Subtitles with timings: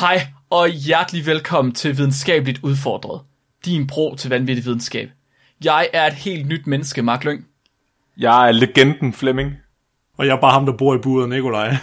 [0.00, 3.20] Hej og hjertelig velkommen til Videnskabeligt Udfordret.
[3.64, 5.10] Din bro til vanvittig videnskab.
[5.64, 7.46] Jeg er et helt nyt menneske, Mark Lyng.
[8.16, 9.52] Jeg er legenden Flemming.
[10.18, 11.68] Og jeg er bare ham, der bor i buret, Nikolaj.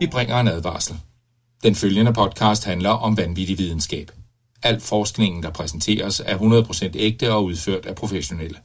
[0.00, 0.96] Vi bringer en advarsel.
[1.62, 4.10] Den følgende podcast handler om vanvittig videnskab.
[4.62, 8.58] Al forskningen, der præsenteres, er 100% ægte og udført af professionelle.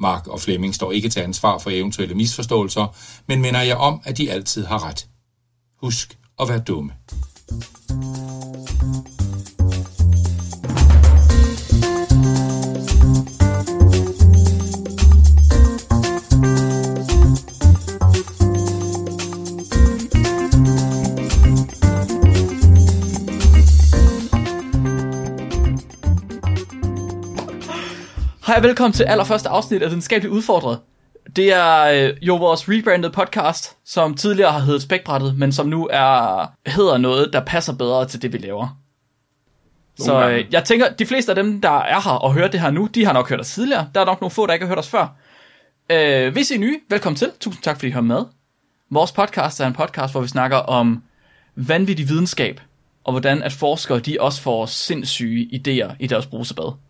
[0.00, 4.18] Mark og Flemming står ikke til ansvar for eventuelle misforståelser, men minder jeg om, at
[4.18, 5.06] de altid har ret.
[5.82, 6.92] Husk at være dumme.
[28.48, 30.78] Hej og velkommen til allerførste afsnit af Videnskabeligt Udfordret.
[31.36, 35.88] Det er øh, jo vores rebranded podcast, som tidligere har heddet Spækbrættet, men som nu
[35.92, 38.78] er hedder noget, der passer bedre til det, vi laver.
[39.98, 42.70] Så øh, jeg tænker, de fleste af dem, der er her og hører det her
[42.70, 43.88] nu, de har nok hørt os tidligere.
[43.94, 45.06] Der er nok nogle få, der ikke har hørt os før.
[45.90, 47.30] Øh, hvis I er nye, velkommen til.
[47.40, 48.24] Tusind tak, fordi I hører med.
[48.90, 51.02] Vores podcast er en podcast, hvor vi snakker om
[51.54, 52.60] vanvittig videnskab,
[53.04, 56.87] og hvordan at forskere de også får sindssyge idéer i deres brusebad.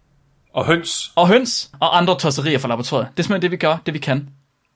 [0.52, 1.12] Og høns.
[1.16, 3.08] Og høns og andre tosserier fra laboratoriet.
[3.16, 4.28] Det er simpelthen det, vi gør, det vi kan.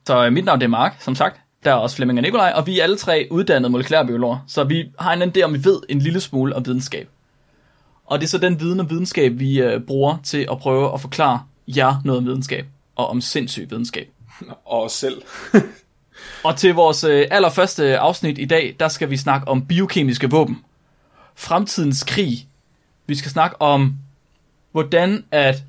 [0.07, 1.41] Så øh, mit navn det er Mark, som sagt.
[1.65, 4.85] Der er også Flemming og Nikolaj, og vi er alle tre uddannede molekylærbiologer, så vi
[4.99, 7.09] har en idé om, vi ved en lille smule om videnskab.
[8.07, 11.01] Og det er så den viden og videnskab, vi øh, bruger til at prøve at
[11.01, 14.09] forklare jer noget om videnskab, og om sindssyg videnskab.
[14.65, 15.23] Og os selv.
[16.45, 20.65] Og til vores øh, allerførste afsnit i dag, der skal vi snakke om biokemiske våben.
[21.35, 22.49] Fremtidens krig.
[23.07, 23.97] Vi skal snakke om,
[24.73, 25.65] hvordan at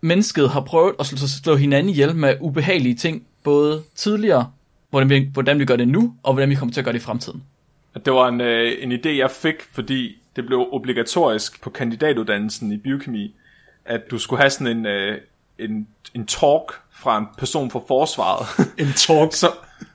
[0.00, 4.50] mennesket har prøvet at slå, slå hinanden ihjel med ubehagelige ting, både tidligere,
[4.90, 7.00] hvordan vi, hvordan vi gør det nu, og hvordan vi kommer til at gøre det
[7.00, 7.42] i fremtiden.
[8.04, 12.76] Det var en, øh, en idé, jeg fik, fordi det blev obligatorisk på kandidatuddannelsen i
[12.76, 13.34] biokemi,
[13.84, 15.18] at du skulle have sådan en, øh,
[15.58, 18.46] en, en talk fra en person fra forsvaret,
[18.82, 19.32] En talk.
[19.32, 19.46] så,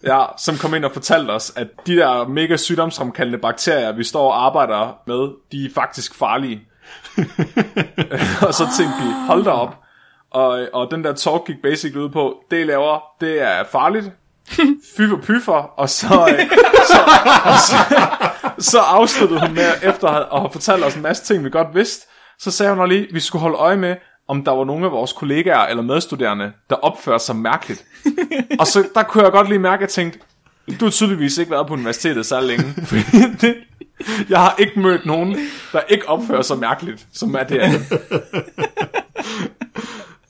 [0.04, 4.32] ja, som kom ind og fortalte os, at de der mega sygdomsfremkaldende bakterier, vi står
[4.32, 6.62] og arbejder med, de er faktisk farlige.
[8.48, 9.76] og så tænkte vi, hold da op.
[10.32, 14.12] Og, og den der talk gik basically ud på, det I laver, det er farligt.
[14.98, 16.50] Fy for pyffer, og så, øh,
[16.88, 17.00] så,
[17.46, 17.76] og så,
[18.60, 22.06] så afsluttede hun med, efter at have- fortalt os en masse ting, vi godt vidste,
[22.40, 23.96] så sagde hun lige, at vi skulle holde øje med,
[24.28, 27.86] om der var nogle af vores kollegaer eller medstuderende, der opførte sig mærkeligt.
[28.60, 30.20] og så der kunne jeg godt lige mærke, at jeg tænkte,
[30.80, 32.66] du har tydeligvis ikke været på universitetet så længe.
[33.42, 33.56] Det,
[34.30, 35.38] jeg har ikke mødt nogen,
[35.74, 37.86] der ikke opfører sig mærkeligt, som er det andet.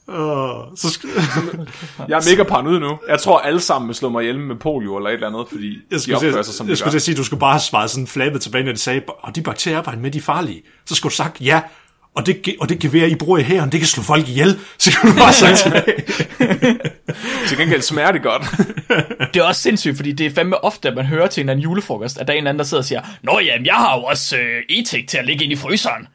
[0.08, 1.10] Uh, så skal,
[2.08, 2.98] Jeg er mega paranoid nu.
[3.08, 5.78] Jeg tror alle sammen vil slå mig ihjel med polio eller et eller andet, fordi
[5.90, 7.52] jeg de opfører til, sig som jeg de skulle til at sige, du skulle bare
[7.52, 10.22] have svaret sådan flabet tilbage, når de sagde, og de bakterier arbejder med, de er
[10.22, 10.62] farlige.
[10.86, 11.62] Så skulle du sagt, ja,
[12.20, 14.58] og det, og det gevær, I bruger i hæren, det kan slå folk ihjel.
[14.78, 16.78] Så kunne du bare sagt tilbage.
[17.48, 18.42] Til gengæld smager det godt.
[19.34, 21.52] Det er også sindssygt, fordi det er fandme ofte, at man hører til en eller
[21.52, 23.74] anden julefrokost, at der er en eller anden, der sidder og siger, Nå jamen, jeg
[23.74, 26.06] har jo også øh, etik til at ligge ind i fryseren.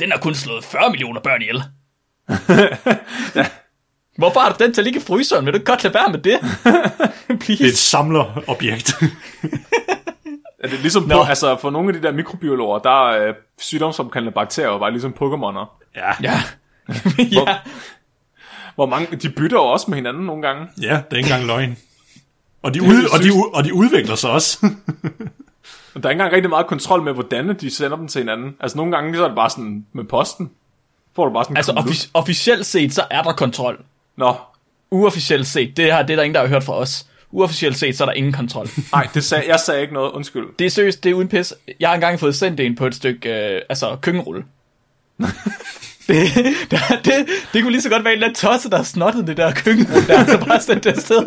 [0.00, 1.62] Den har kun slået 40 millioner børn ihjel.
[4.18, 5.46] Hvorfor har du den til at ligge i fryseren?
[5.46, 6.38] Vil du godt lade være med det?
[7.48, 8.94] Det er et samlerobjekt.
[10.62, 14.32] Er det ligesom på, altså for nogle af de der mikrobiologer, der er øh, sygdomsomkaldende
[14.32, 15.66] bakterier bare ligesom Pokémoner.
[15.96, 16.42] ja, Ja.
[17.48, 17.56] ja.
[18.74, 20.66] Hvor mange, de bytter jo også med hinanden nogle gange.
[20.82, 21.76] ja, det er ikke engang løgn.
[22.62, 24.58] Og de, ud, det og, de, og de udvikler sig også.
[25.94, 28.56] Og der er ikke engang rigtig meget kontrol med, hvordan de sender dem til hinanden.
[28.60, 30.50] Altså nogle gange så er det bare sådan med posten.
[31.16, 33.84] Får du bare sådan en Altså, offic- officielt set, så er der kontrol.
[34.16, 34.34] Nå,
[34.90, 37.06] Uofficielt set, det, her, det er der ingen, der har hørt fra os.
[37.32, 38.68] Uofficielt set, så er der ingen kontrol.
[38.92, 40.46] nej, det sagde, jeg sagde ikke noget, undskyld.
[40.58, 41.54] Det er seriøst, det er uden pis.
[41.80, 44.44] Jeg har engang fået sendt en på et stykke, øh, altså køkkenrulle.
[46.08, 46.16] det,
[46.70, 49.36] det, det, det kunne lige så godt være en eller anden tosse, der snottet det
[49.36, 51.26] der køkkenrulle, der altså bare sendt det afsted.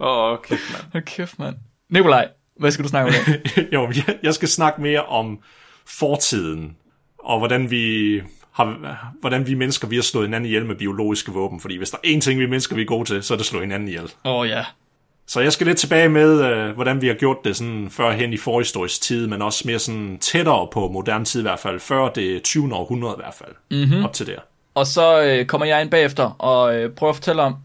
[0.00, 0.84] Åh, oh, kæft mand.
[0.92, 1.56] Hold kæft, mand.
[1.90, 3.14] Nikolaj, hvad skal du snakke om
[3.72, 5.38] jo, jeg, jeg skal snakke mere om
[5.86, 6.76] fortiden,
[7.18, 8.16] og hvordan vi
[8.52, 11.60] har, hvordan vi mennesker vi har slået hinanden ihjel med biologiske våben.
[11.60, 13.42] Fordi hvis der er én ting, vi mennesker vi er gode til, så er det
[13.42, 14.12] at slå hinanden ihjel.
[14.24, 14.64] Åh oh, ja.
[15.26, 18.36] Så jeg skal lidt tilbage med, øh, hvordan vi har gjort det sådan førhen i
[18.36, 22.42] forhistorisk tid, men også mere sådan tættere på moderne tid i hvert fald, før det
[22.42, 22.74] 20.
[22.74, 24.04] århundrede i hvert fald, mm-hmm.
[24.04, 24.38] op til der.
[24.74, 27.56] Og så øh, kommer jeg ind bagefter og øh, prøver at fortælle om,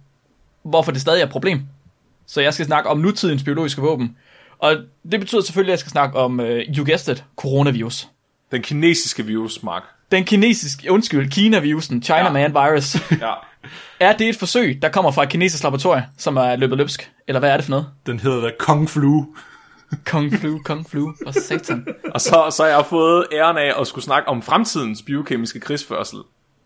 [0.63, 1.61] hvorfor det stadig er et problem.
[2.25, 4.17] Så jeg skal snakke om nutidens biologiske våben.
[4.59, 4.75] Og
[5.11, 8.07] det betyder selvfølgelig, at jeg skal snakke om, øh, you guessed it, coronavirus.
[8.51, 9.83] Den kinesiske virus, Mark.
[10.11, 12.31] Den kinesiske, undskyld, Kina-virusen, China Ja.
[12.31, 13.33] Man Virus, Ja.
[14.07, 17.11] er det et forsøg, der kommer fra et kinesisk laboratorium, som er løbet løbsk?
[17.27, 17.87] Eller hvad er det for noget?
[18.05, 19.25] Den hedder da Kong Flu.
[20.11, 21.87] Kung Flu, Kung Flu, for satan.
[22.13, 26.19] Og så, så har jeg fået æren af at skulle snakke om fremtidens biokemiske krigsførsel.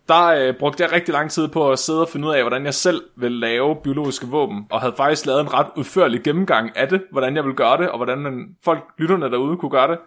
[0.08, 2.64] Der øh, brugte jeg rigtig lang tid på at sidde og finde ud af, hvordan
[2.64, 6.88] jeg selv vil lave biologiske våben, og havde faktisk lavet en ret udførlig gennemgang af
[6.88, 9.98] det, hvordan jeg vil gøre det, og hvordan man, folk, lytterne derude, kunne gøre det.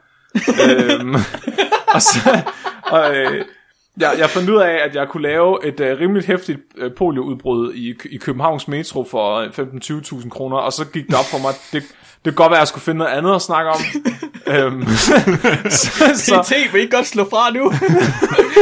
[0.64, 1.16] Øhm,
[1.88, 2.42] og så,
[2.84, 3.46] og, øh,
[3.98, 7.74] jeg, jeg fandt ud af, at jeg kunne lave et øh, rimeligt hæftigt øh, polioudbrud
[7.74, 9.48] i, i Københavns Metro for øh,
[10.22, 11.84] 15-20.000 kroner, og så gik det op for mig, det,
[12.26, 13.78] det kan godt være, at jeg skulle finde noget andet at snakke om.
[14.48, 14.88] øhm,
[15.70, 17.72] så, så, PT vil ikke godt slå fra nu.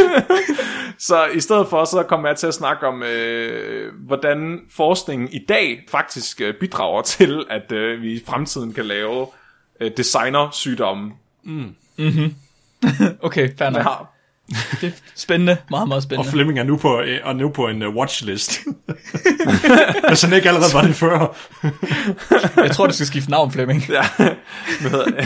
[1.08, 5.46] så i stedet for, så kommer jeg til at snakke om, øh, hvordan forskningen i
[5.50, 9.28] dag faktisk øh, bidrager til, at øh, vi i fremtiden kan lave
[9.80, 11.12] øh, designersygdomme.
[13.22, 13.86] Okay, fair nok.
[13.86, 13.90] Ja.
[14.82, 16.32] Det er spændende, meget, meget Og spændende.
[16.32, 18.60] Flemming er nu på, øh, er nu på en uh, watchlist.
[20.10, 21.36] Hvis han ikke allerede var det før.
[22.64, 23.84] Jeg tror, du skal skifte navn, Flemming.
[23.90, 24.04] ja.
[24.82, 25.26] Hvad hedder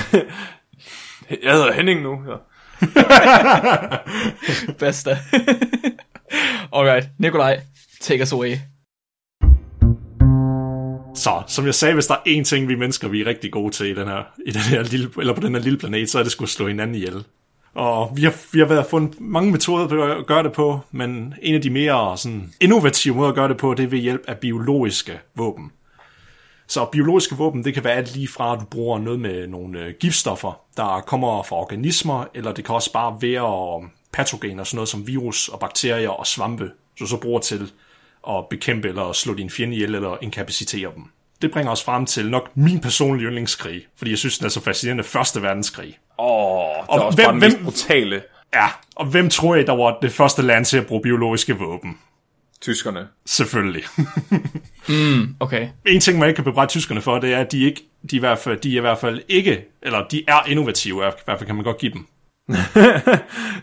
[1.43, 2.19] Jeg hedder Henning nu.
[2.29, 2.35] Ja.
[4.79, 5.17] Basta.
[6.75, 7.59] Alright, Nikolaj,
[8.01, 8.55] take us away.
[11.17, 13.73] Så, som jeg sagde, hvis der er én ting, vi mennesker vi er rigtig gode
[13.73, 16.19] til i, den her, i den her lille, eller på den her lille planet, så
[16.19, 17.23] er det skulle slå hinanden ihjel.
[17.73, 21.33] Og vi har, vi har været fundet mange metoder på at gøre det på, men
[21.41, 24.21] en af de mere sådan, innovative måder at gøre det på, det er ved hjælp
[24.27, 25.71] af biologiske våben.
[26.67, 29.79] Så biologiske våben, det kan være alt lige fra, at du bruger noget med nogle
[29.79, 34.89] øh, giftstoffer, der kommer fra organismer, eller det kan også bare være patogener, sådan noget
[34.89, 37.71] som virus og bakterier og svampe, så du så bruger til
[38.29, 41.03] at bekæmpe eller slå din fjende ihjel eller inkapacitere dem.
[41.41, 44.61] Det bringer os frem til nok min personlige yndlingskrig, fordi jeg synes, den er så
[44.63, 45.03] fascinerende.
[45.03, 45.97] Første verdenskrig.
[46.19, 48.21] Åh, det er Og også hvem- bare den mest brutale.
[48.53, 51.97] Ja, og hvem tror jeg, der var det første land til at bruge biologiske våben?
[52.61, 53.07] Tyskerne.
[53.25, 53.83] Selvfølgelig.
[55.39, 55.67] Okay.
[55.85, 57.81] en ting, man ikke kan bebrejde tyskerne for, det er, at de, ikke,
[58.11, 60.95] de, er i hvert fald, de er i hvert fald ikke, eller de er innovative,
[60.95, 62.07] i hvert fald kan man godt give dem.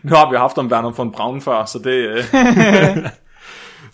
[0.02, 1.90] Nu har vi haft om Werner von Braun før, så det...
[1.90, 2.24] Øh,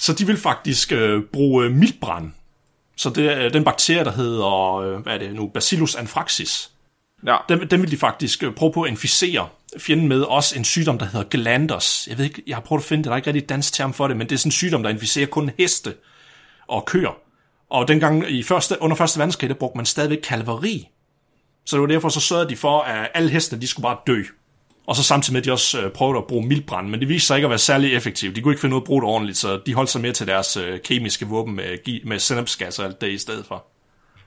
[0.00, 2.32] Så de vil faktisk øh, bruge øh, miltbrand.
[2.96, 6.70] Så det er den bakterie, der hedder, øh, hvad er det nu, Bacillus anthracis.
[7.26, 7.36] ja.
[7.48, 9.48] Den, den vil de faktisk øh, prøve på at inficere
[9.78, 12.08] fjenden med også en sygdom, der hedder glanders.
[12.10, 13.72] Jeg ved ikke, jeg har prøvet at finde det, der er ikke rigtig et dansk
[13.72, 15.94] term for det, men det er sådan en sygdom, der inficerer kun heste
[16.68, 17.16] og køer.
[17.70, 20.88] Og dengang i første, under første verdenskrig, der brugte man stadigvæk kalveri.
[21.64, 24.22] Så det var derfor, så sørgede de for, at alle hestene, de skulle bare dø.
[24.90, 27.26] Og så samtidig med, at de også øh, prøvede at bruge mildbrand, men det viste
[27.26, 28.36] sig ikke at være særlig effektivt.
[28.36, 30.12] De kunne ikke finde ud af at bruge det ordentligt, så de holdt sig mere
[30.12, 33.64] til deres øh, kemiske våben med, med sennepsgas og alt det i stedet for.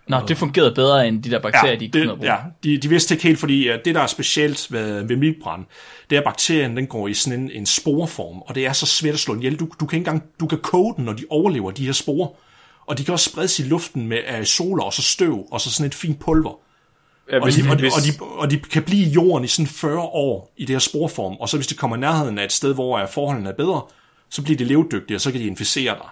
[0.07, 2.33] Nå, det fungerede bedre end de der bakterier, de ikke kunne det, bruge.
[2.33, 5.65] ja de, de vidste ikke helt, fordi uh, det, der er specielt ved, ved miltbrand,
[6.09, 8.85] det er, at bakterien den går i sådan en, en sporeform, og det er så
[8.85, 9.59] svært at slå den ihjel.
[9.59, 12.27] Du, du kan ikke engang du kan koge den, når de overlever de her sporer.
[12.85, 15.87] Og de kan også spredes i luften med aerosoler og så støv, og så sådan
[15.87, 16.59] et fint pulver.
[17.31, 19.67] Ja Og de, og, de, og, de, og de kan blive i jorden i sådan
[19.67, 22.51] 40 år i det her sporform, og så hvis de kommer i nærheden af et
[22.51, 23.81] sted, hvor forholdene er bedre,
[24.29, 26.07] så bliver de levedygtige, og så kan de inficere dig.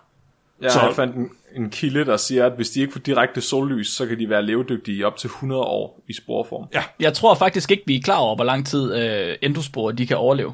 [0.62, 0.86] Ja, Så- så...
[0.86, 4.06] jeg fandt en, en kilde, der siger, at hvis de ikke får direkte sollys, så
[4.06, 6.66] kan de være levedygtige i op til 100 år i sporform.
[6.74, 10.08] Ja, Jeg tror faktisk ikke, vi er klar over, hvor lang tid øh, endosporer de
[10.08, 10.54] kan overleve.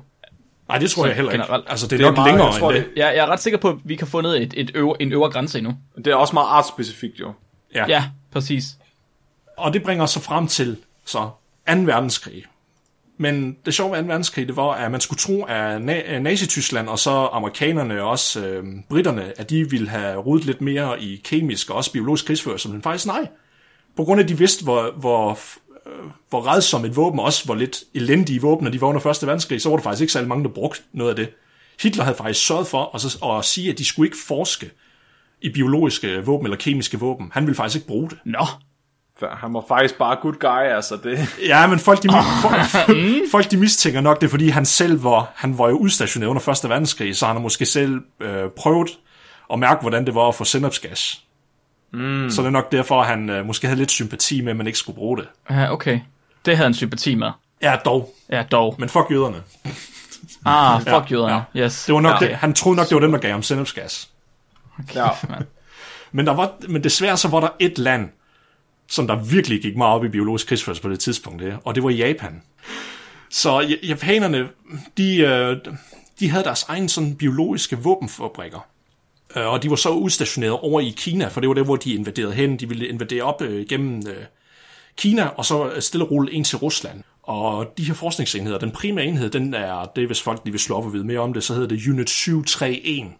[0.67, 1.43] nej, det tror jeg heller ikke.
[1.43, 1.65] generelt.
[1.69, 2.85] Altså, det er, Det er nok meget- længere jeg tror, end det.
[2.85, 5.01] det- Jeg, jeg er ret sikker på, at vi kan få ned et, et øvre,
[5.01, 5.73] en øvre grænse endnu.
[5.97, 7.33] Det er også meget artsspecifikt jo.
[7.75, 8.65] Ja, præcis.
[9.57, 11.29] Og det bringer os så frem til så 2.
[11.67, 12.45] verdenskrig.
[13.17, 14.07] Men det sjove ved 2.
[14.07, 18.45] verdenskrig, det var, at man skulle tro, at øh, Nazi-Tyskland og så amerikanerne og også
[18.45, 22.69] øh, britterne, at de ville have rodet lidt mere i kemisk og også biologisk krigsførelse,
[22.69, 23.27] men faktisk nej.
[23.95, 25.39] På grund af, at de vidste, hvor, hvor,
[25.87, 29.27] øh, hvor redsom et våben, også hvor lidt elendige våben, de var under 1.
[29.27, 31.29] verdenskrig, så var der faktisk ikke særlig mange, der brugte noget af det.
[31.81, 34.71] Hitler havde faktisk sørget for at, så, at sige, at de skulle ikke forske
[35.41, 37.31] i biologiske våben eller kemiske våben.
[37.33, 38.17] Han ville faktisk ikke bruge det.
[38.25, 38.45] Nå,
[39.31, 41.37] han var faktisk bare good guy, altså det...
[41.47, 42.09] Ja, men folk de,
[42.41, 42.89] folk,
[43.31, 46.63] folk de mistænker nok det, er, fordi han selv var, han var jo udstationeret under
[46.63, 46.69] 1.
[46.69, 48.89] verdenskrig, så han har måske selv øh, prøvet
[49.53, 51.21] at mærke, hvordan det var at få sennepsgas.
[51.93, 52.29] Mm.
[52.29, 54.67] Så det er nok derfor, at han øh, måske havde lidt sympati med, at man
[54.67, 55.27] ikke skulle bruge det.
[55.49, 55.99] ja, okay.
[56.45, 57.31] Det havde han sympati med.
[57.61, 58.13] Ja, dog.
[58.29, 58.75] Ja, dog.
[58.79, 59.37] Men fuck jøderne.
[60.45, 61.43] Ah, fuck Ja, jøderne.
[61.55, 61.85] Yes.
[61.85, 62.27] Det var nok ja.
[62.27, 64.09] det, han troede nok, det var dem, der gav ham sennepsgas.
[64.95, 65.09] Ja.
[66.11, 68.09] Men, der var, men desværre så var der et land,
[68.89, 71.83] som der virkelig gik meget op i biologisk krigsførelse på det tidspunkt, her, og det
[71.83, 72.41] var Japan.
[73.29, 74.47] Så japanerne,
[74.97, 75.57] de, øh,
[76.19, 78.67] de havde deres egen sådan biologiske våbenfabrikker.
[79.35, 81.93] Øh, og de var så udstationeret over i Kina, for det var der, hvor de
[81.93, 82.57] invaderede hen.
[82.57, 84.25] De ville invadere op øh, gennem øh,
[84.97, 87.03] Kina, og så stille og roligt ind til Rusland.
[87.23, 90.59] Og de her forskningsenheder, den primære enhed, den er, det er hvis folk de vil
[90.59, 93.11] slå op og vide mere om det, så hedder det Unit 731.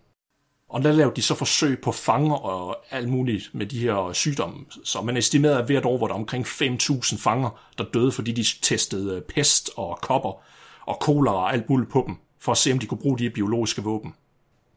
[0.69, 4.65] Og der lavede de så forsøg på fanger og alt muligt med de her sygdomme.
[4.83, 8.45] Så man estimerede, at hvert år var der omkring 5.000 fanger, der døde, fordi de
[8.61, 10.41] testede pest og kopper
[10.85, 13.29] og kolera og alt muligt på dem, for at se, om de kunne bruge de
[13.29, 14.13] biologiske våben.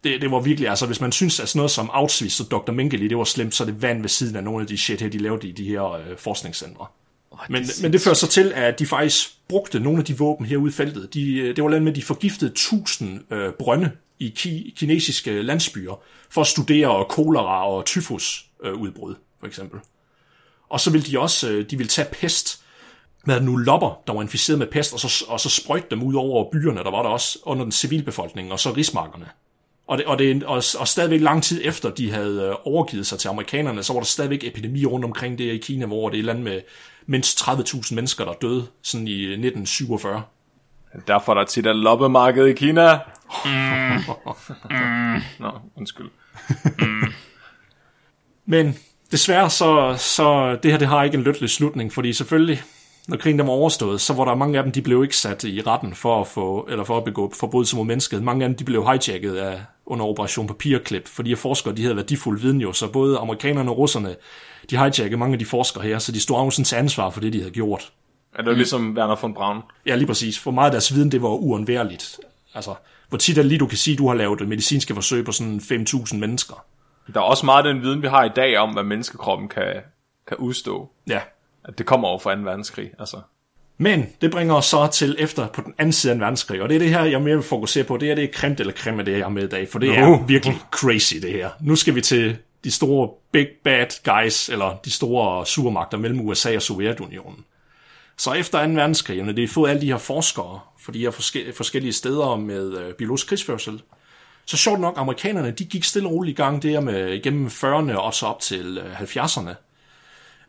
[0.05, 2.73] Det, det var virkelig, altså hvis man synes, at sådan noget som Auschwitz og Dr.
[2.73, 5.09] Mengele, det var slemt, så det vand ved siden af nogle af de shit her,
[5.09, 6.87] de lavede i de her øh, forskningscentre.
[7.49, 10.69] Men, men det fører så til, at de faktisk brugte nogle af de våben herude
[10.69, 11.15] i feltet.
[11.15, 13.91] De, øh, det var landet med, at de forgiftede 1000 øh, brønde
[14.21, 19.81] i ki, kinesiske landsbyer for at studere kolera og tyfus øh, udbrud, for eksempel.
[20.69, 22.63] Og så ville de også øh, de ville tage pest
[23.27, 26.15] med nu lopper, der var inficeret med pest, og så, og så sprøjte dem ud
[26.15, 29.27] over byerne, der var der også under den civilbefolkning, og så rismarkerne.
[29.87, 33.19] Og, det, og, det, og, og stadigvæk lang tid efter, de havde øh, overgivet sig
[33.19, 36.21] til amerikanerne, så var der stadigvæk epidemi rundt omkring det i Kina, hvor det er
[36.21, 36.61] et land med
[37.07, 40.23] mindst 30.000 mennesker, der døde sådan i øh, 1947.
[41.07, 42.99] Derfor er der tit et loppemarked i Kina.
[43.45, 43.51] Mm.
[45.39, 46.11] Nå, undskyld.
[48.47, 48.79] Men
[49.13, 52.63] desværre så, så det her det har ikke en lykkelig slutning, fordi selvfølgelig,
[53.09, 55.45] når krigen der var overstået, så var der mange af dem, de blev ikke sat
[55.45, 58.23] i retten for at, få, eller for at begå forbrydelser mod mennesket.
[58.23, 62.41] Mange af dem, de blev hijacket af, under Operation Papirklip, fordi forskere, de havde værdifuld
[62.41, 64.17] viden jo, så både amerikanerne og russerne,
[64.71, 67.33] de hijackede mange af de forskere her, så de stod afsend til ansvar for det,
[67.33, 67.93] de havde gjort.
[68.35, 68.57] Er det mm.
[68.57, 69.63] ligesom Werner von Braun?
[69.87, 70.39] Ja, lige præcis.
[70.39, 72.21] For meget af deres viden, det var uundværligt.
[72.55, 72.75] Altså,
[73.09, 75.57] hvor tit er det lige, du kan sige, du har lavet medicinske forsøg på sådan
[75.57, 76.65] 5.000 mennesker.
[77.15, 79.75] Der er også meget af den viden, vi har i dag om, hvad menneskekroppen kan,
[80.29, 80.91] kan udstå.
[81.09, 81.21] Ja.
[81.65, 82.41] At det kommer over fra 2.
[82.41, 83.17] verdenskrig, altså.
[83.79, 86.69] Men det bringer os så til efter på den anden side af en verdenskrig, og
[86.69, 87.97] det er det her, jeg mere vil fokusere på.
[87.97, 90.15] Det er det kremt eller creme, det jeg har med i dag, for det no.
[90.15, 91.51] er virkelig crazy, det her.
[91.61, 96.57] Nu skal vi til de store big bad guys, eller de store supermagter mellem USA
[96.57, 97.45] og Sovjetunionen.
[98.21, 98.73] Så efter 2.
[98.73, 102.37] verdenskrig, når de har fået alle de her forskere fra de her forske- forskellige steder
[102.37, 103.83] med øh, biologisk krigsførsel,
[104.47, 107.97] så sjovt nok, amerikanerne, de gik stille og roligt i gang der med gennem 40'erne
[107.97, 109.51] og så op til øh, 70'erne.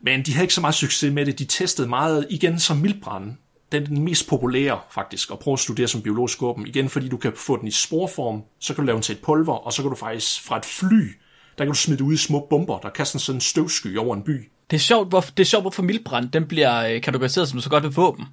[0.00, 1.38] Men de havde ikke så meget succes med det.
[1.38, 3.36] De testede meget igen som mildbrand.
[3.72, 6.66] Den er den mest populære faktisk, at prøve at studere som biologisk våben.
[6.66, 9.22] Igen, fordi du kan få den i sporform, så kan du lave den til et
[9.22, 11.12] pulver, og så kan du faktisk fra et fly,
[11.58, 14.22] der kan du smide ud i små bomber, der kaster sådan en støvsky over en
[14.22, 14.51] by.
[14.72, 17.70] Det er sjovt, hvor, det er sjovt, hvorfor mildbrand den bliver øh, kategoriseret som så
[17.70, 18.24] godt ved våben.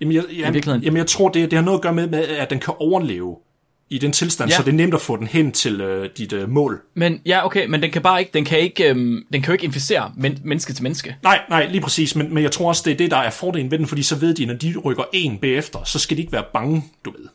[0.00, 2.50] Jamen, jeg, jeg, jamen, jeg tror, det, det har noget at gøre med, med, at
[2.50, 3.36] den kan overleve
[3.90, 4.56] i den tilstand, ja.
[4.56, 6.82] så det er nemt at få den hen til øh, dit øh, mål.
[6.94, 9.52] Men ja, okay, men den kan bare ikke, den kan ikke, øhm, den kan jo
[9.52, 11.16] ikke inficere men, menneske til menneske.
[11.22, 13.70] Nej, nej, lige præcis, men, men jeg tror også, det er det, der er fordelen
[13.70, 16.32] ved den, fordi så ved de, når de rykker en bagefter, så skal de ikke
[16.32, 17.28] være bange, du ved.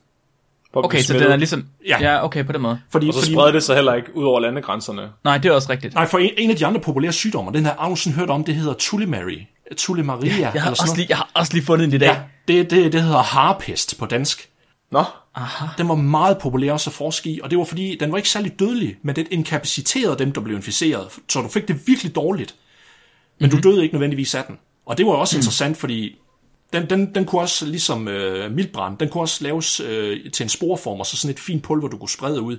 [0.74, 1.66] Okay, så den er ligesom...
[1.88, 1.98] Ja.
[2.02, 2.80] ja, okay, på den måde.
[2.92, 5.10] Fordi, og så fordi, spreder det sig heller ikke ud over landegrænserne.
[5.24, 5.94] Nej, det er også rigtigt.
[5.94, 8.56] Nej, for en, en af de andre populære sygdomme, den her Ausen hørt om, det
[8.56, 9.38] hedder Tulimary.
[9.78, 10.36] Tulimaria.
[10.38, 12.08] Ja, jeg, har også lige, jeg har også lige fundet den i dag.
[12.08, 14.50] Ja, det, det, det hedder harpest på dansk.
[14.92, 15.04] Nå.
[15.36, 15.66] Aha.
[15.78, 18.30] Den var meget populær også at forske i, og det var fordi, den var ikke
[18.30, 22.56] særlig dødelig, men den inkapaciterede dem, der blev inficeret, så du fik det virkelig dårligt.
[23.40, 23.62] Men mm-hmm.
[23.62, 24.58] du døde ikke nødvendigvis af den.
[24.86, 25.40] Og det var også mm.
[25.40, 26.16] interessant, fordi
[26.74, 30.50] den, den, den kunne også, ligesom øh, mildbrand, den kunne også laves øh, til en
[30.50, 32.58] sporform, og så sådan et fint pulver, du kunne sprede ud.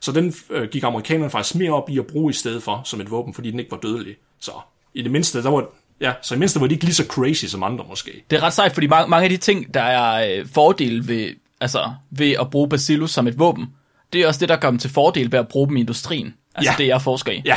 [0.00, 3.00] Så den øh, gik amerikanerne faktisk mere op i at bruge i stedet for, som
[3.00, 4.14] et våben, fordi den ikke var dødelig.
[4.40, 4.52] Så
[4.94, 5.64] i det mindste, der var,
[6.00, 8.24] ja, så i det mindste var de ikke lige så crazy som andre måske.
[8.30, 11.34] Det er ret sejt, fordi mange, mange af de ting, der er øh, fordele ved,
[11.60, 13.66] altså, ved at bruge bacillus som et våben,
[14.12, 16.34] det er også det, der gør dem til fordel ved at bruge dem i industrien.
[16.54, 16.82] Altså ja.
[16.82, 17.42] det, jeg forsker i.
[17.44, 17.56] Ja,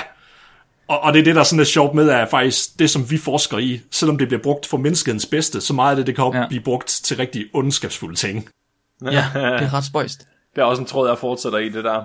[0.88, 3.12] og, og det er det, der er sådan lidt sjovt med, er faktisk det, som
[3.12, 6.16] vi forsker i, selvom det bliver brugt for menneskets bedste, så meget af det, det
[6.16, 6.48] kan ja.
[6.48, 8.50] blive brugt til rigtig ondskabsfulde ting.
[9.02, 10.28] Ja, det er ret spøjst.
[10.56, 12.04] Det er også en tråd, jeg fortsætter i det der.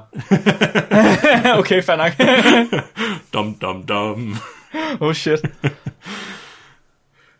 [1.60, 2.12] okay, fair nok.
[3.34, 4.36] dum, dum, dum.
[5.00, 5.40] Oh shit.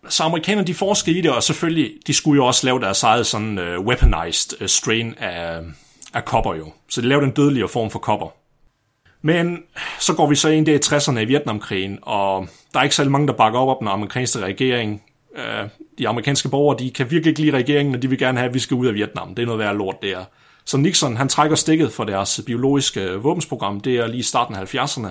[0.09, 3.27] Så amerikanerne, de forskede i det, og selvfølgelig, de skulle jo også lave deres eget
[3.27, 5.61] sådan uh, weaponized uh, strain af,
[6.15, 6.73] af kopper jo.
[6.89, 8.29] Så de lavede en dødeligere form for kopper.
[9.23, 9.59] Men
[10.01, 13.13] så går vi så ind der i 60'erne i Vietnamkrigen, og der er ikke særlig
[13.13, 15.03] mange, der bakker op om den amerikanske regering.
[15.37, 18.49] Øh, de amerikanske borgere, de kan virkelig ikke lide regeringen, og de vil gerne have,
[18.49, 19.35] at vi skal ud af Vietnam.
[19.35, 20.25] Det er noget værd lort, det er.
[20.65, 24.75] Så Nixon, han trækker stikket for deres biologiske våbensprogram, det er lige i starten af
[24.75, 25.09] 70'erne,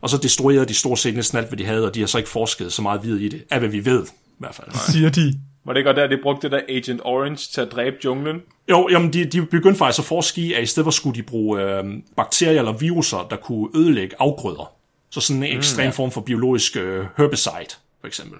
[0.00, 2.18] og så destruerede de stort set næsten alt, hvad de havde, og de har så
[2.18, 4.68] ikke forsket så meget videre i det, af hvad vi ved, i hvert fald.
[4.92, 5.34] Siger de.
[5.64, 8.42] Var det ikke godt der, de brugte det der Agent Orange til at dræbe junglen?
[8.70, 11.22] Jo, jamen de, de begyndte faktisk at forske i, at i stedet for skulle de
[11.22, 11.84] bruge øh,
[12.16, 14.72] bakterier eller viruser, der kunne ødelægge afgrøder.
[15.10, 15.90] Så sådan en mm, ekstrem ja.
[15.90, 18.38] form for biologisk øh, herbicide, for eksempel.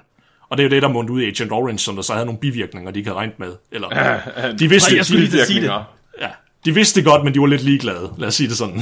[0.49, 2.27] Og det er jo det, der mundte ud i Agent Orange, som der så havde
[2.27, 3.53] nogle bivirkninger, de ikke havde regnet med.
[3.73, 5.73] Eller, ja, ja, de vidste, Nej, jeg skulle lige sige det.
[6.21, 6.29] Ja,
[6.65, 8.15] de vidste det godt, men de var lidt ligeglade.
[8.19, 8.81] Lad os sige det sådan.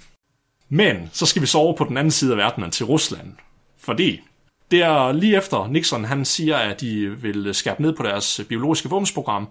[0.68, 3.32] men så skal vi så over på den anden side af verdenen til Rusland.
[3.80, 4.20] Fordi
[4.70, 8.88] det er lige efter Nixon, han siger, at de vil skærpe ned på deres biologiske
[8.88, 9.48] våbensprogram,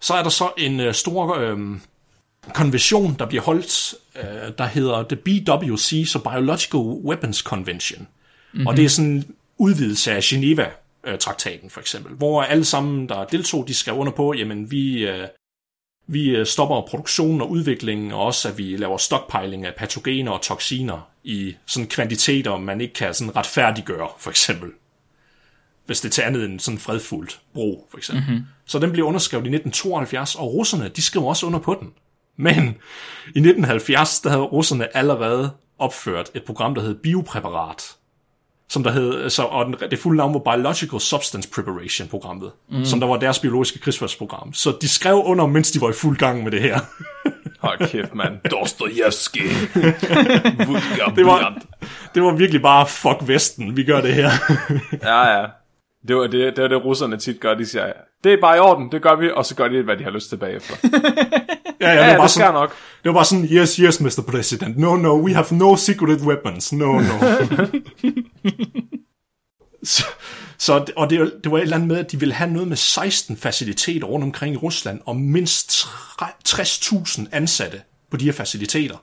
[0.00, 1.58] så er der så en øh, stor øh,
[2.54, 8.08] konvention, der bliver holdt, øh, der hedder The BWC, så Biological Weapons Convention.
[8.52, 8.66] Mm-hmm.
[8.66, 13.24] Og det er sådan en udvidelse af Geneva-traktaten øh, for eksempel, hvor alle sammen, der
[13.24, 15.28] deltog, de skrev under på, jamen vi, øh,
[16.06, 20.42] vi øh, stopper produktionen og udviklingen, og også at vi laver stockpiling af patogener og
[20.42, 24.70] toksiner i sådan kvantiteter, man ikke kan sådan retfærdiggøre, for eksempel.
[25.86, 28.24] Hvis det er til andet end sådan fredfuldt brug, for eksempel.
[28.28, 28.44] Mm-hmm.
[28.66, 31.92] Så den blev underskrevet i 1972, og russerne, de skrev også under på den.
[32.36, 32.64] Men
[33.24, 37.95] i 1970, der havde russerne allerede opført et program, der hed Biopræparat,
[38.68, 42.84] som der hed, så, og den, det fulde navn var Biological Substance Preparation programmet, mm.
[42.84, 44.52] som der var deres biologiske krigsførsprogram.
[44.52, 46.78] Så de skrev under, mens de var i fuld gang med det her.
[47.66, 48.38] Hold kæft, mand.
[48.50, 49.40] Dostojevski.
[51.16, 51.58] det, var,
[52.14, 54.30] det var virkelig bare, fuck Vesten, vi gør det her.
[55.02, 55.46] ja, ja.
[56.08, 57.54] Det var det, det var det, russerne tit gør.
[57.54, 57.92] De siger,
[58.24, 60.10] det er bare i orden, det gør vi, og så gør de, hvad de har
[60.10, 60.74] lyst til bagefter.
[61.80, 62.74] ja, ja, ja, det, ja det sådan, nok.
[63.06, 64.22] Det var bare sådan, yes, yes, Mr.
[64.28, 64.78] President.
[64.78, 66.72] No, no, we have no secret weapons.
[66.72, 67.18] No, no.
[69.82, 70.04] så,
[70.58, 72.76] så, og det, det var et eller andet med, at de ville have noget med
[72.76, 75.72] 16 faciliteter rundt omkring i Rusland, og mindst
[76.48, 78.96] 60.000 ansatte på de her faciliteter.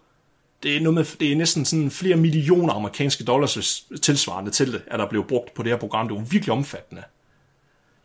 [0.64, 4.82] Det er, noget med, det er næsten sådan flere millioner amerikanske dollars tilsvarende til det,
[4.88, 6.08] at der blev brugt på det her program.
[6.08, 7.04] Det var virkelig omfattende.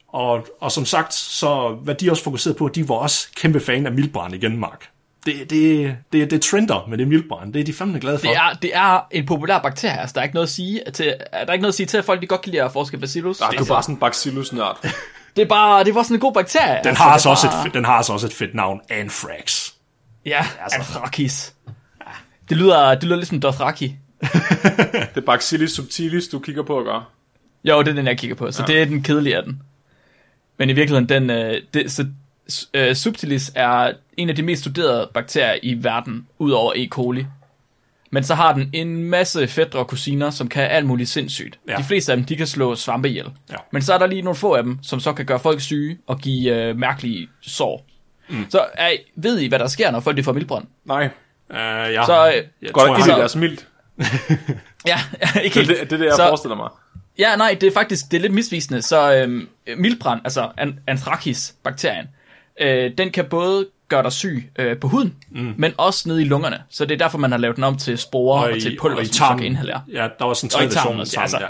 [0.08, 3.86] Og, og som sagt, så hvad de også fokuserede på, de var også kæmpe fan
[3.86, 4.90] af Milbrand igen, Mark.
[5.28, 7.52] Det, det, det, det trender med det Milbrand.
[7.52, 8.26] Det er de fandme glade for.
[8.26, 11.06] Det er, det er en populær bakterie, altså der er ikke noget at sige til,
[11.06, 12.98] der er ikke noget at, sige til at folk de godt kan lide at forske
[12.98, 13.40] bacillus.
[13.40, 14.78] Nej, du er bare sådan en bacillus-nørd.
[15.36, 16.78] det er bare, det var sådan en god bakterie.
[16.78, 17.66] Den, altså, har, altså også bare...
[17.66, 19.70] et, den har altså også et fedt navn, Anthrax.
[20.26, 20.78] Ja, altså.
[20.78, 21.54] Anthracis.
[22.48, 23.96] Det lyder, det lyder lidt som Dothraki.
[25.14, 27.04] det er Bacillus subtilis, du kigger på at gøre.
[27.64, 28.72] Jo, det er den, jeg kigger på, så ja.
[28.72, 29.62] det er den kedelige af den.
[30.58, 32.06] Men i virkeligheden, den, øh, det, så,
[32.74, 36.88] øh, subtilis er en af de mest studerede bakterier i verden, udover E.
[36.88, 37.26] coli.
[38.10, 41.58] Men så har den en masse fædre og kusiner, som kan alt muligt sindssygt.
[41.68, 41.76] Ja.
[41.76, 43.26] De fleste af dem, de kan slå svampe ihjel.
[43.50, 43.56] Ja.
[43.70, 45.98] Men så er der lige nogle få af dem, som så kan gøre folk syge
[46.06, 47.86] og give øh, mærkelige sår.
[48.28, 48.46] Mm.
[48.50, 50.64] Så er, ved I, hvad der sker, når folk de får mildbrand?
[50.84, 51.04] Nej.
[51.50, 52.02] Uh, ja.
[52.06, 53.66] Så, øh, jeg går ikke ind i deres mildt.
[54.86, 54.98] ja,
[55.42, 55.68] ikke helt.
[55.68, 56.68] Det, det er det, jeg så, forestiller mig.
[57.18, 58.82] Ja, nej, det er faktisk det er lidt misvisende.
[58.82, 62.06] Så øhm, mildbrand, altså an- Anthracis-bakterien,
[62.60, 65.54] øh, den kan både gøre dig syg øh, på huden, mm.
[65.56, 66.62] men også nede i lungerne.
[66.68, 69.04] Så det er derfor, man har lavet den om til sporer og, og til pulver,
[69.04, 69.82] som så kan inhalere.
[69.92, 71.00] Ja, der var sådan en tredje version.
[71.00, 71.46] Også, altså, ja.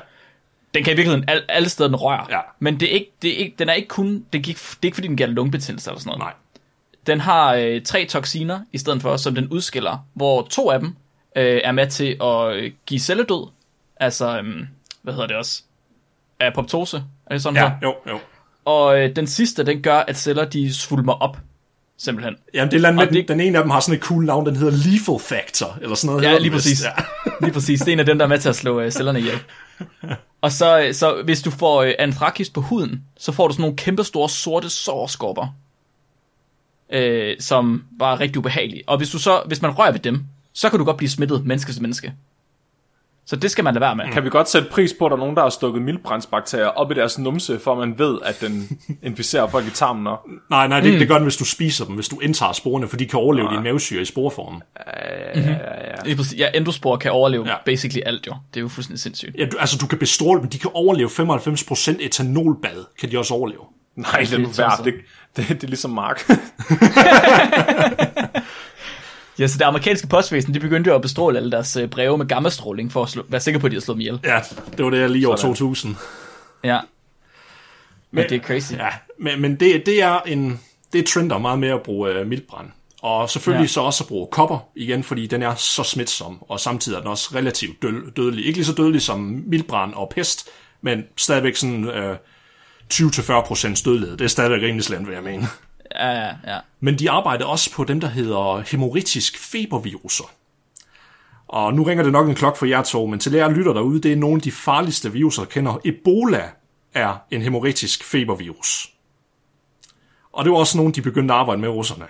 [0.74, 2.26] Den kan i virkeligheden alle, alle steder, den rører.
[2.30, 2.40] Ja.
[2.58, 4.78] Men det er ikke, det er ikke, den er ikke kun, det er ikke, det
[4.82, 6.20] er ikke fordi, den giver lungebetændelse eller sådan noget.
[6.20, 6.32] Nej.
[7.06, 10.96] Den har øh, tre toksiner i stedet for, som den udskiller, hvor to af dem
[11.36, 13.50] øh, er med til at øh, give celledød.
[13.96, 14.66] Altså, øh,
[15.02, 15.62] hvad hedder det også?
[16.40, 17.04] Apoptose.
[17.26, 17.76] Er det sådan ja, her?
[17.82, 18.18] jo, jo.
[18.68, 21.38] Og øh, den sidste, den gør, at celler de svulmer op.
[21.98, 22.34] Simpelthen.
[22.54, 23.28] Jamen, det er med, det...
[23.28, 26.16] den ene af dem har sådan et cool navn, den hedder Lethal Factor, eller sådan
[26.16, 26.32] noget.
[26.32, 26.84] Ja, lige præcis.
[26.84, 26.90] Ja.
[27.44, 27.80] lige præcis.
[27.80, 29.38] Det er en af dem, der er med til at slå øh, cellerne ihjel.
[30.40, 33.62] Og så, øh, så hvis du får øh, anthrakis på huden, så får du sådan
[33.62, 35.54] nogle kæmpe store sorte sårskorper,
[36.92, 38.82] øh, som er rigtig ubehagelige.
[38.86, 41.46] Og hvis, du så, hvis man rører ved dem, så kan du godt blive smittet
[41.46, 42.12] menneske til menneske.
[43.28, 44.04] Så det skal man lade være med.
[44.12, 46.90] Kan vi godt sætte pris på, at der er nogen, der har stukket mildbrændsbakterier op
[46.90, 50.06] i deres numse, for man ved, at den inficerer folk i tarmen?
[50.06, 50.20] Og...
[50.50, 50.98] Nej, nej, det, mm.
[50.98, 53.48] det gør den, hvis du spiser dem, hvis du indtager sporene, for de kan overleve
[53.50, 54.62] din mavesyre i sporeformen.
[54.76, 55.54] Ja, ja, ja.
[56.04, 56.24] Mm-hmm.
[56.36, 57.54] Ja, endospor kan overleve ja.
[57.64, 58.34] basically alt jo.
[58.54, 59.36] Det er jo fuldstændig sindssygt.
[59.38, 63.34] Ja, du, altså du kan bestråle dem, de kan overleve 95% etanolbad, kan de også
[63.34, 63.62] overleve.
[63.96, 64.84] Nej, det er nu værd.
[64.84, 64.94] Det,
[65.36, 66.30] det, det er ligesom Mark.
[69.38, 72.26] Ja, så det amerikanske postvæsen, de begyndte jo at bestråle alle deres øh, breve med
[72.26, 74.20] gammastråling, for at slå, være sikker på, at de har slået dem ihjel.
[74.24, 74.40] Ja,
[74.76, 75.96] det var det lige år 2000.
[76.64, 76.80] Ja.
[78.10, 78.72] Men, men det er crazy.
[78.72, 80.60] Ja, men, men det, det er en
[80.92, 82.66] det trender meget med at bruge uh, mildbrand.
[83.02, 83.72] Og selvfølgelig ja.
[83.72, 87.10] så også at bruge kopper igen, fordi den er så smitsom, og samtidig er den
[87.10, 87.82] også relativt
[88.16, 88.46] dødelig.
[88.46, 90.48] Ikke lige så dødelig som mildbrand og pest,
[90.80, 92.16] men stadigvæk sådan uh,
[92.94, 94.16] 20-40% dødelighed.
[94.16, 95.46] Det er stadigvæk rimelig slemt, vil jeg mene.
[95.94, 96.58] Ja, ja, ja.
[96.80, 100.24] Men de arbejder også på dem, der hedder hemorrhagisk feberviruser.
[101.48, 104.00] Og nu ringer det nok en klok for jer to, men til jer lytter derude,
[104.00, 105.78] det er nogle af de farligste viruser, der kender.
[105.84, 106.50] Ebola
[106.94, 108.92] er en hemorrhagisk febervirus.
[110.32, 112.06] Og det var også nogle, de begyndte at arbejde med russerne.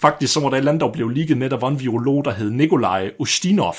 [0.00, 2.30] Faktisk så var der et land, der blev ligget med, der var en virolog, der
[2.30, 3.74] hed Nikolaj Ustinov.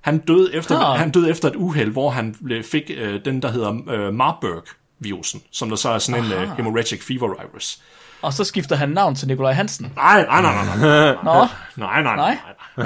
[0.00, 0.98] Han døde efter, ah.
[0.98, 4.64] han døde efter et uheld, hvor han fik øh, den, der hedder øh, Marburg
[5.00, 6.42] virusen, som der så er sådan Aha.
[6.42, 7.78] en uh, hemorrhagic fever virus.
[8.22, 9.92] Og så skifter han navn til Nikolaj Hansen.
[9.96, 10.76] Nej, nej, nej, nej.
[10.76, 11.14] nej.
[11.24, 11.46] Nå?
[11.76, 12.38] Nej, nej, nej.
[12.76, 12.84] Nå,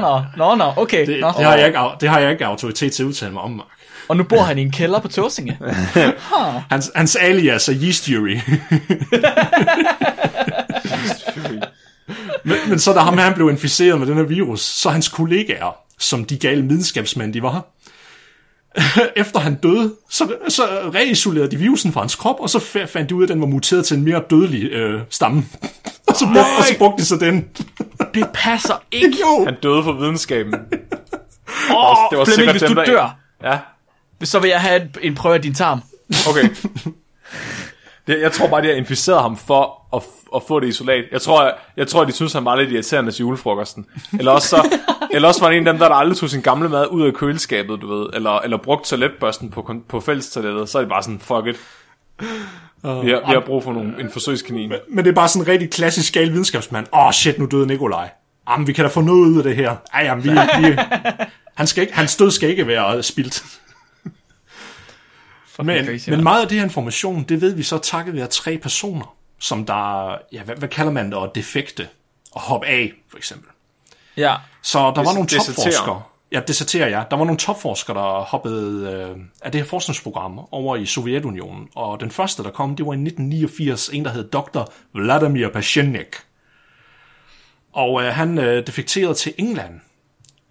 [0.00, 1.06] nå, nå, nå, okay.
[1.06, 1.32] Det, nå.
[1.38, 3.66] Det, har jeg ikke, det har jeg ikke autoritet til at udtale mig om, Mark.
[4.08, 5.58] Og nu bor han i en kælder på Tåsinge.
[6.70, 8.36] Hans, hans alias er Yeast Fury.
[12.44, 15.76] men, men så da ham han blev inficeret med den her virus, så hans kollegaer,
[15.98, 17.66] som de gale videnskabsmænd de var,
[19.16, 20.62] efter han døde, så, så
[20.94, 23.40] reisolerede de virusen fra hans krop, og så fa- fandt de ud af, at den
[23.40, 25.44] var muteret til en mere dødelig øh, stamme.
[26.08, 27.44] og, så brugte, og så brugte de så den.
[28.14, 29.16] Det passer ikke.
[29.20, 29.44] jo!
[29.44, 30.54] Han døde for videnskaben.
[30.54, 30.60] Åh,
[32.10, 33.58] det var Flemming, sikkert hvis dem, du der- dør, Ja,
[34.24, 35.80] så vil jeg have en, en prøve af din tarm.
[36.30, 36.48] okay.
[38.06, 40.02] Det, jeg tror bare, de har inficeret ham for at,
[40.34, 41.04] at få det isolat.
[41.12, 43.86] Jeg tror, jeg, jeg tror, de synes, han var lidt irriterende til julefrokosten.
[44.18, 44.78] Eller også, så,
[45.14, 47.06] eller også var han en af dem, der, der aldrig tog sin gamle mad ud
[47.06, 48.06] af køleskabet, du ved.
[48.14, 50.68] Eller, eller brugt toiletbørsten på, på fællestoilettet.
[50.68, 51.56] Så er det bare sådan, fuck it.
[52.82, 54.72] Vi har, vi har brug for nogle, en forsøgskanin.
[54.88, 56.86] Men det er bare sådan en rigtig klassisk gal videnskabsmand.
[56.92, 58.10] Åh, oh, shit, nu døde Nikolaj.
[58.50, 59.76] Jamen, vi kan da få noget ud af det her.
[59.94, 60.76] Ej, jamen, vi, vi,
[61.58, 63.44] han skal ikke, hans død skal ikke være spildt.
[65.58, 69.14] Men, men meget af det her information, det ved vi så takket være tre personer,
[69.38, 71.88] som der, ja, hvad, hvad kalder man det, og defekte,
[72.32, 73.48] og hoppe af, for eksempel.
[74.16, 74.36] Ja.
[74.62, 75.54] Så der var Des- nogle desertere.
[75.54, 76.02] topforskere.
[76.32, 77.02] Ja, deserterer, ja.
[77.10, 81.68] Der var nogle topforskere, der hoppede øh, af det her forskningsprogram over i Sovjetunionen.
[81.74, 84.60] Og den første, der kom, det var i 1989, en, der hed Dr.
[84.94, 86.16] Vladimir Pashenik.
[87.72, 89.80] Og øh, han øh, defekterede til England.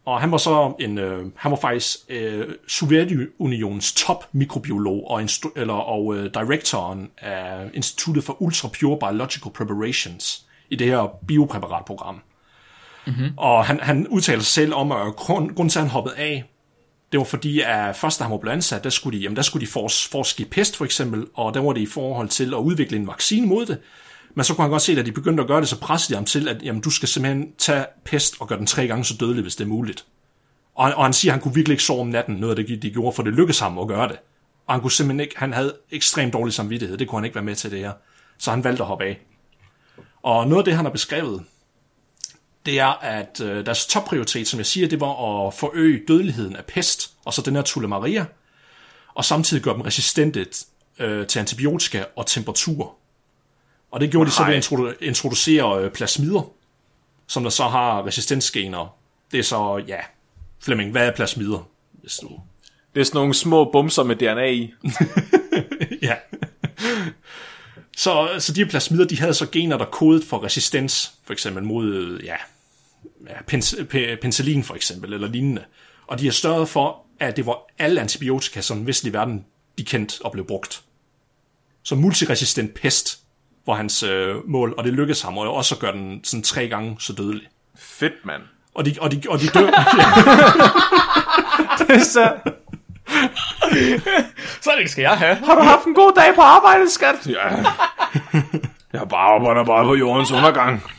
[0.05, 5.51] Og han var så en, øh, han var faktisk øh, Sovjetunionens top mikrobiolog og, instru-
[5.55, 12.21] eller, og øh, directoren af Instituttet for Ultra Pure Biological Preparations i det her biopræparatprogram.
[13.07, 13.33] Mm-hmm.
[13.37, 16.43] Og han, han udtaler sig selv om, at grund, grunden til, at han hoppede af,
[17.11, 19.41] det var fordi, at først da han var blevet ansat, der skulle de, jamen, der
[19.41, 22.97] skulle de forske, pest for eksempel, og der var det i forhold til at udvikle
[22.97, 23.77] en vaccine mod det.
[24.35, 26.17] Men så kunne han godt se, at de begyndte at gøre det, så pressede de
[26.17, 29.17] ham til, at jamen, du skal simpelthen tage pest og gøre den tre gange så
[29.19, 30.05] dødelig, hvis det er muligt.
[30.75, 32.65] Og han, og han siger, at han kunne virkelig ikke sove om natten, noget af
[32.65, 34.17] det, de gjorde, for det lykkedes ham at gøre det.
[34.67, 37.43] Og han kunne simpelthen ikke, han havde ekstremt dårlig samvittighed, det kunne han ikke være
[37.43, 37.91] med til det her.
[38.37, 39.19] Så han valgte at hoppe af.
[40.23, 41.43] Og noget af det, han har beskrevet,
[42.65, 46.65] det er, at øh, deres topprioritet, som jeg siger, det var at forøge dødeligheden af
[46.65, 48.25] pest, og så den her Tulle Maria,
[49.13, 50.45] og samtidig gøre dem resistente
[50.99, 52.95] øh, til antibiotika og temperatur.
[53.91, 56.51] Og det gjorde de så ved at introdu- introducere øh, plasmider,
[57.27, 58.95] som der så har resistensgener.
[59.31, 59.97] Det er så, ja,
[60.63, 61.67] Flemming, hvad er plasmider?
[61.91, 62.29] Hvis du...
[62.93, 64.73] Det er sådan nogle små bumser med DNA i.
[66.07, 66.15] ja.
[67.97, 71.63] Så, så de her plasmider, de havde så gener, der kodet for resistens, for eksempel
[71.63, 72.35] mod, ja,
[73.29, 73.41] ja
[74.21, 75.63] penicillin for eksempel, eller lignende.
[76.07, 79.45] Og de har størret for, at det var alle antibiotika, som den vestlige verden,
[79.77, 80.83] de kendte og blev brugt.
[81.83, 83.20] Så multiresistent pest
[83.71, 86.67] var hans øh, mål, og det lykkedes ham, og også at gøre den sådan tre
[86.67, 87.47] gange så dødelig.
[87.79, 88.41] Fedt, mand.
[88.75, 89.71] Og de, og de, og de dør...
[92.03, 92.33] Så,
[94.61, 95.35] Så det skal jeg have.
[95.35, 97.15] har du haft en god dag på arbejde, skat?
[97.29, 97.47] Ja.
[98.93, 100.83] Jeg bare arbejder bare på jordens undergang.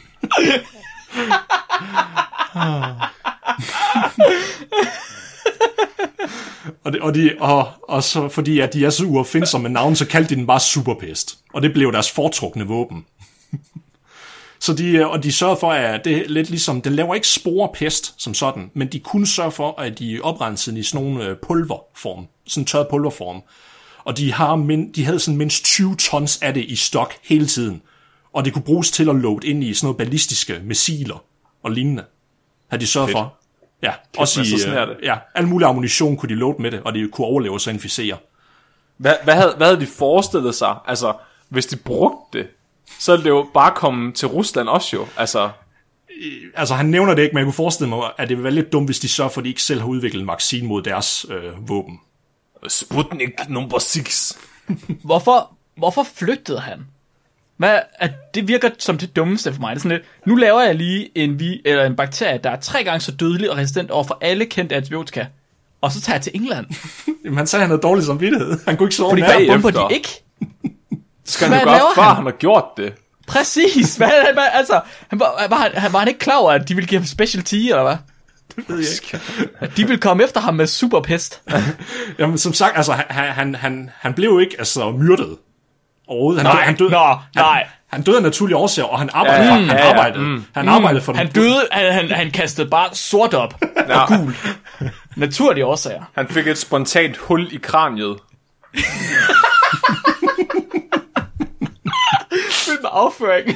[6.85, 9.97] Og, det, og, de, og, og så fordi at de er så uopfindsomme med navn,
[9.97, 11.39] så kaldte de den bare superpest.
[11.55, 13.05] Og det blev deres foretrukne våben.
[14.61, 18.15] så de, og de sørger for, at det er lidt ligesom, den laver ikke sporepest
[18.23, 21.37] som sådan, men de kunne sørge for, at de oprenser den i sådan nogle øh,
[21.37, 23.43] pulverform, sådan tørret pulverform.
[24.05, 27.47] Og de, har min, de havde sådan mindst 20 tons af det i stok hele
[27.47, 27.83] tiden.
[28.33, 31.25] Og det kunne bruges til at load ind i sådan noget ballistiske missiler
[31.63, 32.05] og lignende.
[32.71, 33.19] Har de sørget Fedt.
[33.19, 33.42] for.
[33.83, 34.97] Ja, også man, så sådan er øh, det.
[35.03, 37.71] ja, al mulig ammunition kunne de load med det, og de kunne overleve og så
[37.71, 38.17] inficere.
[38.97, 40.77] Hvad, hvad, havde, hvad havde de forestillet sig?
[40.87, 41.13] Altså,
[41.49, 42.47] hvis de brugte det,
[42.99, 45.07] så ville det jo bare komme til Rusland også jo.
[45.17, 45.51] Altså,
[46.55, 48.73] Altså, han nævner det ikke, men jeg kunne forestille mig, at det ville være lidt
[48.73, 51.27] dumt, hvis de sørger for, at de ikke selv har udviklet en vaccine mod deres
[51.31, 52.01] øh, våben.
[52.69, 54.39] Sputnik nummer 6.
[55.05, 56.87] Hvorfor, hvorfor flygtede han?
[57.63, 59.71] Hvad, at det virker som det dummeste for mig.
[59.71, 62.61] Det er sådan lidt, nu laver jeg lige en, vi, eller en bakterie, der er
[62.61, 65.27] tre gange så dødelig og resistent over for alle kendte antibiotika.
[65.81, 66.67] Og så tager jeg til England.
[67.25, 68.59] Jamen, han sagde, han havde dårlig samvittighed.
[68.67, 70.09] Han kunne ikke sove Fordi hvad bomber de ikke?
[71.25, 72.17] Skal han jo gøre, før han?
[72.17, 72.93] han har gjort det?
[73.27, 73.97] Præcis.
[73.97, 76.89] Hvad, hvad, altså, han var, var, han, var han ikke klar over, at de ville
[76.89, 77.97] give ham specialty, eller hvad?
[79.61, 81.43] At de ville komme efter ham med superpest.
[82.19, 85.37] Jamen, som sagt, altså, han, han, han, han blev jo ikke altså, myrdet
[86.09, 86.47] overhovedet.
[86.47, 87.67] Han, Nej, han døde, nå, han, nej.
[87.93, 89.91] Han døde af naturlige årsager, og han arbejdede, Ja, ja, ja, han ja, ja.
[89.91, 90.45] arbejdede, Mm.
[90.55, 93.55] han arbejdede for Han den døde, han, han, han kastede bare sort op.
[93.89, 94.17] Ja.
[94.17, 94.37] Gul.
[95.17, 96.03] Naturlige årsager.
[96.15, 98.17] Han fik et spontant hul i kraniet.
[102.51, 103.49] Fyldt med afføring.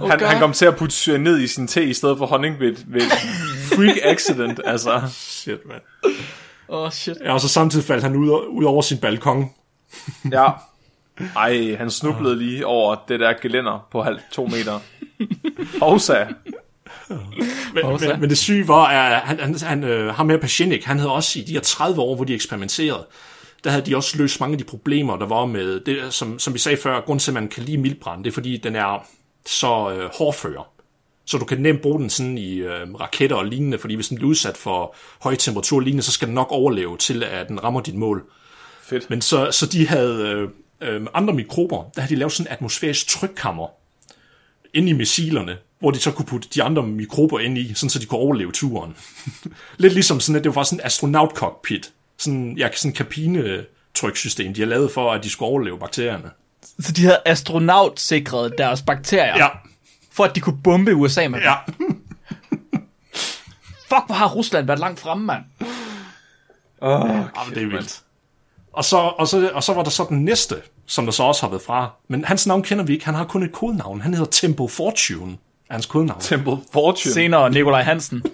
[0.00, 2.60] oh, Han, han kom til at putte cyanid i sin te i stedet for honning
[2.60, 3.00] ved, ved
[3.76, 4.60] freak accident.
[4.64, 6.14] Altså, Shit, mand.
[6.68, 7.16] Åh, oh, shit.
[7.24, 9.50] Ja, og så samtidig faldt han ud, ud over sin balkon.
[10.32, 10.50] Ja.
[11.36, 14.80] Ej, han snublede lige over det der gelænder på halv to meter.
[15.82, 16.24] Hovsa.
[17.74, 18.08] Men, Hovsa.
[18.08, 21.12] men, men det syge var, at han, han, han, øh, ham her Pashenik, han havde
[21.12, 23.06] også i de her 30 år, hvor de eksperimenterede,
[23.64, 26.54] der havde de også løst mange af de problemer, der var med, det, som, som
[26.54, 29.06] vi sagde før, grund til, at man kan lide mildbrand, det er fordi, den er
[29.46, 30.73] så øh, hårdfører.
[31.26, 34.16] Så du kan nemt bruge den sådan i øh, raketter og lignende, fordi hvis den
[34.16, 37.64] bliver udsat for høj temperatur og lignende, så skal den nok overleve til, at den
[37.64, 38.24] rammer dit mål.
[38.82, 39.10] Fedt.
[39.10, 40.48] Men så, så de havde
[40.80, 43.68] øh, øh, andre mikrober, der havde de lavet sådan en atmosfærisk trykkammer
[44.74, 47.98] inde i missilerne, hvor de så kunne putte de andre mikrober ind i, sådan så
[47.98, 48.96] de kunne overleve turen.
[49.78, 51.92] Lidt ligesom sådan, at det var sådan en astronaut-cockpit.
[52.18, 56.30] Sådan, ja, sådan en kabinetryksystem, de har lavet for, at de skulle overleve bakterierne.
[56.80, 59.48] Så de havde astronaut-sikret deres bakterier, Ja,
[60.14, 61.48] for at de kunne bombe USA med dem.
[61.48, 61.54] ja.
[63.88, 65.42] Fuck, hvor har Rusland været langt fremme, mand.
[66.80, 68.00] Oh, Jamen, det er vildt.
[68.72, 71.42] Og så, og, så, og så var der så den næste, som der så også
[71.42, 71.90] har været fra.
[72.08, 73.04] Men hans navn kender vi ikke.
[73.04, 74.00] Han har kun et kodenavn.
[74.00, 75.36] Han hedder Tempo Fortune.
[75.70, 76.20] Hans kodenavn.
[76.20, 77.14] Temple Fortune.
[77.14, 78.22] Senere Nikolaj Hansen.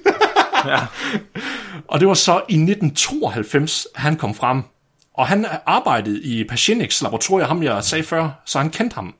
[1.88, 4.62] Og det var så i 1992, han kom frem.
[5.14, 9.14] Og han arbejdede i Pachinix laboratorium, ham jeg sagde før, så han kendte ham.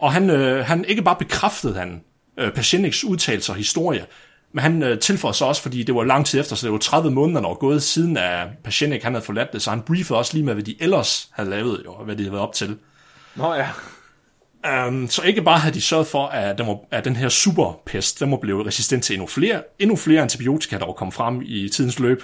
[0.00, 2.02] Og han, øh, han ikke bare bekræftede han
[2.38, 4.06] øh, Pachinix udtalelser og historie,
[4.52, 6.78] men han øh, tilføjede så også, fordi det var lang tid efter, så det var
[6.78, 10.18] 30 måneder, der var gået siden af Pachinix, han havde forladt det, så han briefede
[10.18, 12.54] også lige med, hvad de ellers havde lavet, jo, og hvad de havde været op
[12.54, 12.76] til.
[13.34, 13.68] Nå ja.
[14.86, 18.20] Um, så ikke bare havde de sørget for, at, den, var, at den her superpest,
[18.20, 21.68] den må blive resistent til endnu flere, endnu flere antibiotika, der var kommet frem i
[21.68, 22.22] tidens løb.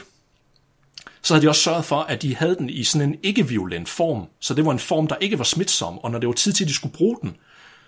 [1.22, 4.26] Så havde de også sørget for, at de havde den i sådan en ikke-violent form.
[4.40, 6.64] Så det var en form, der ikke var smitsom, og når det var tid til,
[6.64, 7.37] at de skulle bruge den,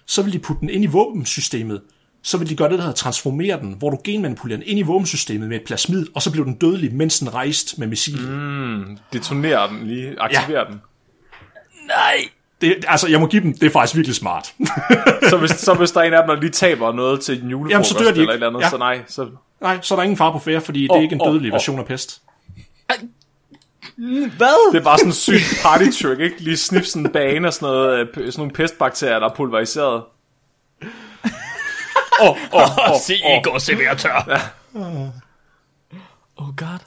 [0.07, 1.81] så ville de putte den ind i våbensystemet,
[2.23, 4.83] så ville de gøre det, der hedder transformere den, hvor du genmanipulerer den ind i
[4.83, 8.29] våbensystemet med et plasmid, og så blev den dødelig, mens den rejste med missilet.
[8.29, 8.99] Mm.
[9.13, 10.15] Detonerer den lige.
[10.21, 10.81] Aktiverer den.
[11.87, 12.17] Nej.
[12.61, 14.55] Det, altså, jeg må give dem, det er faktisk virkelig smart.
[15.31, 17.51] Så hvis, så hvis der er en af dem, der lige taber noget til en
[17.51, 18.31] julefrokost Jamen, så dør de eller ikke.
[18.31, 18.71] et eller andet, Ja.
[18.71, 19.01] så nej.
[19.09, 19.29] Så...
[19.61, 21.55] Nej, så er der ingen far på færre, fordi det er ikke en dødelig åh.
[21.55, 22.23] version af pest.
[24.37, 24.73] Hvad?
[24.73, 26.37] Det er bare sådan en syg party trick, ikke?
[26.39, 30.03] Lige snif sådan en bane og sådan, noget, øh, sådan nogle pestbakterier, der er pulveriseret.
[32.23, 34.53] Åh, åh, åh, Se, I går servere tør.
[36.37, 36.79] Oh god.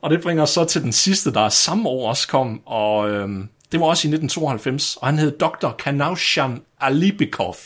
[0.00, 3.48] Og det bringer os så til den sidste, der samme år også kom, og øhm,
[3.72, 5.70] det var også i 1992, og han hed Dr.
[5.70, 7.56] Kanaushan Alibikov.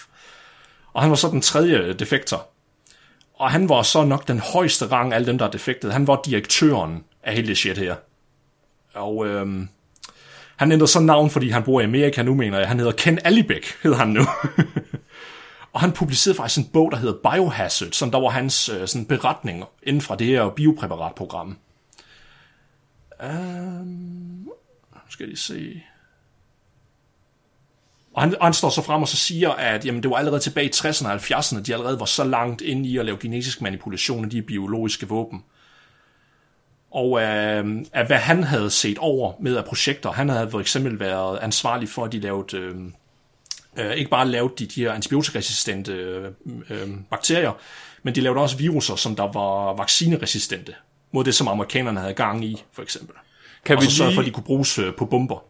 [0.92, 2.46] Og han var så den tredje defektor.
[3.35, 5.92] Og han var så nok den højeste rang af alle dem, der er defektet.
[5.92, 7.94] Han var direktøren af hele det shit her.
[8.94, 9.68] Og øhm,
[10.57, 12.68] han ændrede så navn, fordi han bor i Amerika nu, mener jeg.
[12.68, 14.20] Han hedder Ken Alibek, hedder han nu.
[15.72, 19.07] og han publicerede faktisk en bog, der hedder Biohazard, som der var hans øh, sådan
[19.07, 21.57] beretninger inden fra det her biopræparatprogram.
[23.22, 24.48] Um, øhm,
[25.09, 25.83] skal jeg lige se.
[28.14, 30.66] Og han, han står så frem og så siger, at jamen, det var allerede tilbage
[30.66, 34.24] i 60'erne og 70'erne, de allerede var så langt inde i at lave genetisk manipulation
[34.24, 35.44] af de biologiske våben.
[36.94, 41.00] Og øh, af hvad han havde set over med af projekter, han havde for eksempel
[41.00, 42.74] været ansvarlig for, at de lavede, øh,
[43.76, 46.24] øh, ikke bare lavede de, de her antibiotikaresistente øh,
[46.70, 47.52] øh, bakterier,
[48.02, 50.74] men de lavede også viruser, som der var vaccineresistente
[51.12, 53.16] mod det, som amerikanerne havde gang i, for eksempel.
[53.64, 54.30] Kan Og vi så sørge for, at lige...
[54.30, 55.44] de kunne bruges øh, på bomber.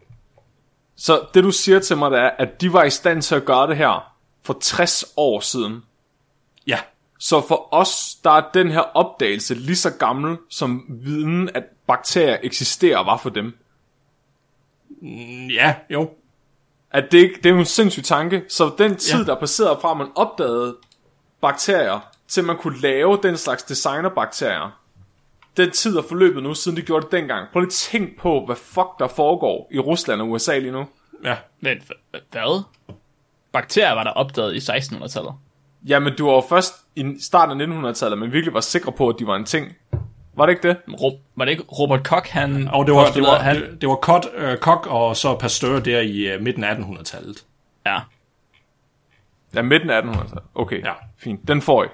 [0.96, 3.44] Så det du siger til mig, det er, at de var i stand til at
[3.44, 5.82] gøre det her for 60 år siden.
[6.66, 6.78] Ja,
[7.24, 12.36] Så for os, der er den her opdagelse lige så gammel, som viden, at bakterier
[12.42, 13.58] eksisterer, var for dem.
[15.02, 16.10] Mm, ja, jo.
[16.90, 18.44] At det, ikke- det er jo en sindssyg tanke.
[18.48, 19.24] Så den tid, Ja.
[19.24, 20.76] der passerede fra, at man opdagede
[21.40, 24.80] bakterier, til man kunne lave den slags designerbakterier,
[25.56, 27.48] den tid er forløbet nu, siden de gjorde det dengang.
[27.52, 30.86] Prøv lige at tænk på, hvad fuck der foregår i Rusland og USA lige nu.
[31.24, 31.36] Ja.
[31.60, 32.62] Men hvad?
[33.52, 35.34] Bakterier var der opdaget i 1600-tallet.
[35.88, 39.16] Jamen, du var jo først i starten af 1900-tallet, men virkelig var sikre på, at
[39.18, 39.72] de var en ting.
[40.36, 40.76] Var det ikke det?
[41.00, 43.88] Ro- var det ikke Robert Koch, han Og det var, det var, han, det, det
[43.88, 47.44] var Koch, øh, Koch og så Pasteur der i øh, midten af 1800-tallet.
[47.86, 47.98] Ja,
[49.54, 50.42] Ja, midten af 1800-tallet.
[50.54, 50.88] Okay, Ja.
[50.88, 50.92] ja.
[51.18, 51.48] fint.
[51.48, 51.86] Den får I.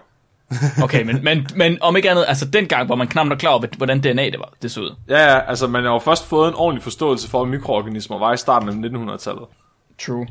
[0.84, 3.66] okay, men, men, men om ikke andet, altså dengang var man knap nok klar over,
[3.76, 4.94] hvordan DNA det var, det så ud.
[5.08, 8.32] Ja, ja, altså man har jo først fået en ordentlig forståelse for, hvad mikroorganismer var
[8.32, 9.44] i starten af 1900-tallet.
[9.98, 10.26] True.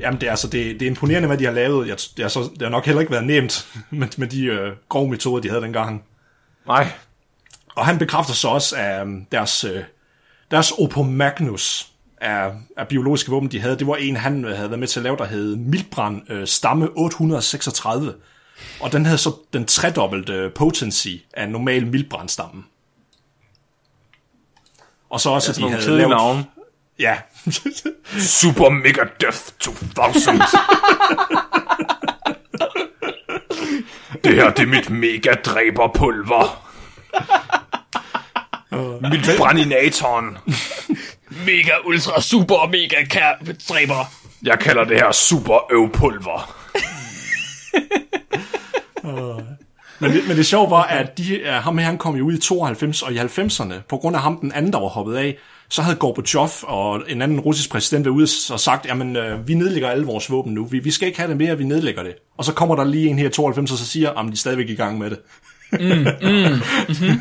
[0.00, 1.88] Jamen, det er, altså, det, det er imponerende, hvad de har lavet.
[1.88, 4.72] Jeg, det, er så, det har nok heller ikke været nemt med, med de øh,
[4.88, 6.04] grove metoder, de havde dengang.
[6.66, 6.88] Nej,
[7.76, 9.82] Og han bekræfter så også, at øh, deres, øh,
[10.50, 14.70] deres Opus Magnus af, af biologiske våben, de havde, det var en, han øh, havde
[14.70, 18.14] været med til at lave, der hed Mildbrand øh, stamme 836.
[18.80, 22.64] Og den havde så den tredobbelte øh, potency af normal mildbrandstamme.
[25.10, 26.10] Og så også, Sådan at de havde lavet...
[26.10, 26.44] navne.
[26.98, 27.18] Ja,
[28.18, 30.40] Super Mega Death 2000.
[34.24, 36.66] det her, det er mit mega dræberpulver.
[39.10, 40.38] mit brændinatoren.
[41.46, 43.04] Mega, ultra, super, mega
[43.68, 44.12] dræber.
[44.42, 46.56] Jeg kalder det her super øvpulver.
[49.98, 52.32] men det, men det sjove var, at de, uh, ham her, han kom jo ud
[52.32, 53.74] i 92 og i 90'erne.
[53.88, 55.36] På grund af ham, den anden, der var hoppet af,
[55.70, 59.54] så havde Gorbachev og en anden russisk præsident været ude og sagt, jamen, uh, vi
[59.54, 60.64] nedlægger alle vores våben nu.
[60.64, 62.14] Vi, vi skal ikke have det mere, vi nedlægger det.
[62.38, 64.36] Og så kommer der lige en her i 92, og så siger, at de er
[64.36, 65.18] stadigvæk i gang med det.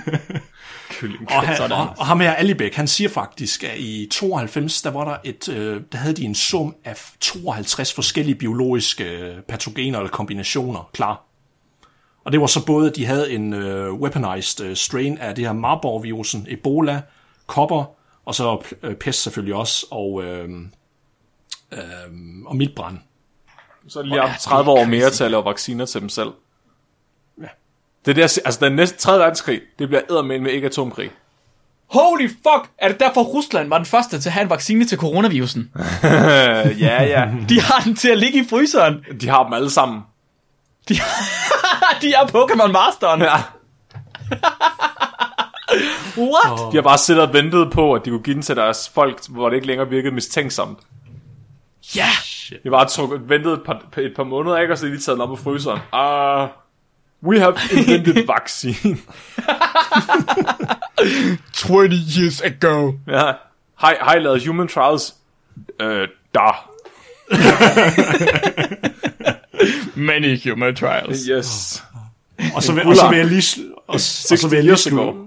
[1.28, 5.06] Og, han, og, og ham her, Alibek, han siger faktisk, at i 92, der var
[5.06, 10.12] der et, øh, der havde de en sum af 52 forskellige biologiske øh, patogener eller
[10.12, 11.24] kombinationer klar.
[12.26, 15.46] Og det var så både, at de havde en øh, weaponized øh, strain af det
[15.46, 17.02] her Marburg-virusen, Ebola,
[17.48, 17.99] kopper,
[18.30, 20.50] og så øh, pest selvfølgelig også, og, øh,
[21.72, 21.80] øh,
[22.46, 22.98] og miltbrand.
[23.88, 26.30] Så er det lige haft 30 år mere til at lave vacciner til dem selv.
[27.42, 27.48] Ja.
[28.06, 29.20] Det er der, altså den næste 3.
[29.20, 31.12] verdenskrig, det bliver eddermænd med ikke atomkrig.
[31.88, 32.70] Holy fuck!
[32.78, 35.72] Er det derfor, Rusland var den første til at have en vaccine til coronavirusen?
[36.80, 37.30] Ja, ja.
[37.50, 39.06] De har den til at ligge i fryseren.
[39.22, 40.02] De har dem alle sammen.
[40.90, 40.94] De,
[42.02, 43.22] de er Pokémon Masteren.
[43.22, 43.36] Ja.
[46.18, 46.72] What?
[46.72, 49.20] De har bare siddet og ventet på, at de kunne give den til deres folk,
[49.30, 50.80] hvor det ikke længere virkede mistænksomt.
[51.96, 52.08] Ja!
[52.50, 54.74] De har bare trukket, ventet et par, et par måneder, ikke?
[54.74, 55.80] Og så er de lige taget den op på fryseren.
[55.94, 56.50] Uh,
[57.30, 58.76] we have invented vaccine.
[61.54, 62.92] 20 years ago.
[63.08, 63.32] ja.
[63.82, 65.16] Hej, hej, lavet human trials.
[65.82, 66.40] Øh, da.
[69.96, 71.26] Many human trials.
[71.26, 71.84] Yes.
[72.56, 75.20] Og så vil, og så vil jeg lige, og, og så vil jeg lige slutte,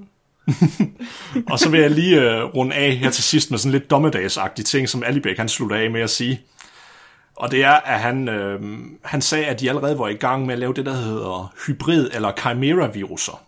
[1.50, 4.64] Og så vil jeg lige øh, runde af her til sidst med sådan lidt dommedagsagtige
[4.64, 6.40] ting, som Alibek han slutter af med at sige.
[7.36, 8.60] Og det er, at han, øh,
[9.04, 12.16] han sagde, at de allerede var i gang med at lave det, der hedder hybrid-
[12.16, 13.40] eller chimera-viruser.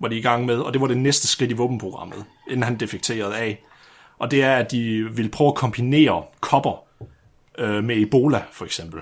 [0.00, 2.76] Var de i gang med, og det var det næste skridt i våbenprogrammet, inden han
[2.76, 3.62] defekterede af.
[4.18, 6.84] Og det er, at de vil prøve at kombinere kopper
[7.58, 9.00] øh, med Ebola, for eksempel.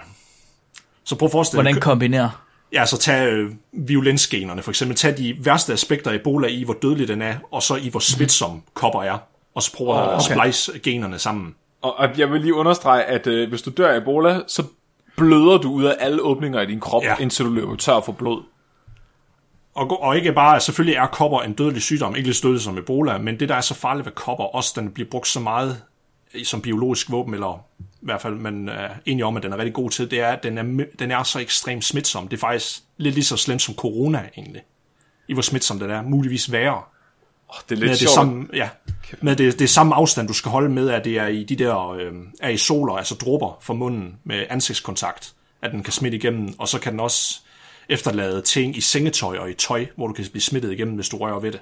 [1.05, 2.31] Så prøv at forestille Hvordan kombinere?
[2.73, 4.97] Ja, så tag øh, violensgenerne for eksempel.
[4.97, 8.01] Tag de værste aspekter af Ebola i, hvor dødelig den er, og så i, hvor
[8.01, 9.19] smitsom kopper er.
[9.55, 10.35] Og så prøv at okay.
[10.35, 11.55] splice generne sammen.
[11.83, 14.63] Og, og jeg vil lige understrege, at øh, hvis du dør af Ebola, så
[15.17, 17.17] bløder du ud af alle åbninger i din krop, Ja.
[17.21, 18.43] indtil du løber tør for blod.
[19.75, 23.19] Og, og ikke bare, selvfølgelig er kopper en dødelig sygdom, ikke lige dødelig som Ebola,
[23.19, 25.83] men det, der er så farligt ved kopper, også den bliver brugt så meget
[26.45, 29.75] som biologisk våben, eller i hvert fald man er enig om, at den er rigtig
[29.75, 32.29] god til, det er, at den er, den er så ekstremt smitsom.
[32.29, 34.63] Det er faktisk lidt lige så slemt som corona, egentlig.
[35.29, 36.83] I hvor smitsom den er, muligvis værre.
[37.49, 38.15] Oh, det er lidt Med det, sjovt.
[38.15, 38.69] samme, ja,
[39.21, 41.57] med det, det er samme afstand, du skal holde med, at det er i de
[41.57, 46.69] der øh, aerosoler, altså dråber fra munden med ansigtskontakt, at den kan smitte igennem, og
[46.69, 47.41] så kan den også
[47.89, 51.17] efterlade ting i sengetøj og i tøj, hvor du kan blive smittet igennem, hvis du
[51.17, 51.61] rører ved det.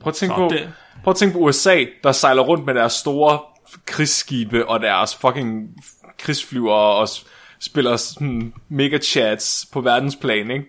[0.00, 0.70] Prøv at tænke på, det-
[1.04, 3.38] prøv at tænke på USA, der sejler rundt med deres store
[3.86, 5.68] krigsskibe og deres fucking
[6.18, 7.08] krigsflyver og
[7.60, 10.64] spiller sådan mega chats på verdensplan, ikke?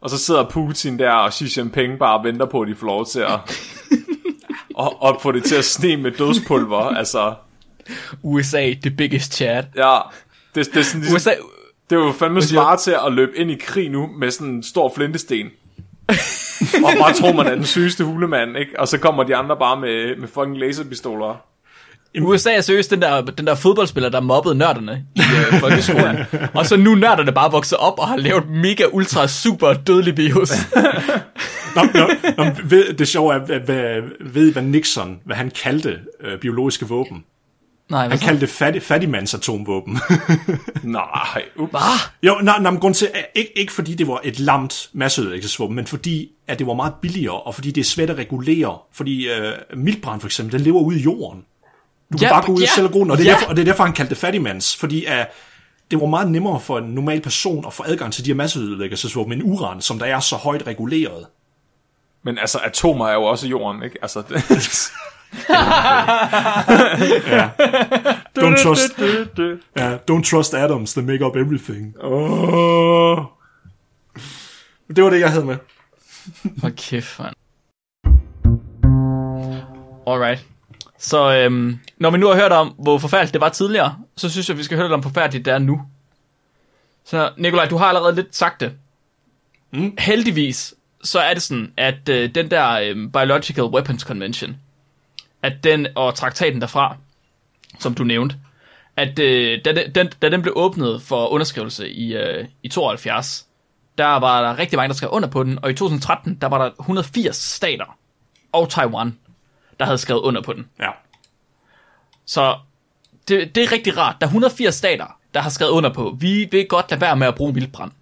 [0.00, 2.86] Og så sidder Putin der og Xi Jinping bare og venter på, at de får
[2.86, 3.38] lov til at...
[4.74, 7.34] og, og få det til at sne med dødspulver, altså...
[8.22, 9.64] USA, the biggest chat.
[9.76, 9.98] Ja,
[10.54, 11.30] det, det er sådan ligesom, USA,
[11.90, 14.62] det er jo fandme svare til at løbe ind i krig nu med sådan en
[14.62, 15.46] stor flintesten.
[16.84, 18.80] og bare tror man er den sygeste hulemand, ikke?
[18.80, 21.44] Og så kommer de andre bare med, med fucking laserpistoler.
[22.20, 26.18] USA er seriøst den der, den der fodboldspiller, der mobbede nørderne i øh, folkeskolen.
[26.58, 30.50] og så nu nørderne bare vokset op og har lavet mega ultra super dødelig virus.
[31.76, 35.98] Nå, nå, nå, ved, det sjove er, hvad, hvad, ved hvad Nixon, hvad han kaldte
[36.20, 37.24] øh, biologiske våben.
[37.90, 39.98] Nej, Han kaldte det fattig, fattigmands atomvåben.
[40.82, 41.70] Nej, ups.
[41.70, 41.80] Hvad?
[42.22, 45.86] jo, nej, nej, men grund til, ikke, ikke fordi det var et lamt masseødelæggelsesvåben, men
[45.86, 48.78] fordi at det var meget billigere, og fordi det er svært at regulere.
[48.92, 51.44] Fordi øh, miltbrand for eksempel, den lever ude i jorden.
[52.12, 53.30] Du kan Ja, bare gå ud ja, og selv og gå den, og det, er
[53.30, 53.34] ja.
[53.34, 55.12] derfor, og det er derfor, han kaldte det fattigmands, fordi uh,
[55.90, 59.32] det var meget nemmere for en normal person at få adgang til de her masseødelæggelsesvåben
[59.32, 61.26] end uran, som der er så højt reguleret.
[62.22, 63.98] Men altså, atomer er jo også jorden, ikke?
[64.02, 64.44] Altså, det,
[68.34, 68.98] Don't trust,
[69.78, 71.94] yeah, don't trust atoms, they make up everything.
[72.00, 73.18] oh.
[74.96, 75.56] Det var det, jeg havde med.
[76.60, 77.34] Hold kæft, mand.
[80.06, 80.46] Alright.
[80.98, 84.48] Så øhm, når vi nu har hørt om, hvor forfærdeligt det var tidligere, så synes
[84.48, 85.82] jeg, vi skal høre lidt om, hvor forfærdeligt det er nu.
[87.04, 88.72] Så Nikolaj, du har allerede lidt sagt det.
[89.72, 89.96] Mm.
[89.98, 90.74] Heldigvis
[91.04, 94.56] så er det sådan, at øh, den der øh, Biological Weapons Convention,
[95.42, 96.96] at den, og traktaten derfra,
[97.78, 98.36] som du nævnte,
[98.96, 103.46] at øh, da, den, da den blev åbnet for underskrivelse i, øh, i 72,
[103.98, 106.58] der var der rigtig mange, der skrev under på den, og i 2013, der var
[106.58, 107.98] der 180 stater
[108.52, 109.18] og Taiwan,
[109.78, 110.68] der havde skrevet under på den.
[110.80, 110.90] Ja.
[112.26, 112.58] Så
[113.28, 114.16] det, det er rigtig rart.
[114.20, 117.26] Der er 180 stater, der har skrevet under på, vi vil godt lade være med
[117.26, 117.92] at bruge vildbrand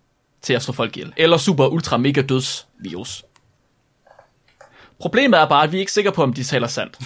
[0.42, 1.12] til at slå folk ihjel.
[1.16, 3.24] Eller super ultra mega dødsvirus.
[5.00, 6.98] Problemet er bare, at vi er ikke sikre på, om de taler sandt.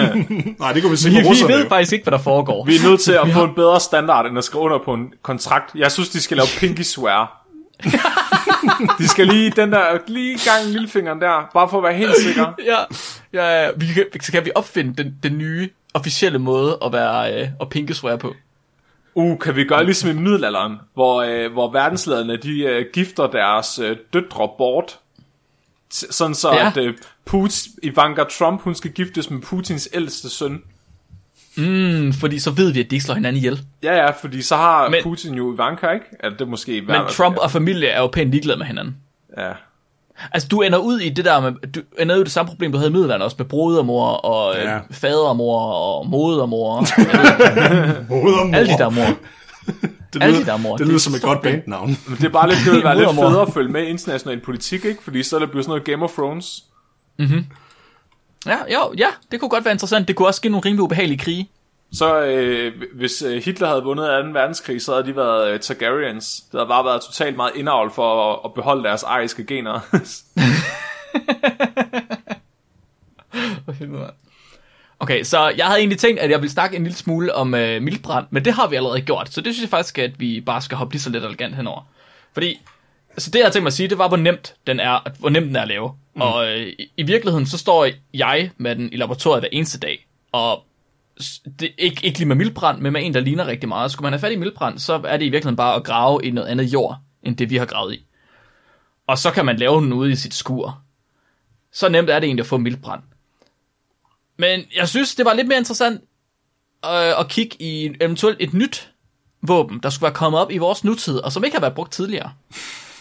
[0.60, 1.52] Nej, det kunne vi se Vi, med vi russerne.
[1.54, 1.68] ved jo.
[1.68, 2.64] faktisk ikke, hvad der foregår.
[2.64, 5.12] Vi er nødt til at få en bedre standard, end at skrive under på en
[5.22, 5.74] kontrakt.
[5.74, 7.36] Jeg synes, de skal lave pinky swear.
[8.98, 12.52] de skal lige den der, lige gang lillefingeren der, bare for at være helt sikker.
[12.66, 12.78] ja,
[13.32, 13.70] ja, ja.
[13.76, 17.68] Vi kan, så kan vi opfinde den, den nye officielle måde at være øh, at
[17.68, 18.34] pinkeswear på.
[19.14, 23.78] Uh, kan vi gøre ligesom i middelalderen, hvor, øh, hvor verdenslederne, de øh, gifter deres
[23.78, 24.98] øh, døtre bort,
[25.90, 26.66] sådan så ja.
[26.66, 26.94] at øh,
[27.30, 30.62] Putin, Ivanka Trump, hun skal giftes med Putins ældste søn.
[31.56, 33.60] Mm, fordi så ved vi, at de ikke slår hinanden ihjel.
[33.82, 36.06] Ja, ja, fordi så har Men- Putin jo Ivanka, ikke?
[36.20, 38.96] At det er måske Men Trump og familie er jo pænt ligeglade med hinanden.
[39.38, 39.50] Ja.
[40.32, 42.72] Altså, du ender ud i det der med, du ender ud i det samme problem,
[42.72, 44.70] du havde i middelalderen også, med brodermor og Ja.
[44.74, 44.78] ja.
[44.90, 46.80] fadermor og modermor.
[48.14, 48.54] Modermor.
[48.56, 49.02] alle de der mor.
[50.12, 50.70] det alle lyder, de der mor.
[50.70, 51.96] Det Det lyder er som et godt bandnavn.
[52.08, 54.40] Men det er bare lidt, det vil være lidt federe at følge med i international
[54.40, 55.02] politik, ikke?
[55.02, 56.64] Fordi så er det blevet sådan noget Game of Thrones.
[58.46, 60.08] Ja, jo, ja, det kunne godt være interessant.
[60.08, 61.50] Det kunne også give nogle rimelig ubehagelige krige.
[61.92, 64.30] Så øh, hvis øh, Hitler havde vundet 2.
[64.30, 66.40] verdenskrig, så havde de været øh, Targaryens.
[66.52, 69.80] Det havde bare været totalt meget indavl for at, at beholde deres ariske gener.
[75.00, 77.82] Okay, så jeg havde egentlig tænkt, at jeg ville snakke en lille smule om øh,
[77.82, 80.62] mildbrand, men det har vi allerede gjort, så det synes jeg faktisk, at vi bare
[80.62, 81.88] skal hoppe lige så lidt elegant henover.
[82.32, 82.60] Fordi,
[83.10, 85.28] altså det jeg havde tænkt mig at sige, det var, hvor nemt den er, hvor
[85.28, 85.92] nemt den er at lave.
[86.14, 86.20] Mm.
[86.20, 90.64] Og øh, i, virkeligheden, så står jeg med den i laboratoriet hver eneste dag, og
[91.60, 93.90] det, ikke, ikke lige med mildbrand, men med en, der ligner rigtig meget.
[93.90, 96.30] Skulle man have fat i mildbrand, så er det i virkeligheden bare at grave i
[96.30, 98.06] noget andet jord, end det vi har gravet i.
[99.06, 100.82] Og så kan man lave den ude i sit skur.
[101.72, 103.02] Så nemt er det egentlig at få mildbrand.
[104.36, 106.00] Men jeg synes, det var lidt mere interessant
[106.84, 108.90] øh, at kigge i eventuelt et nyt
[109.42, 111.92] våben, der skulle være kommet op i vores nutid, og som ikke har været brugt
[111.92, 112.32] tidligere.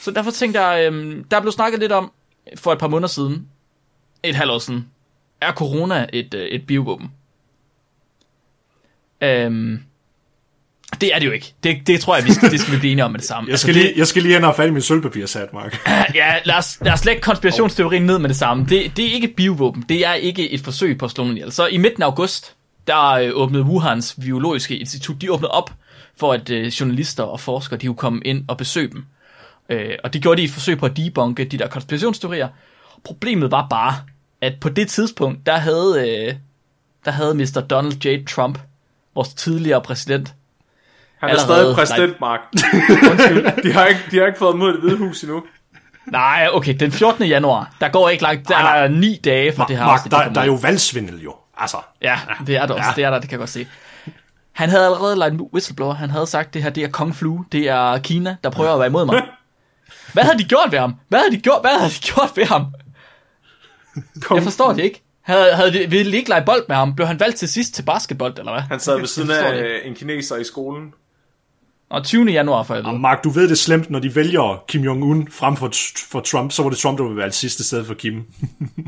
[0.02, 2.12] Så derfor tænkte jeg, øh, der blev snakket lidt om,
[2.56, 3.48] for et par måneder siden,
[4.24, 4.88] et halvt år siden,
[5.42, 7.12] er corona et, øh, et biovåben?
[9.22, 9.84] Øhm,
[11.02, 11.54] det er det jo ikke.
[11.64, 13.50] Det, det tror jeg, vi skal, det skal vi blive enige om med det samme.
[13.50, 15.88] Jeg skal, lige, jeg skal lige hen og i min sølvpapirsat, Mark.
[16.16, 18.66] Ja, lad os, lad os lægge konspirationsteorien ned med det samme.
[18.70, 19.86] Det, det er ikke et biovåben.
[19.90, 21.52] Det er ikke et forsøg på at slå nogen ihjel.
[21.52, 22.56] Så i midten af august,
[22.88, 25.74] der øh, åbnede Wuhans biologiske institut, de åbnede op
[26.18, 29.06] for, at øh, journalister og forskere, de kunne komme ind og besøge dem.
[29.70, 32.48] Øh, og det gjorde de i et forsøg på at debunke de der konspirationsteorier.
[33.04, 33.96] Problemet var bare,
[34.42, 35.96] at på det tidspunkt, der havde,
[36.28, 36.36] øh,
[37.06, 37.62] der havde Mr.
[37.70, 38.26] Donald J.
[38.30, 38.60] Trump,
[39.16, 40.34] vores tidligere præsident,
[41.18, 42.40] Han er stadig præsident, Mark.
[43.64, 45.44] de, har ikke, de har ikke fået mod det hvide hus endnu.
[46.06, 47.26] Nej, okay, den 14.
[47.26, 50.42] januar, der går ikke langt, der er ni dage for det her Mark, der, der
[50.42, 51.36] er jo valgsvindel jo.
[51.58, 52.86] Altså, Ja, det er der også.
[52.90, 52.94] Ja.
[52.96, 53.68] Det er der, det kan jeg godt se.
[54.52, 55.94] Han havde allerede lagt en whistleblower.
[55.94, 57.44] Han havde sagt, det her det er Kong Flu.
[57.52, 59.22] Det er Kina, der prøver at være imod mig.
[60.14, 60.96] Hvad havde de gjort ved ham?
[61.08, 62.66] Hvad havde de gjort, hvad havde de gjort ved ham?
[64.34, 65.02] Jeg forstår det ikke.
[65.22, 66.96] Havde, havde de, ville de ikke lege bold med ham?
[66.96, 68.62] Blev han valgt til sidst til basketball, eller hvad?
[68.62, 70.94] Han sad ved siden af det øh, en kineser i skolen.
[71.90, 72.26] Og 20.
[72.32, 72.92] januar for jeg ved.
[72.92, 75.72] og Mark, du ved det er slemt, når de vælger Kim Jong-un frem for,
[76.12, 78.24] for Trump, så var det Trump, der ville være sidste sted for Kim.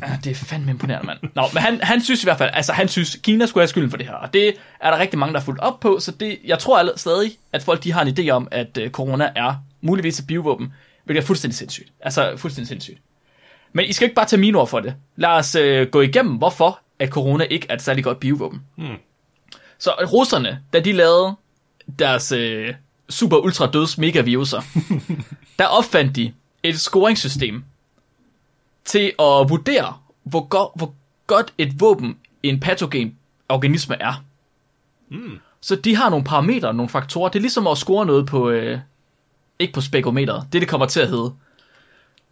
[0.02, 1.18] Ja, det er fandme imponerende, mand.
[1.36, 3.90] Nå, men han, han synes i hvert fald, altså han synes, Kina skulle have skylden
[3.90, 4.14] for det her.
[4.14, 6.80] Og det er der rigtig mange, der har fulgt op på, så det, jeg tror
[6.80, 10.28] alle, stadig, at folk de har en idé om, at uh, corona er muligvis et
[10.28, 10.74] biovåben,
[11.04, 11.92] hvilket er fuldstændig sindssygt.
[12.02, 12.98] Altså fuldstændig sindssygt.
[13.74, 14.96] Men I skal ikke bare tage mine ord for det.
[15.16, 18.62] Lad os uh, gå igennem, hvorfor at corona ikke er et særlig godt biovåben.
[18.76, 18.96] Hmm.
[19.78, 21.36] Så russerne, da de lavede
[22.00, 22.76] deres uh,
[23.10, 24.62] super ultra døds megaviruser,
[25.60, 26.34] der opfandt de
[26.64, 27.64] et scoringssystem,
[28.86, 30.94] til at vurdere, hvor, go- hvor
[31.28, 33.16] godt et våben en patogen
[33.50, 34.24] organisme er.
[35.10, 35.40] Mm.
[35.62, 37.30] Så de har nogle parametre, nogle faktorer.
[37.30, 38.80] Det er ligesom at score noget på, øh,
[39.62, 41.32] ikke på spekometeret, det det kommer til at hedde.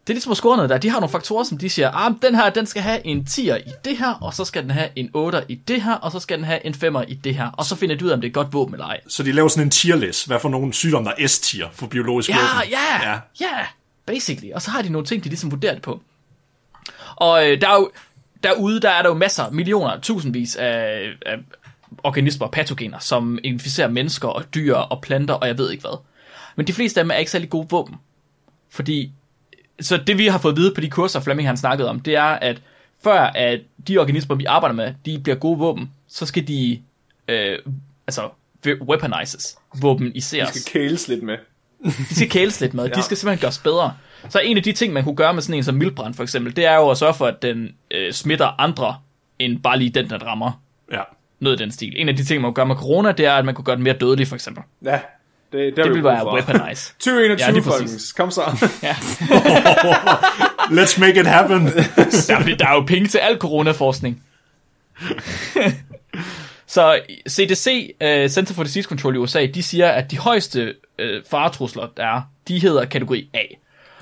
[0.08, 0.78] Det er ligesom at score noget der.
[0.78, 3.56] De har nogle faktorer, som de siger, ah, den her, den skal have en 10'er
[3.56, 6.20] i det her, og så skal den have en 8'er i det her, og så
[6.20, 7.50] skal den have en 5'er i det her.
[7.52, 9.00] Og så finder de ud af, om det er et godt våben eller ej.
[9.08, 10.28] Så de laver sådan en tierlist.
[10.28, 12.70] Hvad for nogle sygdomme, der er S-tier for biologisk Ja, våben?
[12.72, 13.66] ja, ja, ja,
[14.06, 14.52] basically.
[14.54, 16.02] Og så har de nogle ting, de ligesom vurderer det på.
[17.16, 17.92] Og øh, der er jo,
[18.44, 21.36] derude, der er der jo masser, millioner, tusindvis af, af
[22.04, 25.98] organismer og patogener, som inficerer mennesker og dyr og planter og jeg ved ikke hvad.
[26.60, 27.96] Men de fleste af dem er ikke særlig gode våben.
[28.70, 29.12] Fordi
[29.82, 32.16] så det vi har fået at vide på de kurser, Flemming han snakkede om, det
[32.16, 32.62] er, at
[33.04, 36.80] før at de organismer, vi arbejder med, de bliver gode våben, så skal de,
[37.28, 37.58] øh,
[38.08, 38.30] altså,
[38.66, 40.56] weaponizes, våbeniseres.
[40.56, 41.38] Vi skal kæles lidt med.
[41.86, 42.94] De skal kæles lidt med, ja.
[42.94, 43.94] de skal simpelthen gøres bedre.
[44.30, 46.56] Så en af de ting, man kunne gøre med sådan en som mildbrand for eksempel,
[46.56, 48.98] det er jo at sørge for, at den øh, smitter andre,
[49.40, 51.02] end bare lige den, der rammer Ja.
[51.40, 51.94] noget af den stil.
[52.02, 53.76] En af de ting, man kunne gøre med corona, det er, at man kunne gøre
[53.76, 54.64] den mere dødelig for eksempel.
[54.86, 55.00] Ja,
[55.52, 56.94] det, det, Det vil være weaponize.
[57.00, 58.14] 2021, Ja, folkens.
[58.14, 58.42] Kom så.
[58.84, 58.96] Ja.
[60.82, 61.68] Let's make it happen.
[62.30, 64.24] Ja, fordi der er jo penge til al coronaforskning.
[66.68, 71.06] Så CDC, uh, Center for Disease Control i USA, de siger, at de højeste uh,
[71.30, 73.44] faretrusler, der er, de hedder kategori A.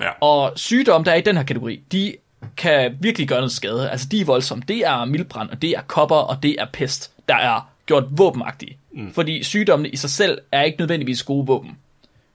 [0.00, 0.10] Ja.
[0.20, 2.14] Og sygdomme, der er i den her kategori, de
[2.56, 3.90] kan virkelig gøre noget skade.
[3.90, 4.64] Altså, de er voldsomme.
[4.68, 8.78] Det er mildbrand, og det er kopper, og det er pest, der er gjort våbenagtige.
[8.92, 9.12] Mm.
[9.12, 11.78] Fordi sygdommene i sig selv er ikke nødvendigvis gode våben.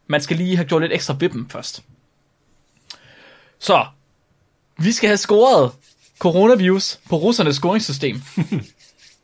[0.08, 1.84] Man skal lige have gjort lidt ekstra ved dem først.
[3.60, 3.86] Så,
[4.78, 5.72] vi skal have scoret
[6.20, 8.22] coronavirus på russernes scoringssystem.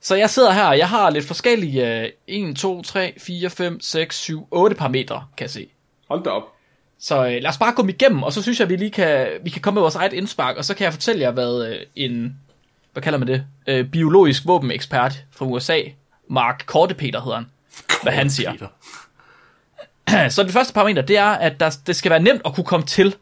[0.01, 3.81] Så jeg sidder her, og jeg har lidt forskellige øh, 1, 2, 3, 4, 5,
[3.81, 5.67] 6, 7, 8 parametre, kan jeg se.
[6.09, 6.43] Hold da op.
[6.99, 8.91] Så øh, lad os bare gå dem igennem, og så synes jeg, at vi lige
[8.91, 11.67] kan, vi kan komme med vores eget indspark, og så kan jeg fortælle jer, hvad
[11.67, 12.35] øh, en,
[12.93, 15.79] hvad kalder man det, øh, biologisk våbenekspert fra USA,
[16.29, 17.47] Mark Kortepeter hedder han,
[18.03, 18.51] hvad han siger.
[18.51, 18.67] Peter.
[20.35, 22.85] Så det første parameter, det er, at der, det skal være nemt at kunne komme
[22.85, 23.15] til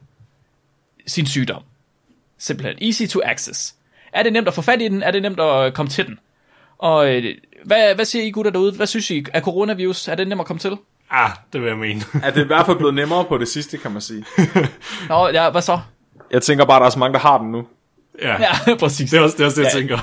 [1.07, 1.63] sin sygdom.
[2.37, 2.87] Simpelthen.
[2.87, 3.75] Easy to access.
[4.13, 5.03] Er det nemt at få fat i den?
[5.03, 6.19] Er det nemt at komme til den?
[6.77, 7.35] Og øh,
[7.65, 8.71] hvad, hvad siger I gutter derude?
[8.71, 9.25] Hvad synes I?
[9.33, 10.77] Er coronavirus, er det nemt at komme til?
[11.09, 12.01] Ah, det vil jeg mene.
[12.23, 14.25] Er det i hvert fald blevet nemmere på det sidste, kan man sige.
[15.09, 15.79] Nå, ja, hvad så?
[16.31, 17.67] Jeg tænker bare, der er så mange, der har den nu.
[18.21, 19.09] Ja, Ja, præcis.
[19.09, 19.79] det er også det, er også det jeg Ja.
[19.79, 19.99] tænker.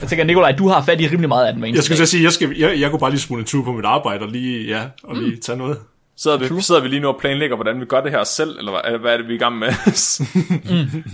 [0.00, 1.74] Jeg tænker, Nikolaj, du har fat i rimelig meget af den.
[1.74, 3.84] Jeg skulle sige, jeg, skal, jeg, jeg kunne bare lige smutte en tur på mit
[3.84, 5.78] arbejde og lige, ja, og lige tage noget.
[6.16, 8.72] Sidder vi, sidder vi lige nu og planlægger, hvordan vi gør det her selv, eller
[8.72, 9.68] hvad, hvad er det, vi er i gang med?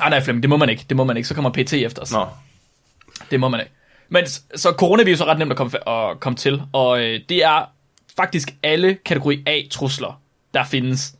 [0.00, 0.84] Ah, nej, Flemming, det må man ikke.
[0.88, 1.28] Det må man ikke.
[1.28, 2.12] Så kommer PT efter os.
[2.12, 2.26] Nå,
[3.30, 3.72] Det må man ikke.
[4.08, 7.70] Men så coronavirus er ret nemt at komme, at komme til, og øh, det er
[8.16, 10.20] faktisk alle kategori A-trusler,
[10.54, 11.14] der findes.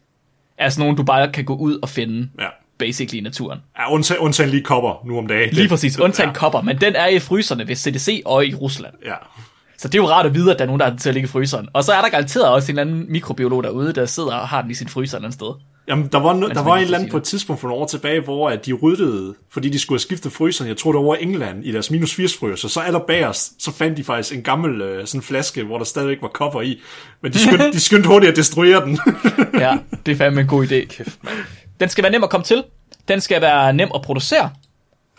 [0.58, 2.46] Altså nogen, du bare kan gå ud og finde, Ja.
[2.78, 3.58] Basically i naturen.
[3.78, 5.54] Ja, undtagen, undtagen lige kopper nu om dagen.
[5.54, 6.38] Lige præcis, undtagen ja.
[6.38, 8.94] kopper, men den er i fryserne ved CDC og i Rusland.
[9.04, 9.14] Ja.
[9.78, 11.08] Så det er jo rart at vide, at der er nogen, der har den til
[11.08, 11.68] at ligge i fryseren.
[11.72, 14.62] Og så er der garanteret også en eller anden mikrobiolog derude, der sidder og har
[14.62, 15.52] den i sin fryser et eller andet sted.
[15.88, 17.82] Jamen, der var, no, der man var en eller anden på et tidspunkt for nogle
[17.82, 20.98] år tilbage, hvor at de ryddede, fordi de skulle have skiftet fryseren, jeg tror det
[20.98, 24.34] var over i England, i deres minus 80 fryser, så allerbagerst, så fandt de faktisk
[24.34, 26.80] en gammel øh, sådan flaske, hvor der stadigvæk var kopper i.
[27.22, 28.98] Men de skyndte, de skyndte hurtigt at destruere den.
[29.54, 30.86] Ja, det er fandme en god idé.
[30.86, 31.18] Kæft,
[31.80, 32.64] Den skal være nem at komme til.
[33.08, 34.50] Den skal være nem at producere.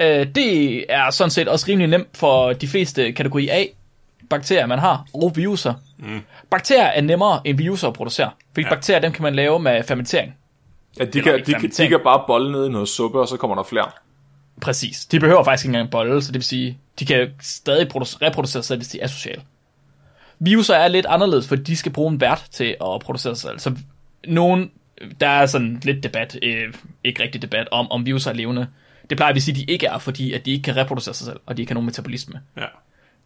[0.02, 3.66] Øh, det er sådan set også rimelig nemt for de fleste kategori A
[4.30, 5.74] bakterier, man har, og viruser.
[5.98, 6.22] Mm.
[6.50, 8.70] Bakterier er nemmere end viruser at producere, fordi ja.
[8.70, 10.36] bakterier, dem kan man lave med fermentering.
[11.00, 13.28] ja, de, Eller kan, de, kan, de kan bare bolle ned i noget suppe, og
[13.28, 13.86] så kommer der flere.
[14.62, 15.06] Præcis.
[15.06, 18.64] De behøver faktisk ikke engang bolle, så det vil sige, de kan stadig produce, reproducere
[18.64, 19.42] sig hvis de er sociale.
[20.40, 23.60] Viruser er lidt anderledes, for de skal bruge en vært til at producere sig selv.
[23.60, 23.76] Så
[24.28, 24.72] nogen,
[25.20, 26.74] der er sådan lidt debat, øh,
[27.04, 28.68] ikke rigtig debat, om, om viruser er levende.
[29.10, 31.26] Det plejer vi at sige, de ikke er, fordi at de ikke kan reproducere sig
[31.26, 32.42] selv, og de ikke har nogen metabolisme.
[32.58, 32.66] ja.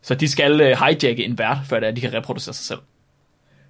[0.04, 2.66] Så de skal øh, hijacke en vært, før det er, at de kan reproducere sig
[2.66, 2.80] selv.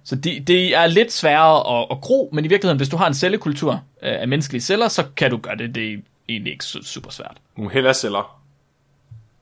[0.04, 3.06] Så det, det er lidt sværere at, at gro, men i virkeligheden, hvis du har
[3.06, 3.72] en cellekultur
[4.02, 5.74] øh, af menneskelige celler, så kan du gøre det.
[5.74, 5.98] Det er
[6.28, 7.36] egentlig ikke su- super svært.
[7.56, 8.42] Nogle hellerceller.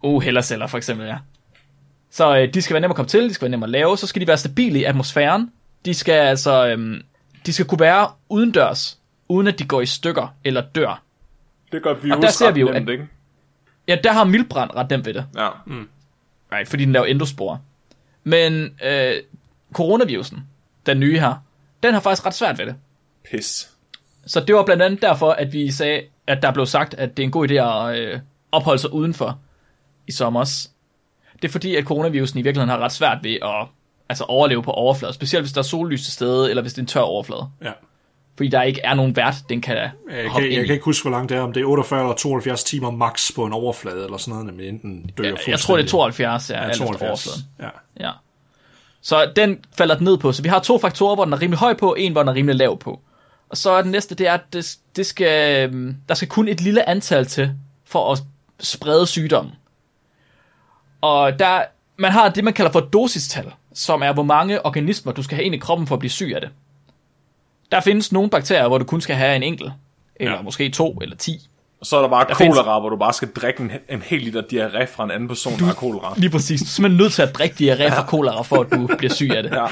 [0.02, 1.16] Uh, hellerceller for eksempel, ja.
[2.11, 3.98] Så øh, de skal være nemme at komme til, de skal være nemme at lave,
[3.98, 5.50] så skal de være stabile i atmosfæren.
[5.84, 7.02] De skal altså, øhm,
[7.47, 11.03] de skal kunne være udendørs, uden at de går i stykker eller dør.
[11.72, 13.09] Det gør virus der ser ret vi jo, nemt, at- ikke?
[13.88, 15.49] Ja, der har mildbrand ret nemt ved det, Ja.
[16.53, 17.59] right, fordi den laver endosporer.
[18.24, 19.12] Men øh,
[19.72, 20.38] coronavirusen,
[20.86, 21.34] den nye her,
[21.82, 22.74] den har faktisk ret svært ved det.
[23.30, 23.70] Pis.
[24.26, 27.22] Så det var blandt andet derfor, at vi sagde, at der blev sagt, at det
[27.22, 28.20] er en god idé at øh,
[28.53, 29.38] opholde sig udenfor
[30.07, 30.70] i sommers.
[31.43, 33.66] Det er fordi, at coronavirusen i virkeligheden har ret svært ved at
[34.11, 36.82] altså overleve på overfladen, specielt hvis der er sollys til stede, eller hvis det er
[36.82, 37.48] en tør overflade.
[37.64, 37.72] ja.
[38.36, 41.04] Fordi der ikke er nogen vært, den kan Jeg, kan, ind jeg kan ikke huske,
[41.04, 44.04] hvor langt det er, om det er 48 eller 72 timer max på en overflade,
[44.04, 46.70] eller sådan noget, men enten dør Jeg, jeg tror, det er 72, ja, Ja, alt
[46.70, 47.26] efter 72.
[47.26, 47.72] overfladen.
[47.98, 48.06] Ja.
[48.06, 48.12] Ja.
[49.02, 50.32] Så den falder den ned på.
[50.32, 52.34] Så vi har to faktorer, hvor den er rimelig høj på, en, hvor den er
[52.34, 53.00] rimelig lav på.
[53.48, 56.48] Og så er den næste, det er, at det, det skal, øhm, der skal kun
[56.48, 57.52] et lille antal til,
[57.86, 58.22] for at
[58.61, 59.52] sprede sygdommen.
[61.00, 61.62] Og der,
[61.96, 65.44] man har det, man kalder for dosistal, som er, hvor mange organismer, du skal have
[65.44, 66.50] ind i kroppen for at blive syg af det.
[67.72, 69.72] Der findes nogle bakterier, hvor du kun skal have en enkelt,
[70.16, 70.42] eller Ja.
[70.42, 71.48] måske to eller ti.
[71.80, 74.02] Og så er der bare Der findes- kolera, hvor du bare skal drikke en, en
[74.02, 76.14] hel liter diarré fra en anden person, der har kolera.
[76.16, 76.60] Lige præcis.
[76.60, 79.30] Du er simpelthen nødt til at drikke diarré fra kolera, for at du bliver syg
[79.36, 79.52] af det.
[79.52, 79.66] Ja.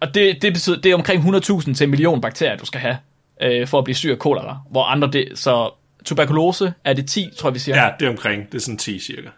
[0.00, 2.98] Og det, det betyder, det er omkring 100.000 til en million bakterier, du skal have
[3.42, 5.70] øh, for at blive syg af kolera, hvor andre det, så
[6.04, 7.82] tuberkulose er det 10, tror jeg vi siger.
[7.84, 8.46] Ja, det er omkring.
[8.52, 9.28] Det er sådan 10 cirka.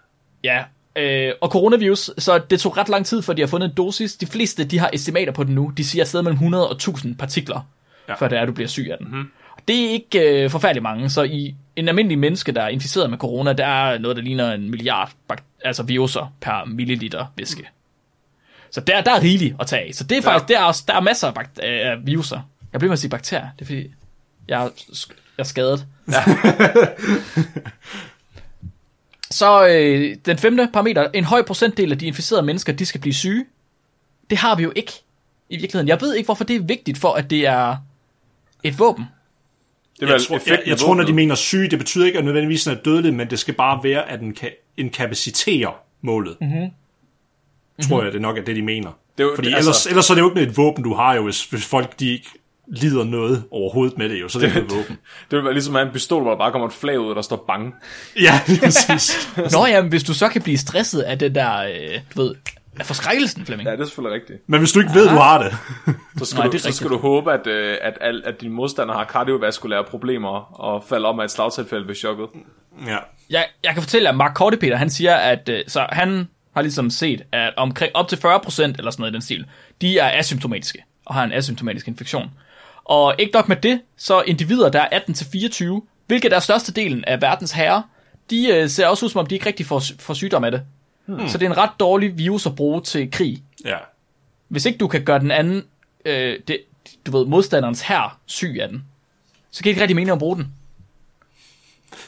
[0.45, 0.63] Ja,
[0.97, 4.15] øh, og coronavirus, så det tog ret lang tid, for de har fundet en dosis.
[4.17, 5.73] De fleste, de har estimater på den nu.
[5.77, 7.61] De siger afsted mellem 100 og 1000 partikler,
[8.09, 8.13] ja.
[8.13, 8.19] Ja.
[8.19, 9.07] før det er, du bliver syg af den.
[9.09, 9.31] Mm-hmm.
[9.69, 13.19] Det er ikke øh, forfærdeligt mange, så i en almindelig menneske, der er inficeret med
[13.19, 15.11] corona, der er noget, der ligner en milliard
[15.65, 17.69] altså viruser per milliliter væske.
[18.71, 19.95] Så der, der er rigeligt at tage af.
[19.95, 20.55] Så det er faktisk, ja.
[20.55, 22.41] der, er, også- der er masser af, bak- af viruser.
[22.73, 23.87] Jeg bliver med at sige bakterier, det er fordi,
[24.49, 24.69] jeg er,
[25.39, 25.87] jeg er skadet.
[29.31, 33.15] Så øh, den femte parameter, en høj procentdel af de inficerede mennesker, de skal blive
[33.15, 33.45] syge.
[34.31, 34.93] Det har vi jo ikke
[35.51, 35.89] i virkeligheden.
[35.89, 37.77] Jeg ved ikke, hvorfor det er vigtigt for, at det er
[38.65, 39.05] et våben.
[39.97, 42.19] Det er Jeg, vel tror, jeg, jeg tror, når de mener syge, det betyder ikke
[42.19, 46.37] at nødvendigvis, den er dødelig, men det skal bare være, at den kan inkapaciterer målet.
[46.41, 46.71] Mm-hmm.
[47.89, 48.91] Tror jeg, det nok er det, de mener.
[49.19, 50.85] Det er jo- Fordi det- ellers, altså- ellers så er det jo ikke et våben,
[50.85, 52.29] du har jo, hvis, hvis folk de ikke
[52.71, 54.99] lider noget overhovedet med det jo, så er det ikke et våben.
[55.31, 57.11] Det vil være ligesom at have en pistol, hvor der bare kommer et flag ud,
[57.11, 57.75] og der står bang.
[58.21, 59.29] Ja, præcis.
[59.53, 62.35] Nå ja, men hvis du så kan blive stresset af det der, øh, du ved,
[62.81, 63.69] af forskrækkelsen, Flemming.
[63.69, 64.39] Ja, det er selvfølgelig rigtigt.
[64.49, 65.53] Men hvis du ikke ved, du har det,
[66.19, 66.75] Så skal, Nej, Nej, det er du, så rigtigt.
[66.77, 71.09] skal du håbe, at, øh, at, al, at din modstander har kardiovaskulære problemer og falder
[71.09, 72.27] om af et slagtilfælde ved chokket.
[72.87, 72.97] ja.
[73.31, 76.91] Jeg, jeg kan fortælle, at Mark Kortepeter, han siger, at øh, så han har ligesom
[76.91, 78.23] set, at omkring op til 40%
[78.63, 79.45] eller sådan noget i den stil,
[79.81, 82.31] de er asymptomatiske og har en asymptomatisk infektion.
[82.91, 87.53] Og ikke nok med det, så individer, der er 18-24, hvilket er størstedelen af verdens
[87.53, 87.83] herrer,
[88.31, 90.63] de øh, ser også ud som om, de ikke rigtig får, får sygdom af det.
[91.07, 91.29] Hmm.
[91.29, 93.43] Så det er en ret dårlig virus at bruge til krig.
[93.65, 93.77] ja.
[94.49, 95.65] Hvis ikke du kan gøre den anden,
[96.05, 96.59] øh, det,
[97.07, 98.85] du ved, modstanderens her syg af den,
[99.51, 100.53] så kan det ikke rigtig mening at bruge den.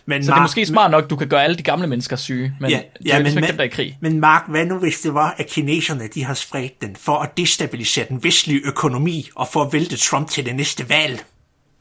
[0.07, 2.55] Men Så det er måske smart nok, du kan gøre alle de gamle mennesker syge,
[2.61, 3.99] men Ja, det er ja, jo ligesom men, ikke dem, der er i krig.
[4.01, 7.37] men Mark, hvad nu hvis det var, at kineserne de har spredt den for at
[7.37, 11.25] destabilisere den vestlige økonomi og for at vælte Trump til det næste valg?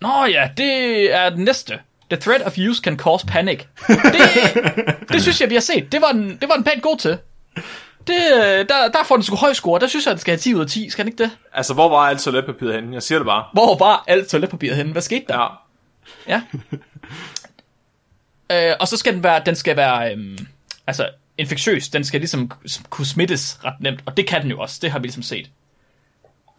[0.01, 0.71] Nå ja, det
[1.15, 1.79] er den næste.
[2.09, 3.59] The threat of use can cause panic.
[3.87, 3.95] Det,
[5.11, 5.91] det synes jeg, vi har set.
[5.91, 7.17] Det var den, det var den pænt god til.
[8.07, 8.17] Det,
[8.69, 9.79] der, der får den sgu høj score.
[9.79, 10.89] Der synes jeg, den skal have 10 ud af 10.
[10.89, 11.31] Skal den ikke det?
[11.53, 12.93] Altså, hvor var alt toiletpapiret henne?
[12.93, 13.43] Jeg siger det bare.
[13.53, 14.91] Hvor var alt toiletpapiret henne?
[14.91, 15.61] Hvad skete der?
[16.27, 16.33] Ja.
[16.33, 16.41] Ja.
[18.51, 20.37] øh, og så skal den være, den skal være øhm,
[20.87, 21.89] altså infektiøs.
[21.89, 22.51] Den skal ligesom
[22.89, 24.03] kunne smittes ret nemt.
[24.05, 24.79] Og det kan den jo også.
[24.81, 25.49] Det har vi ligesom set.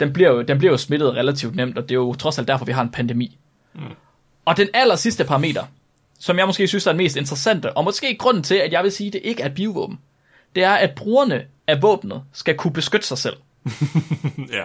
[0.01, 2.49] Den bliver jo, den bliver jo smittet relativt nemt, og det er jo trods alt
[2.49, 3.39] derfor, vi har en pandemi.
[3.75, 3.81] Mm.
[4.45, 5.65] Og den aller sidste parameter,
[6.19, 8.93] som jeg måske synes er den mest interessante, og måske grunden til, at jeg vil
[8.93, 9.99] sige, at det ikke er et biovåben,
[10.55, 13.37] det er, at brugerne af våbnet skal kunne beskytte sig selv.
[14.53, 14.65] Ja.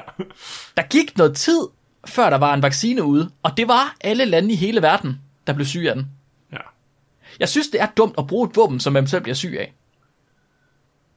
[0.77, 1.59] Der gik noget tid,
[2.05, 5.53] før der var en vaccine ude, og det var alle lande i hele verden, der
[5.53, 6.07] blev syge af den.
[7.39, 9.73] Jeg synes, det er dumt at bruge et våben, som man selv bliver syg af.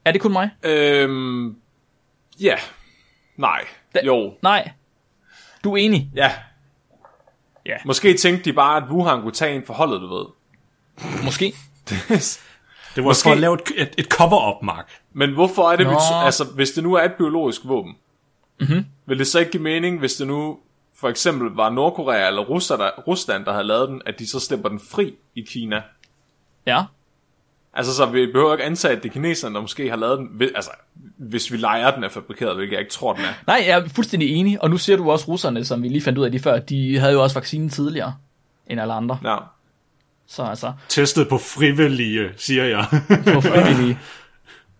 [0.05, 0.49] Er det kun mig?
[0.63, 1.55] Øhm,
[2.41, 2.55] ja.
[3.37, 3.65] Nej.
[3.95, 4.33] Da- Jo.
[4.41, 4.71] Nej.
[5.63, 6.11] Du er enig?
[6.15, 6.31] Ja.
[7.65, 7.75] Ja.
[7.85, 10.25] Måske tænkte de bare, at Wuhan kunne tage en for holdet, du ved.
[11.23, 11.53] Måske.
[12.95, 14.91] Det var Måske- for at lave et, et, et cover-up, Mark.
[15.13, 15.97] Men hvorfor er det, vi Nå.
[15.97, 17.95] t- altså, hvis det nu er et biologisk våben,
[18.59, 18.85] mm-hmm.
[19.05, 20.59] vil det så ikke give mening, hvis det nu
[20.95, 24.39] for eksempel var Nordkorea eller Rusland der, Rusland, der havde lavet den, at de så
[24.39, 25.81] slipper den fri i Kina?
[26.65, 26.83] Ja.
[27.73, 30.27] Altså, så vi behøver ikke antage, at det er kineserne, der måske har lavet den,
[30.31, 30.71] Hvis- altså,
[31.17, 33.33] hvis vi leger, den er fabrikeret, hvilket jeg ikke tror, den er.
[33.47, 34.63] Nej, jeg er fuldstændig enig.
[34.63, 36.99] Og nu ser du også russerne, som vi lige fandt ud af lige før, de
[36.99, 38.15] havde jo også vaccinen tidligere
[38.67, 39.19] end alle andre.
[39.23, 39.37] Ja.
[40.27, 42.85] Så altså, Testet på frivillige, siger jeg.
[43.33, 43.99] på frivillige.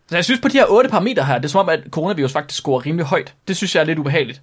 [0.10, 2.32] Så jeg synes på de her otte parametre her, det er som om, at coronavirus
[2.32, 3.34] faktisk scorer rimelig højt.
[3.48, 4.42] Det synes jeg er lidt ubehageligt.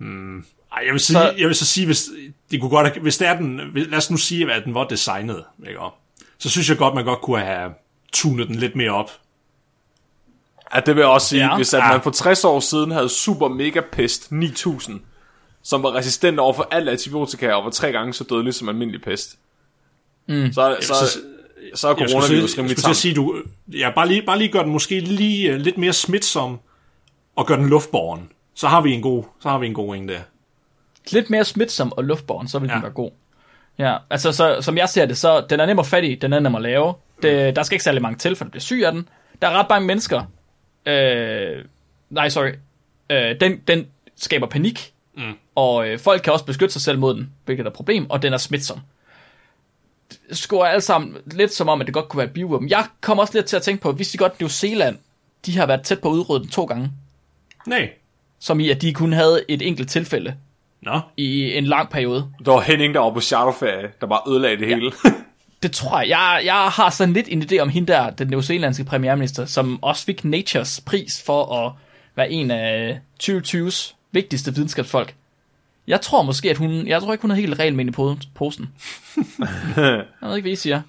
[0.00, 2.04] Ej, jeg vil, sige, Så- jeg vil så sige, hvis,
[2.50, 5.44] det kunne godt, hvis det er den, lad os nu sige, at den var designet,
[5.68, 5.78] ikke?
[6.38, 7.70] Så synes jeg godt, man godt kunne have
[8.12, 9.10] tunet den lidt mere op.
[10.74, 11.56] Ja, det vil jeg også sige, Ja.
[11.56, 11.92] hvis at Ja.
[11.92, 15.00] man for 60 år siden havde Super Mega Pest 9000,
[15.62, 19.02] som var resistent over for alt antibiotika og var tre gange så dødelig som almindelig
[19.02, 19.38] pest.
[20.28, 20.52] Mm.
[20.52, 21.18] Så, så, så- så,
[21.74, 22.94] så er Jeg skulle, coronavirus sige, jeg rimelig skulle til at tam.
[22.94, 26.58] sige, du, ja, bare, lige, bare lige gør den måske lige uh, lidt mere smitsom,
[27.36, 28.28] og gør den luftborgen.
[28.54, 30.20] Så har vi en god, så har vi en god en der.
[31.10, 32.74] Lidt mere smitsom og luftborgen, så vil ja.
[32.74, 33.10] den være god.
[33.78, 36.32] Ja, altså så, som jeg ser det, så den er nem at fatte i, den
[36.32, 36.94] er nem at lave.
[37.22, 39.08] Det, der skal ikke særlig mange til, for at blive syg af den.
[39.42, 40.22] Der er ret mange mennesker.
[40.86, 41.64] Øh,
[42.10, 42.52] nej, sorry.
[43.10, 45.34] Øh, den, den skaber panik, mm.
[45.54, 48.22] og øh, folk kan også beskytte sig selv mod den, hvilket er et problem, og
[48.22, 48.80] den er smitsom.
[50.28, 52.70] Det scorer alt sammen lidt som om, at det godt kunne være et biovåben.
[52.70, 54.98] Jeg kommer også lidt til at tænke på, hvis de godt New Zealand,
[55.46, 56.90] de har været tæt på at udrydde den to gange.
[57.66, 57.90] Nej.
[58.38, 60.36] Som i, at de kun havde et enkelt tilfælde
[60.86, 61.00] Nå.
[61.16, 62.28] i en lang periode.
[62.44, 64.92] Der var Henning, der var på charterferie, der bare ødelagde det hele.
[65.62, 66.08] Det tror jeg.
[66.08, 66.42] jeg.
[66.44, 70.24] Jeg har sådan lidt en idé om hende der, den neozelandske premierminister, som også fik
[70.24, 71.72] Natures pris for at
[72.14, 75.14] være en af 2020's vigtigste videnskabsfolk.
[75.86, 76.86] Jeg tror måske, at hun...
[76.86, 78.72] Jeg tror ikke, hun er helt i po- posen.
[79.76, 80.80] jeg ved ikke, hvad I siger.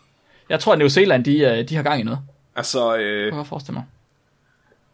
[0.50, 2.20] Jeg tror, at New Zealand, de, øh, de har gang i noget.
[2.56, 3.84] Altså, øh, kan jeg godt forestille mig.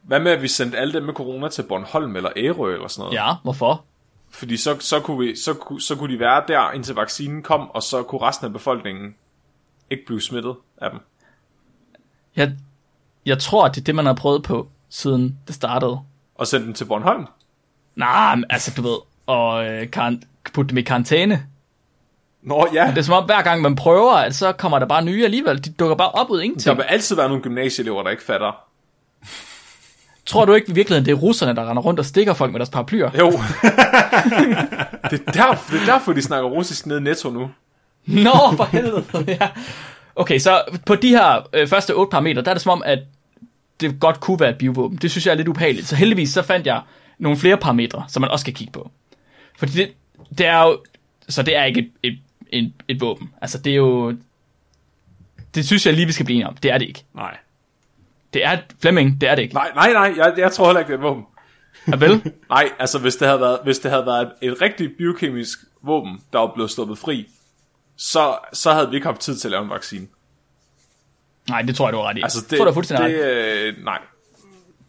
[0.02, 3.02] hvad med, at vi sendte alle dem med corona til Bornholm eller Ærø eller sådan
[3.02, 3.16] noget?
[3.16, 3.84] Ja, hvorfor?
[4.34, 7.84] Fordi så, så, kunne vi, så, så kunne de være der, indtil vaccinen kom, og
[7.84, 9.16] så kunne resten af befolkningen
[9.90, 11.00] ikke blive smittet af dem.
[12.36, 12.52] Jeg,
[13.26, 16.00] jeg tror, at det er det, man har prøvet på, siden det startede.
[16.36, 17.28] Og sende dem til Bornholm.
[17.96, 20.24] Nej, men altså, du ved, og øh, kan,
[20.54, 21.48] putte dem i karantæne.
[22.42, 25.06] Nå ja, Det er som om, hver gang man prøver, at så kommer der bare
[25.06, 25.66] nye alligevel.
[25.66, 26.78] De dukker bare op ud af der ingenting.
[26.78, 28.66] vil altid være nogle gymnasieelever, der ikke fatter.
[30.26, 32.60] Tror du ikke i virkeligheden, det er russerne, der render rundt og stikker folk med
[32.60, 33.12] deres paraplyer?
[33.20, 33.32] Jo.
[35.12, 37.50] det, er der, det er derfor, de snakker russisk nede i Netto nu.
[38.06, 39.04] Nå, for helvede.
[39.28, 39.50] ja.
[40.16, 43.00] Okay, så på de her øh, første otte parametre, der er det som om, at
[43.82, 44.98] det godt kunne være et biovåben.
[44.98, 45.88] Det synes jeg er lidt ubehageligt.
[45.88, 46.82] Så heldigvis så fandt jeg
[47.20, 48.92] nogle flere parametre, som man også skal kigge på.
[49.58, 49.94] Fordi det,
[50.38, 50.80] det er jo...
[51.30, 52.20] Så det er ikke et, et,
[52.50, 53.30] et, et våben.
[53.42, 54.18] Altså det er jo...
[55.56, 56.56] Det synes jeg lige, vi skal blive enige om.
[56.56, 57.04] Det er det ikke.
[57.16, 57.38] Nej.
[58.34, 59.56] Det er Flemming, det er det ikke.
[59.56, 61.24] Nej, nej, nej, jeg, jeg tror heller ikke, det er et våben.
[61.88, 62.32] Ja, vel?
[62.50, 66.20] Nej, altså hvis det havde været, hvis det havde været et, et rigtigt biokemisk våben,
[66.34, 67.28] der var blevet sluppet fri,
[67.98, 70.08] så, så havde vi ikke haft tid til at lave en vaccine.
[71.50, 72.22] Nej, det tror jeg, du har ret i.
[72.22, 73.78] Altså det, tror, du har fuldstændig det, ret.
[73.78, 74.00] øh, nej.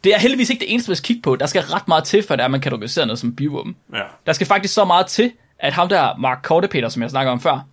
[0.05, 1.37] Det er heldigvis ikke det eneste, vi skal kigge på.
[1.37, 3.77] Der skal ret meget til, for det er, at man kategoriserer noget som biovåben.
[3.95, 4.03] Ja.
[4.27, 7.41] Der skal faktisk så meget til, at ham der, Mark Kortepeter, som jeg snakker om
[7.41, 7.67] før,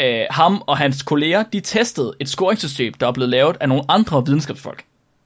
[0.00, 3.84] øh, ham og hans kolleger, de testede et scoringssystem, der er blevet lavet af nogle
[3.88, 4.84] andre videnskabsfolk.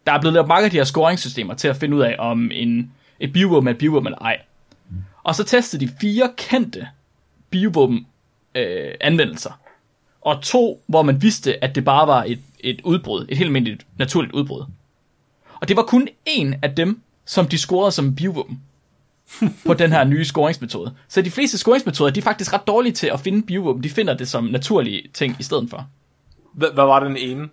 [0.08, 2.50] Der er blevet lavet mange af de her scoringssystemer til at finde ud af, om
[2.54, 4.40] en, et biovåben er et biovåben eller ej.
[5.22, 6.88] Og så testede de fire kendte
[7.50, 8.06] biovåben
[8.54, 9.60] øh, anvendelser.
[10.20, 13.86] Og to, hvor man vidste, at det bare var et, et udbrud, et helt almindeligt
[13.98, 14.64] naturligt udbrud.
[15.60, 18.62] Og det var kun en af dem, som de scorede som biovåben
[19.66, 20.94] på den her nye scoringsmetode.
[21.08, 23.82] Så de fleste scoringsmetoder, de er faktisk ret dårlige til at finde biovåben.
[23.82, 25.86] De finder det som naturlige ting i stedet for.
[26.52, 27.48] Hvad, hvad var den ene?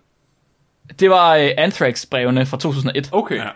[1.00, 3.08] Det var uh, Anthrax-brevene fra 2001.
[3.12, 3.36] Okay.
[3.36, 3.48] Ja.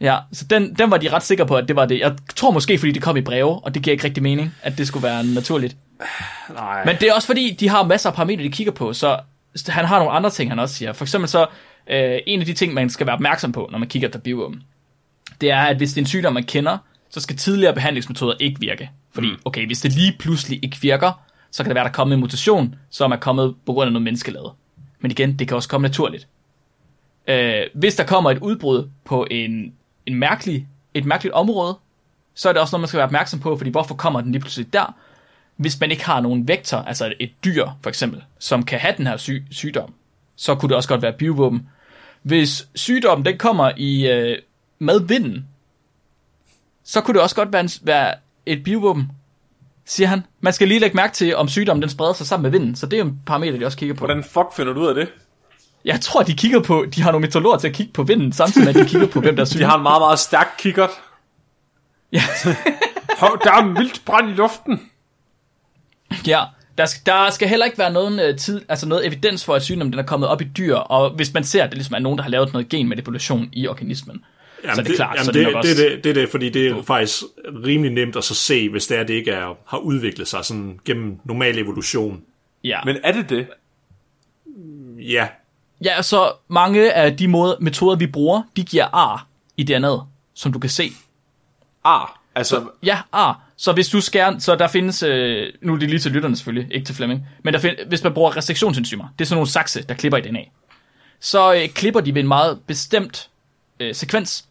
[0.00, 1.98] Ja, så den, den var de ret sikre på, at det var det.
[1.98, 4.78] Jeg tror måske, fordi det kom i breve, og det giver ikke rigtig mening, at
[4.78, 5.76] det skulle være naturligt.
[6.54, 6.84] Nej.
[6.84, 9.20] Men det er også fordi, de har masser af parametre, de kigger på, så
[9.68, 10.92] han har nogle andre ting, han også siger.
[10.92, 11.46] For eksempel så,
[11.86, 14.62] øh, en af de ting, man skal være opmærksom på, når man kigger efter biovåben,
[15.40, 16.78] det er, at hvis det er en sygdom, man kender,
[17.10, 18.90] så skal tidligere behandlingsmetoder ikke virke.
[19.14, 22.20] Fordi, okay, hvis det lige pludselig ikke virker, så kan det være, der kommer en
[22.20, 24.52] mutation, som er kommet på grund af noget menneskelavet.
[25.00, 26.28] Men igen, det kan også komme naturligt.
[27.26, 29.74] Øh, hvis der kommer et udbrud på en,
[30.06, 31.78] en mærkelig, et mærkeligt område,
[32.34, 34.40] så er det også noget, man skal være opmærksom på, fordi hvorfor kommer den lige
[34.40, 34.94] pludselig der?
[35.56, 39.06] Hvis man ikke har nogen vektor, altså et dyr for eksempel, som kan have den
[39.06, 39.94] her syg, sygdom,
[40.36, 41.68] så kunne det også godt være biovåben.
[42.22, 44.38] Hvis sygdommen den kommer i øh,
[44.78, 45.46] med vinden,
[46.84, 48.14] så kunne det også godt være, en, være
[48.46, 49.10] et biovåben,
[49.84, 50.22] siger han.
[50.40, 52.86] Man skal lige lægge mærke til, om sygdommen den spreder sig sammen med vinden, så
[52.86, 54.06] det er jo en parameter, de også kigger på.
[54.06, 55.08] Hvordan fuck finder du ud af det?
[55.86, 58.66] Jeg tror, de kigger på, de har nogle meteorologer til at kigge på vinden, samtidig
[58.66, 59.58] med, at de kigger på, hvem der er syg.
[59.58, 60.90] De har en meget, meget stærk kikkert.
[62.12, 62.22] Ja.
[63.20, 64.90] Hov, der er en vildt brand i luften.
[66.26, 66.40] Ja,
[66.78, 69.62] der skal, der skal heller ikke være nogen, øh, tid, altså noget evidens for, at
[69.62, 71.98] sygdommen den er kommet op i dyr, og hvis man ser, at det ligesom er
[71.98, 74.24] nogen, der har lavet noget genmanipulation i organismen,
[74.74, 75.82] så er det, klart, jamen så det, det, er det, også...
[75.82, 77.22] det, det er det, fordi det er faktisk
[77.66, 80.80] rimelig nemt at så se, hvis det er, det ikke er, har udviklet sig sådan
[80.84, 82.22] gennem normal evolution.
[82.64, 82.80] Ja.
[82.84, 83.46] Men er det det?
[84.98, 85.28] Ja,
[85.84, 90.02] ja, så mange af de måde, metoder, vi bruger, de giver ar i DNA'et,
[90.34, 90.92] som du kan se.
[91.84, 93.42] Ah, altså, Ja, ar.
[93.56, 96.74] Så hvis du skærer, så der findes, øh, nu er det lige til lytterne selvfølgelig,
[96.74, 99.82] ikke til Flemming, men der find, hvis man bruger restriktionsenzymer, det er sådan nogle sakse,
[99.82, 100.40] der klipper i DNA,
[101.20, 103.30] så øh, klipper de ved en meget bestemt
[103.80, 104.44] øh, sekvens,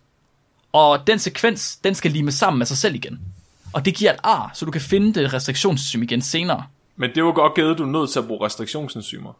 [0.73, 3.19] og den sekvens, den skal lime sammen med sig selv igen.
[3.73, 6.63] Og det giver et ar, så du kan finde det restriktionsenzym igen senere.
[6.95, 9.33] men det jo godt givet, du er nødt til at bruge restriktionsenzymer.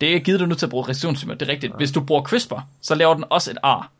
[0.00, 1.76] Det er givet du nu til at bruge restriktionsenzymer, det er rigtigt.
[1.76, 3.90] Hvis du bruger CRISPR, så laver den også et ar.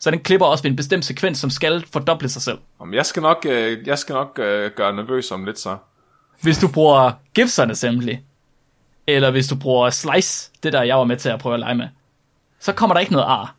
[0.00, 2.58] Så den klipper også ved en bestemt sekvens, som skal fordoble sig selv.
[2.78, 5.76] Om jeg skal nok, øh, jeg skal nok øh, gøre nervøs om lidt så.
[6.40, 8.14] Hvis du bruger Gibson Assembly,
[9.06, 11.74] eller hvis du bruger Slice, det der jeg var med til at prøve at lege
[11.74, 11.88] med,
[12.60, 13.54] så kommer der ikke noget ar.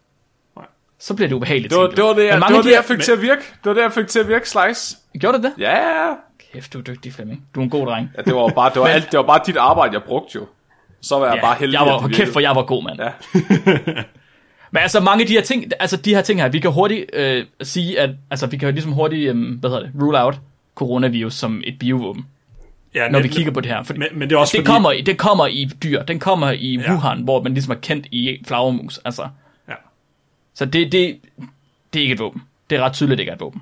[1.00, 1.72] Så bliver det ubehageligt.
[1.72, 2.20] Det var, det var du.
[2.20, 3.42] det, jeg, det, var af de det, jeg fik til at virke.
[3.42, 4.98] Det var det, jeg fik til at virke, Slice.
[5.20, 5.54] Gjorde det det?
[5.58, 6.14] Ja,
[6.54, 7.46] Kæft, du er dygtig, Flemming.
[7.56, 8.10] Du er en god dreng.
[8.18, 10.48] ja det var bare, det var, alt, det var bare dit arbejde, jeg brugte jo.
[11.02, 13.00] Så var jeg Ja, bare heldig, jeg var, at kæft, for jeg var god, mand.
[13.02, 13.10] Ja.
[14.72, 17.06] Men altså, mange af de her ting, altså de her ting her, vi kan hurtigt
[17.14, 20.40] øh, sige, at altså, vi kan jo ligesom hurtigt, øh, hvad hedder det, rule out
[20.76, 22.26] coronavirus som et biovåben,
[22.96, 23.84] ja når vi men- kigger på det her.
[23.84, 26.20] For Men, men det er også det, fordi, kommer, i- det kommer i dyr, den
[26.20, 26.92] kommer i Ja.
[26.92, 29.28] Wuhan, hvor man ligesom er kendt i flagermus, altså.
[29.70, 29.74] Ja.
[30.56, 31.18] Så det, det,
[31.94, 32.42] det er ikke et våben.
[32.70, 33.62] Det er ret tydeligt, det ikke er et våben.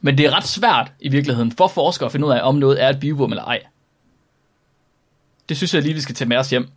[0.00, 2.82] Men det er ret svært i virkeligheden for forskere at finde ud af, om noget
[2.82, 3.60] er et biovåben eller ej.
[5.48, 6.68] Det synes jeg lige, vi skal tage med os hjem.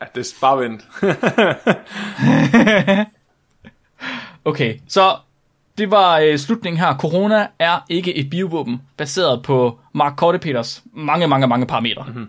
[0.00, 0.82] Ja, det er bare vent.
[4.44, 5.16] Okay, så
[5.78, 6.96] det var øh, slutningen her.
[6.96, 12.04] Corona er ikke et biovåben, baseret på Mark Korte-Peters mange, mange, mange parametre.
[12.06, 12.28] Mm-hmm.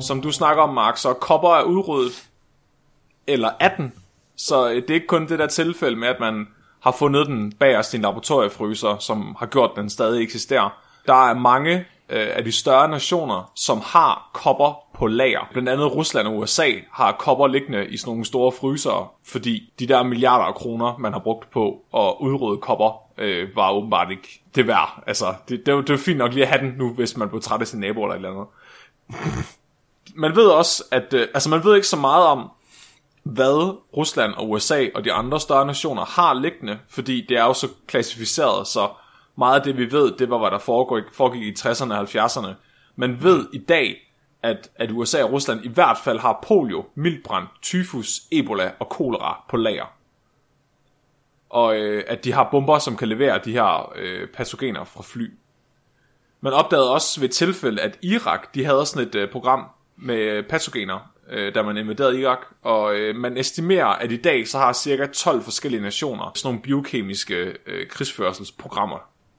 [0.00, 2.24] Som du snakker om, Mark, så kopper er udryddet,
[3.26, 3.92] eller 18.
[4.36, 6.48] Så øh, det er ikke kun det der tilfælde med, at man
[6.80, 10.78] har fundet den bagerst i en laboratoriefryser, som har gjort, at den stadig eksisterer.
[11.06, 15.48] Der er mange øh, af de større nationer, som har kopper på lager.
[15.52, 19.86] Blandt andet Rusland og USA har kopper liggende i sådan nogle store frysere, fordi de
[19.86, 24.42] der milliarder af kroner, man har brugt på at udrydde kopper, øh, var åbenbart ikke
[24.54, 25.02] det værd.
[25.06, 27.28] Altså, det, det, var, det var fint nok lige at have den nu, hvis man
[27.28, 28.46] blev træt af sin nabo eller et eller andet.
[30.24, 32.50] man ved også, at øh, altså man ved ikke så meget om,
[33.22, 37.52] hvad Rusland og USA og de andre større nationer har liggende, fordi det er jo
[37.52, 38.88] så klassificeret, så
[39.36, 42.54] meget af det vi ved, det var hvad der foregik, foregik i 60'erne og 70'erne.
[42.96, 43.96] Man ved i dag,
[44.42, 49.44] at, at USA og Rusland i hvert fald har polio, mildbrand, tyfus, ebola og kolera
[49.48, 49.92] på lager.
[51.50, 55.30] Og øh, at de har bomber, som kan levere de her øh, patogener fra fly.
[56.40, 59.66] Man opdagede også ved tilfælde, at Irak, de havde sådan et øh, program
[59.96, 64.58] med patogener, øh, da man invaderede Irak, og øh, man estimerer, at i dag så
[64.58, 68.98] har cirka 12 forskellige nationer sådan nogle biokemiske øh, krigsførselsprogrammer,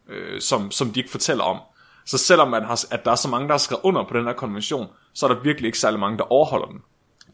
[0.10, 1.60] øh, som, som de ikke fortæller om.
[2.06, 4.26] Så selvom man har, at der er så mange, der har skrevet under på den
[4.26, 6.82] her konvention, så er der virkelig ikke særlig mange, der overholder den.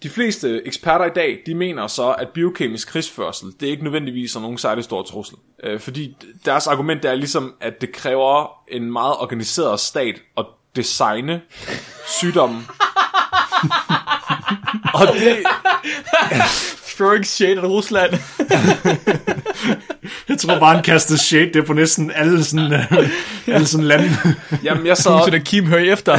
[0.03, 4.36] De fleste eksperter i dag, de mener så, at biokemisk krigsførsel, det er ikke nødvendigvis
[4.36, 5.38] er nogen særlig stor trussel.
[5.63, 10.45] Øh, fordi deres argument er ligesom, at det kræver en meget organiseret stat at
[10.76, 11.41] designe
[12.07, 12.67] sygdommen.
[14.99, 15.38] og det...
[17.02, 18.12] Throwing shade at Rusland.
[20.30, 23.08] Jeg tror bare, han kastede shade det på næsten alle sådan, uh,
[23.47, 24.10] alle sådan lande.
[24.64, 25.30] Jamen, jeg så...
[25.32, 26.18] der Kim hører efter.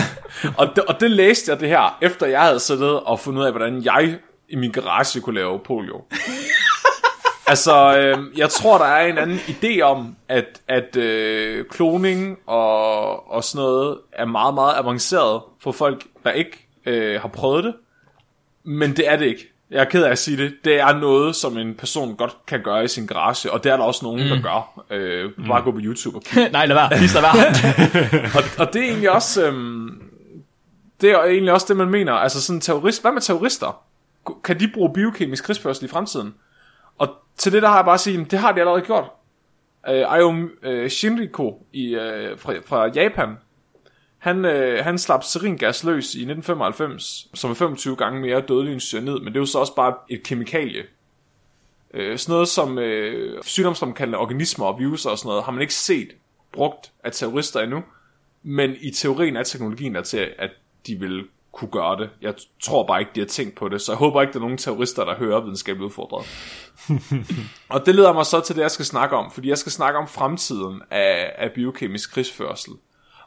[0.57, 3.47] Og det, og det læste jeg det her, efter jeg havde siddet og fundet ud
[3.47, 4.19] af, hvordan jeg
[4.49, 6.05] i min garage kunne lave polio.
[7.47, 13.33] altså, øh, jeg tror, der er en anden idé om, at, at øh, kloning og,
[13.33, 17.75] og sådan noget er meget, meget avanceret for folk, der ikke øh, har prøvet det.
[18.65, 19.52] Men det er det ikke.
[19.73, 20.55] Jeg er ked af at sige det.
[20.65, 23.77] Det er noget, som en person godt kan gøre i sin garage, og det er
[23.77, 24.29] der også nogen, mm.
[24.29, 24.85] der gør.
[24.91, 26.91] Øh, bare gå på YouTube og Nej, lad være.
[26.91, 28.31] Lad være.
[28.37, 30.13] og, og det er egentlig også øhm,
[31.03, 32.13] det er egentlig også det man mener.
[32.13, 33.85] Altså sådan terrorist, hvad med terrorister?
[34.45, 36.35] Kan de bruge biokemisk krigsførsel i fremtiden?
[36.99, 39.05] Og til det der har jeg bare at sige, det har de allerede gjort.
[39.89, 43.29] Øh, Ayo øh, Shinriko i, øh, fra, fra Japan,
[44.23, 48.81] han, øh, han slap seringas løs i 1995, som er 25 gange mere dødelig end
[48.81, 50.83] cyanid, men det er jo så også bare et kemikalie.
[51.95, 55.75] Øh, sådan noget som øh, sygdomsfremkaldende organismer og viruser og sådan noget, har man ikke
[55.75, 56.09] set
[56.53, 57.83] brugt af terrorister endnu.
[58.43, 60.51] Men i teorien er teknologien der til, at
[60.87, 62.11] de vil kunne gøre det.
[62.21, 64.43] Jeg tror bare ikke, de har tænkt på det, så jeg håber ikke, der er
[64.43, 66.27] nogen terrorister, der hører videnskabeligt udfordret.
[67.75, 69.99] og det leder mig så til det, jeg skal snakke om, fordi jeg skal snakke
[69.99, 72.73] om fremtiden af, af biokemisk krigsførsel,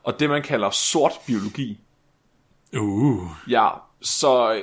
[0.06, 1.80] og det, man kalder sort biologi.
[2.78, 3.30] Uh.
[3.50, 3.70] Ja,
[4.02, 4.62] så øh,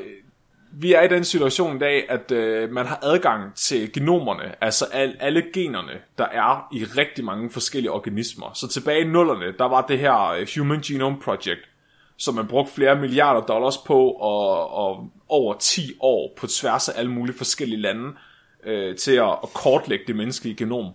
[0.73, 4.85] vi er i den situation i dag, at øh, man har adgang til genomerne, altså
[4.93, 8.51] al, alle generne, der er i rigtig mange forskellige organismer.
[8.55, 11.61] Så tilbage i nullerne, der var det her øh, Human Genome Project,
[12.17, 16.99] som man brugte flere milliarder dollars på, og, og over 10 år på tværs af
[16.99, 18.13] alle mulige forskellige lande,
[18.65, 20.87] øh, til at, at kortlægge det menneskelige genom.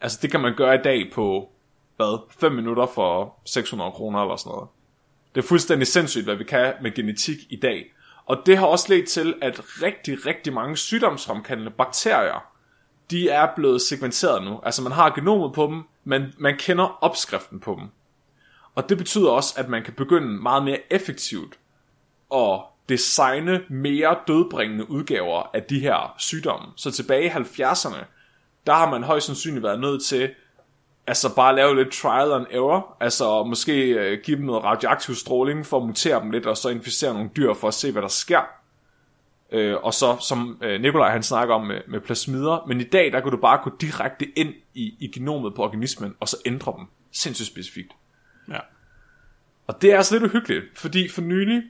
[0.00, 1.48] Altså det kan man gøre i dag på,
[1.96, 4.68] hvad, 5 minutter for 600 kroner eller sådan noget.
[5.34, 7.94] Det er fuldstændig sindssygt, hvad vi kan med genetik i dag.
[8.26, 12.46] Og det har også ledt til, at rigtig, rigtig mange sygdomsfremkaldende bakterier,
[13.10, 14.60] de er blevet segmenteret nu.
[14.62, 17.88] Altså man har genomet på dem, men man kender opskriften på dem.
[18.74, 21.58] Og det betyder også, at man kan begynde meget mere effektivt
[22.34, 26.68] at designe mere dødbringende udgaver af de her sygdomme.
[26.76, 28.04] Så tilbage i 70'erne,
[28.66, 30.30] der har man højst sandsynligt været nødt til
[31.06, 35.66] altså bare lave lidt trial and error, altså måske øh, give dem noget radioaktiv stråling
[35.66, 38.08] for at mutere dem lidt, og så inficere nogle dyr for at se, hvad der
[38.08, 38.40] sker.
[39.52, 43.12] Øh, og så, som øh, Nikolaj han snakker om med, med plasmider, men i dag,
[43.12, 46.74] der kan du bare gå direkte ind i, i genomet på organismen, og så ændre
[46.78, 47.92] dem sindssygt specifikt.
[48.48, 48.58] Ja.
[49.66, 51.62] Og det er altså lidt uhyggeligt, fordi for nylig,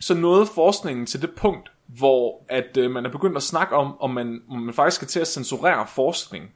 [0.00, 4.00] så nåede forskningen til det punkt, hvor at øh, man er begyndt at snakke om,
[4.00, 6.50] om man, om man faktisk skal til at censurere forskning.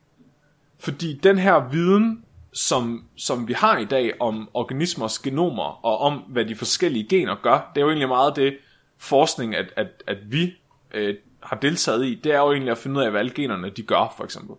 [0.79, 6.15] Fordi den her viden, som, som vi har i dag om organismers genomer, og om
[6.15, 8.57] hvad de forskellige gener gør, det er jo egentlig meget det
[8.99, 10.55] forskning, at, at, at vi
[10.95, 13.71] øh, har deltaget i, det er jo egentlig at finde ud af, hvad alle generne
[13.71, 14.57] de gør, for eksempel.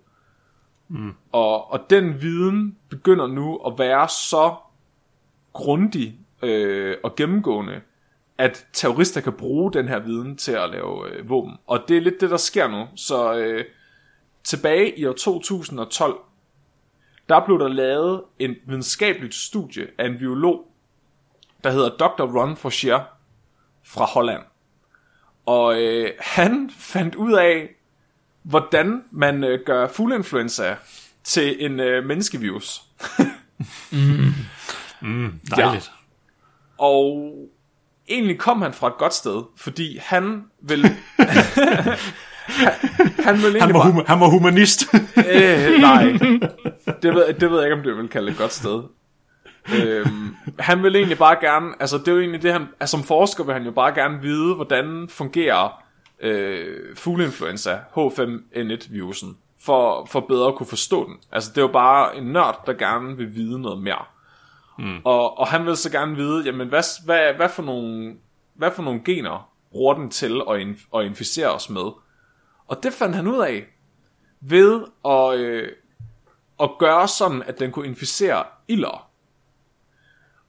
[0.87, 1.13] Mm.
[1.31, 4.55] Og, og den viden begynder nu at være så
[5.53, 7.81] grundig øh, og gennemgående,
[8.37, 11.53] at terrorister kan bruge den her viden til at lave øh, våben.
[11.67, 12.85] Og det er lidt det, der sker nu.
[12.95, 13.65] Så øh,
[14.47, 16.17] tilbage i år 2012,
[17.29, 20.71] der blev der lavet en videnskabeligt studie af en biolog,
[21.63, 22.23] der hedder Dr.
[22.23, 22.99] Ron Forchier
[23.83, 24.41] fra Holland.
[25.45, 27.69] Og øh, han fandt ud af,
[28.43, 30.75] hvordan man øh, gør fugleinfluenza
[31.23, 32.83] til en øh, menneskevirus.
[35.55, 35.91] Dejligt.
[36.77, 37.33] Og
[38.07, 40.85] egentlig kom han fra et godt sted, fordi han vil...
[42.47, 42.71] han,
[43.25, 44.83] han vil Han var, bare- hum- han var humanist.
[45.17, 46.03] Øh, nej.
[47.01, 48.83] Det ved, det ved jeg ikke, om det vil kalde et godt sted.
[49.83, 53.03] Øhm, han vil egentlig bare gerne, altså det er jo egentlig det, han, altså som
[53.03, 55.83] forsker vil han jo bare gerne vide, hvordan fungerer
[56.21, 61.15] øh, fugleinfluenza H5N1-virusen, for, for bedre at kunne forstå den.
[61.31, 64.05] Altså det er jo bare en nørd, der gerne vil vide noget mere.
[64.79, 64.97] Mm.
[65.03, 68.13] Og, og han vil så gerne vide, jamen hvad, hvad, hvad, for nogle,
[68.55, 71.91] hvad for nogle gener bruger den til at, inf- at inficere os med?
[72.67, 73.65] Og det fandt han ud af,
[74.41, 75.71] ved at, øh,
[76.59, 79.09] at gøre sådan, at den kunne inficere ilder.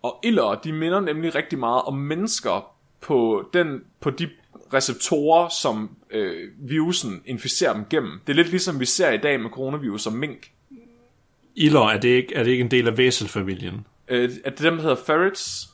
[0.03, 4.31] Og ilder, de minder nemlig rigtig meget om mennesker på, den, på de
[4.75, 8.21] receptorer, som øh, virusen inficerer dem gennem.
[8.27, 10.51] Det er lidt ligesom vi ser i dag med coronavirus og mink.
[11.55, 13.87] Ilder, er det ikke, er det ikke en del af væselfamilien?
[14.09, 15.69] Øh, er det dem, der hedder ferrets?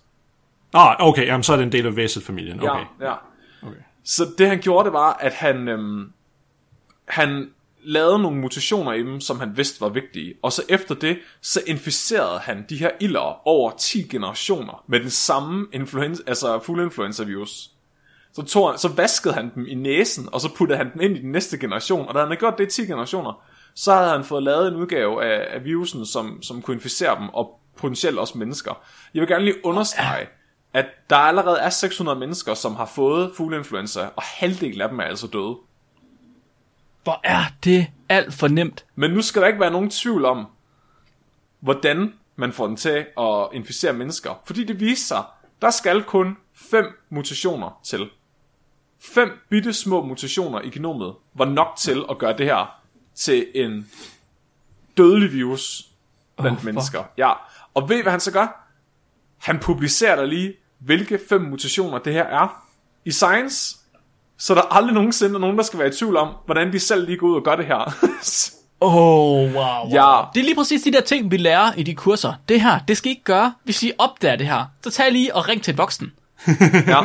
[0.74, 2.60] Ah, okay, jamen, så er det en del af væselfamilien.
[2.60, 2.84] Okay.
[3.00, 3.14] Ja, ja.
[3.62, 3.80] Okay.
[4.04, 6.12] Så det han gjorde, det var, at han, øhm,
[7.08, 7.50] han
[7.84, 10.34] lavede nogle mutationer i dem, som han vidste var vigtige.
[10.42, 15.10] Og så efter det, så inficerede han de her ilder over 10 generationer med den
[15.10, 17.70] samme influenza, altså fugleinfluenza-virus.
[18.32, 21.16] Så, tog han, så vaskede han dem i næsen, og så puttede han dem ind
[21.16, 22.08] i den næste generation.
[22.08, 23.42] Og da han havde gjort det i 10 generationer,
[23.74, 27.28] så havde han fået lavet en udgave af, af virusen, som, som kunne inficere dem,
[27.28, 28.82] og potentielt også mennesker.
[29.14, 30.28] Jeg vil gerne lige understrege,
[30.72, 35.04] at der allerede er 600 mennesker, som har fået fugleinfluenza, og halvdelen af dem er
[35.04, 35.56] altså døde.
[37.04, 38.84] Hvor er det alt for nemt.
[38.94, 40.46] Men nu skal der ikke være nogen tvivl om,
[41.60, 44.42] hvordan man får den til at inficere mennesker.
[44.46, 45.22] Fordi det viser sig,
[45.62, 48.10] der skal kun fem mutationer til.
[49.00, 52.80] Fem bitte små mutationer i genomet var nok til at gøre det her
[53.14, 53.90] til en
[54.96, 55.88] dødelig virus
[56.36, 57.04] blandt Oh, mennesker.
[57.18, 57.32] Ja,
[57.74, 58.70] og ved hvad han så gør?
[59.38, 62.66] Han publicerer der lige, hvilke fem mutationer det her er
[63.04, 63.76] i Science,
[64.38, 67.06] så der aldrig nogensinde er nogen, der skal være i tvivl om, hvordan de selv
[67.06, 67.94] lige går ud og gør det her.
[68.80, 69.90] Oh, wow, wow.
[69.90, 70.22] Ja.
[70.34, 72.32] Det er lige præcis de der ting, vi lærer i de kurser.
[72.48, 74.64] Det her, det skal I ikke gøre, hvis I opdager det her.
[74.82, 76.12] Så tag lige og ring til et voksen.
[76.86, 77.00] ja.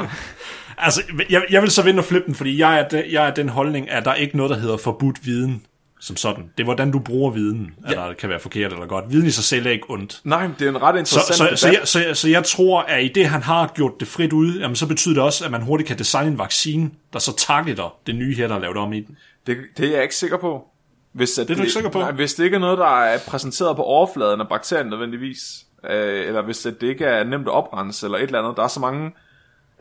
[0.77, 3.33] Altså, jeg, jeg vil så vinde og flippe den, fordi jeg er, de, jeg er
[3.33, 5.63] den holdning, at der er ikke noget, der hedder forbudt viden
[5.99, 6.43] som sådan.
[6.57, 9.05] Det er, hvordan du bruger viden, at der kan være forkert eller godt.
[9.11, 10.21] Viden i sig selv er ikke ondt.
[10.23, 11.59] Nej, det er en ret Så, interessant så, debat.
[11.59, 14.59] så, jeg, så, så jeg tror, at i det, han har gjort det frit ud,
[14.59, 17.95] jamen, så betyder det også, at man hurtigt kan designe en vaccine, der så targeter
[18.07, 19.17] det nye her, der er lavet om i den.
[19.47, 20.67] Det, det er jeg ikke sikker på.
[21.11, 21.99] Hvis, at Det er du ikke sikker på?
[21.99, 25.41] Nej, hvis det ikke er noget, der er præsenteret på overfladen af bakterien nødvendigvis,
[25.89, 28.57] øh, eller hvis det ikke er nemt at oprense, eller et eller andet.
[28.57, 29.11] Der er så mange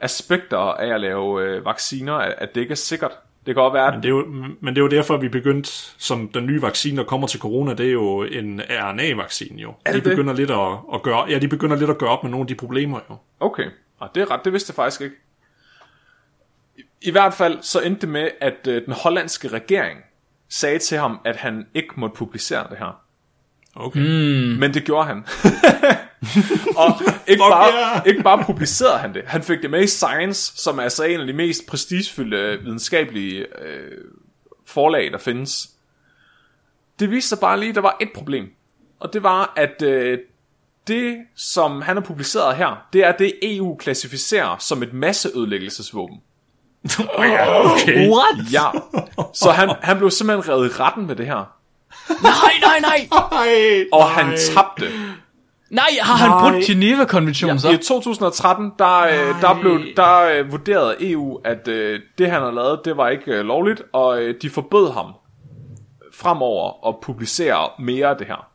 [0.00, 3.12] aspekter af at lave øh, vacciner, at, at det ikke er sikkert.
[3.48, 4.26] Det kan godt være, Men at det, er jo,
[4.60, 7.74] men det er jo derfor, vi begyndte, som den nye vaccine, der kommer til corona,
[7.74, 9.74] det er jo en RNA-vaccine jo.
[9.84, 10.10] Er de det det?
[10.10, 12.46] begynder lidt at, at gøre, ja, de begynder lidt at gøre op med nogle af
[12.46, 13.16] de problemer jo.
[13.40, 13.64] Okay,
[13.98, 15.16] og det er ret, det vidste jeg faktisk ikke.
[16.76, 19.98] I, I hvert fald så endte det med, at øh, den hollandske regering
[20.48, 23.00] sagde til ham, at han ikke måtte publicere det her.
[23.74, 24.00] Okay.
[24.00, 24.58] Mm.
[24.58, 25.16] Men det gjorde han.
[26.82, 28.06] og ikke bare, yeah!
[28.06, 29.22] ikke bare publicerede han det.
[29.26, 33.46] Han fik det med i Science, som er altså en af de mest prestigefyldte videnskabelige
[33.62, 34.04] øh,
[34.66, 35.70] forlag, der findes.
[36.98, 38.46] Det viste sig bare lige, at der var et problem.
[39.00, 40.18] Og det var, at øh,
[40.88, 46.20] det, som han har publiceret her, det er det, EU klassificerer som et masseødelæggelsesvåben.
[47.18, 48.10] Okay.
[48.10, 48.52] What?
[48.52, 48.66] Ja,
[49.34, 51.57] så han, han blev simpelthen revet i retten med det her.
[52.22, 52.32] Nej,
[52.62, 53.08] nej, nej.
[53.42, 54.86] Ej, Og han tabte.
[55.70, 56.40] Nej, har han Nej.
[56.52, 57.70] brudt Geneva-konventionen så?
[57.70, 62.54] I 2013, der, øh, der, blev, der øh, vurderede EU, at øh, det han havde
[62.54, 65.06] lavet, det var ikke øh, lovligt, og øh, de forbød ham
[66.14, 68.46] fremover at publicere mere af det her.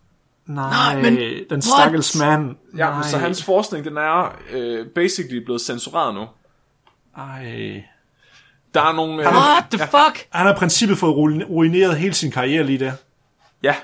[0.48, 1.18] Nej, men
[1.50, 2.56] den stakkels mand.
[2.78, 3.02] Ja, Nej.
[3.04, 6.26] så hans forskning, den er øh, basically blevet censureret nu.
[7.18, 7.84] Ej.
[8.74, 9.14] Der er nogle...
[9.14, 10.28] Øh, What the fuck?
[10.30, 12.92] Han har i princippet fået ruin- ruineret hele sin karriere lige der.
[13.64, 13.76] Ja,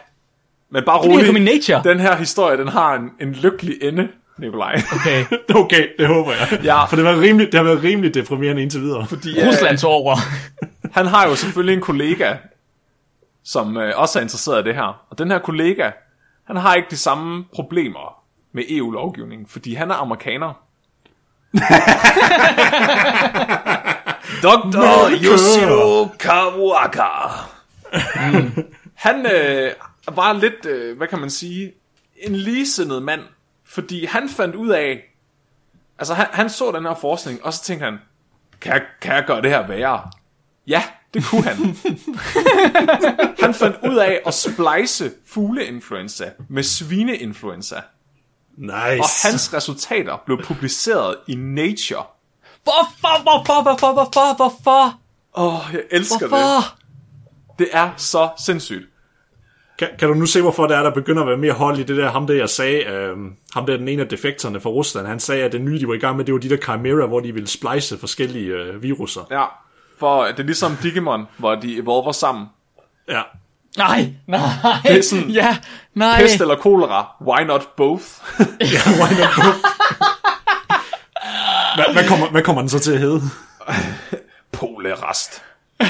[0.71, 1.41] men bare rolig.
[1.41, 1.81] Nature.
[1.83, 4.07] Den her historie, den har en, en lykkelig ende,
[4.39, 4.81] Nikolaj.
[4.95, 5.25] Okay.
[5.63, 6.59] Okay, det håber jeg.
[6.63, 6.85] Ja.
[6.85, 9.07] For det, var rimelig, det har været rimelig deprimerende indtil videre.
[9.07, 10.15] Fordi, Rusland tog over.
[10.97, 12.33] han har jo selvfølgelig en kollega,
[13.43, 15.01] som øh, også er interesseret i det her.
[15.09, 15.91] Og den her kollega,
[16.47, 18.23] han har ikke de samme problemer
[18.53, 20.53] med EU-lovgivningen, fordi han er amerikaner.
[24.43, 25.09] Dr.
[25.23, 27.09] Yoshiro Kawaka.
[28.15, 28.65] Mm.
[28.99, 29.73] Han øh,
[30.07, 31.73] var lidt, øh, hvad kan man sige,
[32.17, 33.21] en ligesindet mand,
[33.65, 35.15] fordi han fandt ud af,
[35.99, 37.97] altså han, han så den her forskning, og så tænkte han,
[38.61, 40.11] kan jeg, kan jeg gøre det her værre?
[40.67, 40.83] Ja,
[41.13, 41.57] det kunne han.
[43.43, 47.81] han fandt ud af at splice fugleinfluenza med svineinfluenza.
[48.57, 48.73] Nice.
[48.73, 52.03] Og hans resultater blev publiceret i Nature.
[52.63, 54.99] Hvorfor, hvorfor, hvorfor, hvorfor, hvorfor?
[55.35, 56.59] Åh, oh, jeg elsker Hvorfor?
[56.59, 56.78] det.
[57.59, 58.83] Det er så sindssygt.
[59.79, 61.83] Kan, kan du nu se, hvorfor der er, der begynder at være mere hold i
[61.83, 63.17] det der, ham der jeg sagde, øh,
[63.53, 65.93] ham der den ene af defekterne fra Rusland, han sagde, at det nye, de var
[65.93, 69.21] i gang med, det var de der Chimera, hvor de ville splice forskellige øh, viruser.
[69.31, 69.43] Ja,
[69.99, 72.45] for det er ligesom Digimon, hvor de evolver sammen.
[73.09, 73.21] Ja.
[73.77, 74.39] Nej, nej.
[74.83, 75.57] Det er sådan- Ja,
[75.93, 76.21] nej.
[76.21, 78.03] Pest eller kolera, why not both?
[78.99, 79.59] Why not both?
[81.75, 83.21] hvad, hvad, kommer, hvad kommer den så til at hedde?
[84.51, 85.43] Polerast.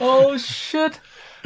[0.00, 1.02] Oh, shit.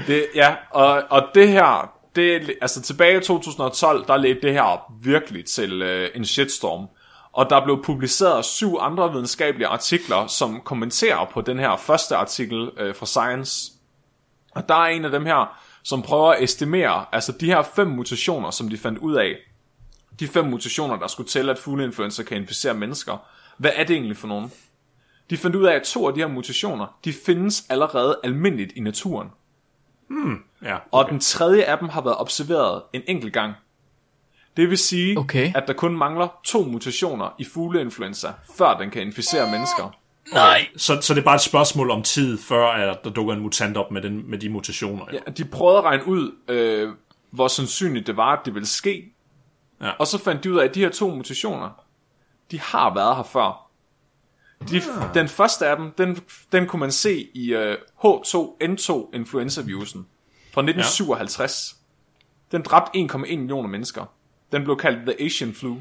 [0.06, 4.92] Det, ja, og, og det her, det, altså tilbage i 2012, der ledte det her
[5.02, 6.86] virkelig til øh, en shitstorm.
[7.32, 12.70] Og der blev publiceret syv andre videnskabelige artikler, som kommenterer på den her første artikel
[12.76, 13.72] øh, fra Science.
[14.54, 17.86] Og der er en af dem her, som prøver at estimere, altså de her fem
[17.86, 19.36] mutationer, som de fandt ud af,
[20.20, 23.16] de fem mutationer, der skulle til, at fugleinfluenza kan inficere mennesker,
[23.56, 24.52] hvad er det egentlig for nogen?
[25.30, 28.80] De fandt ud af, at to af de her mutationer, de findes allerede almindeligt i
[28.80, 29.28] naturen.
[30.62, 33.52] Ja, Og den tredje af dem har været observeret en enkelt gang.
[34.56, 35.52] Det vil sige, Okay.
[35.54, 39.94] at der kun mangler to mutationer i fugleinfluenza, før den kan inficere mennesker.
[40.32, 40.66] Nej.
[40.76, 43.76] Så, så det er bare et spørgsmål om tid, før at der dukker en mutant
[43.76, 45.04] op med, den, med de mutationer.
[45.12, 45.18] Ja.
[45.26, 46.92] Ja, de prøvede at regne ud, øh,
[47.30, 49.12] hvor sandsynligt det var, at det ville ske.
[49.80, 49.90] Ja.
[49.90, 51.70] Og så fandt de ud af, at de her to mutationer,
[52.50, 53.67] de har været her før.
[54.60, 54.82] De,
[55.14, 56.18] Den første af dem, den,
[56.52, 60.06] den kunne man se i øh, H2N2 influenza-virusen
[60.52, 61.76] fra 1957.
[62.52, 64.04] Den dræbte 1,1 millioner mennesker.
[64.52, 65.76] Den blev kaldt The Asian Flu.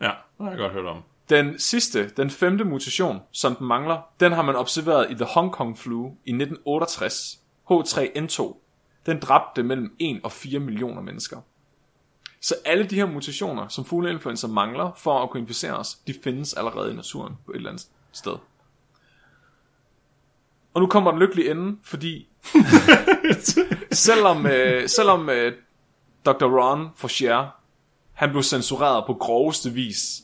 [0.00, 1.02] ja, det har jeg godt hørt om.
[1.30, 5.52] Den sidste, den femte mutation, som den mangler, den har man observeret i The Hong
[5.52, 7.38] Kong Flu i 1968.
[7.70, 8.56] H3N2.
[9.06, 11.40] Den dræbte mellem 1 og 4 millioner mennesker.
[12.40, 16.54] Så alle de her mutationer, som fugleinfluenza mangler for at kunne inficere os, de findes
[16.54, 18.36] allerede i naturen på et eller andet sted.
[20.74, 22.28] Og nu kommer den lykkelige ende, fordi
[23.92, 25.52] selvom, øh, selvom øh,
[26.26, 26.44] Dr.
[26.44, 27.46] Ron Faucher,
[28.12, 30.22] han blev censureret på groveste vis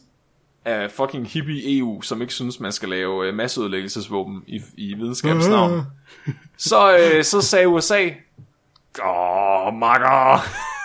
[0.64, 5.48] af fucking hippie EU, som ikke synes, man skal lave øh, masseødelæggelsesvåben i, i videnskabens
[5.48, 5.82] navn.
[6.56, 8.08] Så, øh, så sagde USA,
[9.04, 10.40] Åh, makker.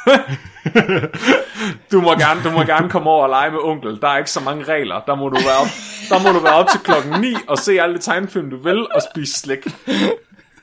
[1.91, 4.01] du, må gerne, du må gerne komme over og lege med onkel.
[4.01, 5.01] Der er ikke så mange regler.
[5.07, 5.67] Der må du være op,
[6.09, 8.91] der må du være op til klokken 9 og se alle de tegnefilm, du vil,
[8.91, 9.67] og spise slik.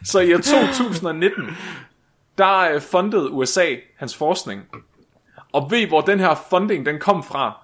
[0.04, 1.56] Så i år 2019,
[2.38, 3.66] der øh, fundede USA
[3.98, 4.62] hans forskning.
[5.52, 7.58] Og ved hvor den her funding, den kom fra?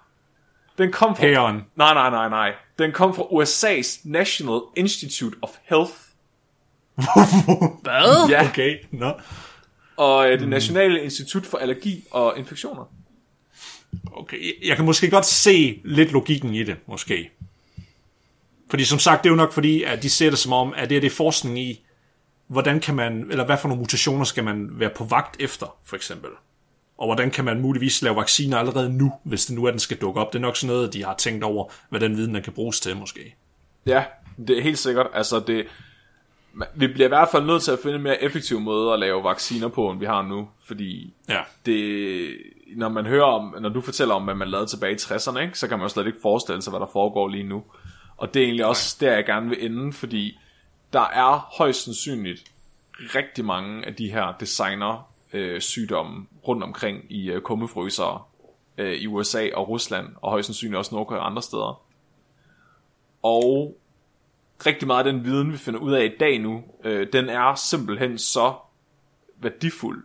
[0.78, 1.22] Den kom fra...
[1.22, 1.64] Hæren.
[1.76, 2.52] Nej, nej, nej, nej.
[2.78, 5.92] Den kom fra USA's National Institute of Health.
[7.82, 8.28] Hvad?
[8.28, 9.12] Ja, Okay, nå.
[10.00, 12.84] Og øh, det Nationale Institut for Allergi og Infektioner.
[14.12, 17.30] Okay, jeg kan måske godt se lidt logikken i det, måske.
[18.70, 20.90] Fordi som sagt, det er jo nok fordi, at de ser det som om, at
[20.90, 21.84] det er det forskning i,
[22.46, 25.96] hvordan kan man, eller hvad for nogle mutationer skal man være på vagt efter, for
[25.96, 26.30] eksempel.
[26.98, 29.96] Og hvordan kan man muligvis lave vacciner allerede nu, hvis det nu er, den skal
[29.96, 30.32] dukke op.
[30.32, 32.80] Det er nok sådan noget, de har tænkt over, hvad den viden, der kan bruges
[32.80, 33.36] til, måske.
[33.86, 34.04] Ja,
[34.46, 35.06] det er helt sikkert.
[35.14, 35.66] Altså, det,
[36.74, 39.24] vi bliver i hvert fald nødt til at finde en mere effektiv måde at lave
[39.24, 40.48] vacciner på, end vi har nu.
[40.66, 41.40] Fordi Ja.
[41.66, 42.28] det,
[42.76, 45.58] når man hører om, når du fortæller om, hvad man lavede tilbage i 60'erne, ikke,
[45.58, 47.62] så kan man jo slet ikke forestille sig, hvad der foregår lige nu.
[48.16, 50.38] Og det er egentlig også der, jeg gerne vil ende, fordi
[50.92, 52.44] der er højst sandsynligt
[53.14, 58.22] rigtig mange af de her designer øh, sygdomme rundt omkring i øh, kummefrysere
[58.78, 61.82] øh, i USA og Rusland, og højst sandsynligt også Nordkorea og andre steder.
[63.22, 63.76] Og
[64.66, 67.54] rigtig meget af den viden, vi finder ud af i dag nu, øh, den er
[67.54, 68.54] simpelthen så
[69.40, 70.04] værdifuld,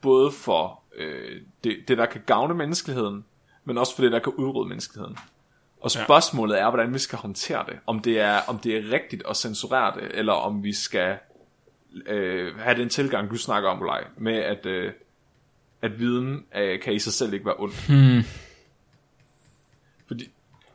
[0.00, 3.24] både for øh, det, det, der kan gavne menneskeheden,
[3.64, 5.16] men også for det, der kan udrydde menneskeheden.
[5.80, 7.78] Og spørgsmålet er, hvordan vi skal håndtere det.
[7.86, 11.18] Om det er, om det er rigtigt at censurere det, eller om vi skal
[12.06, 14.92] øh, have den tilgang, du snakker om, Ulej, med at, øh,
[15.82, 17.88] at viden øh, kan i sig selv ikke være ondt.
[17.88, 18.22] Hmm.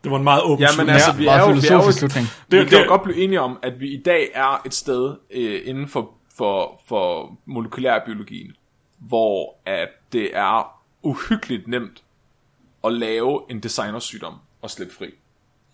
[0.05, 0.93] Det var en meget åben Ja, men slutning.
[0.93, 2.27] altså, vi meget er jo, vi er jo filosofisk slutning.
[2.49, 4.73] vi Det- kan jo det- godt blive enige om, at vi i dag er et
[4.73, 8.51] sted øh, inden for, for, for molekylærbiologien,
[8.99, 12.03] hvor at det er uhyggeligt nemt
[12.83, 15.05] at lave en designersygdom og slippe fri.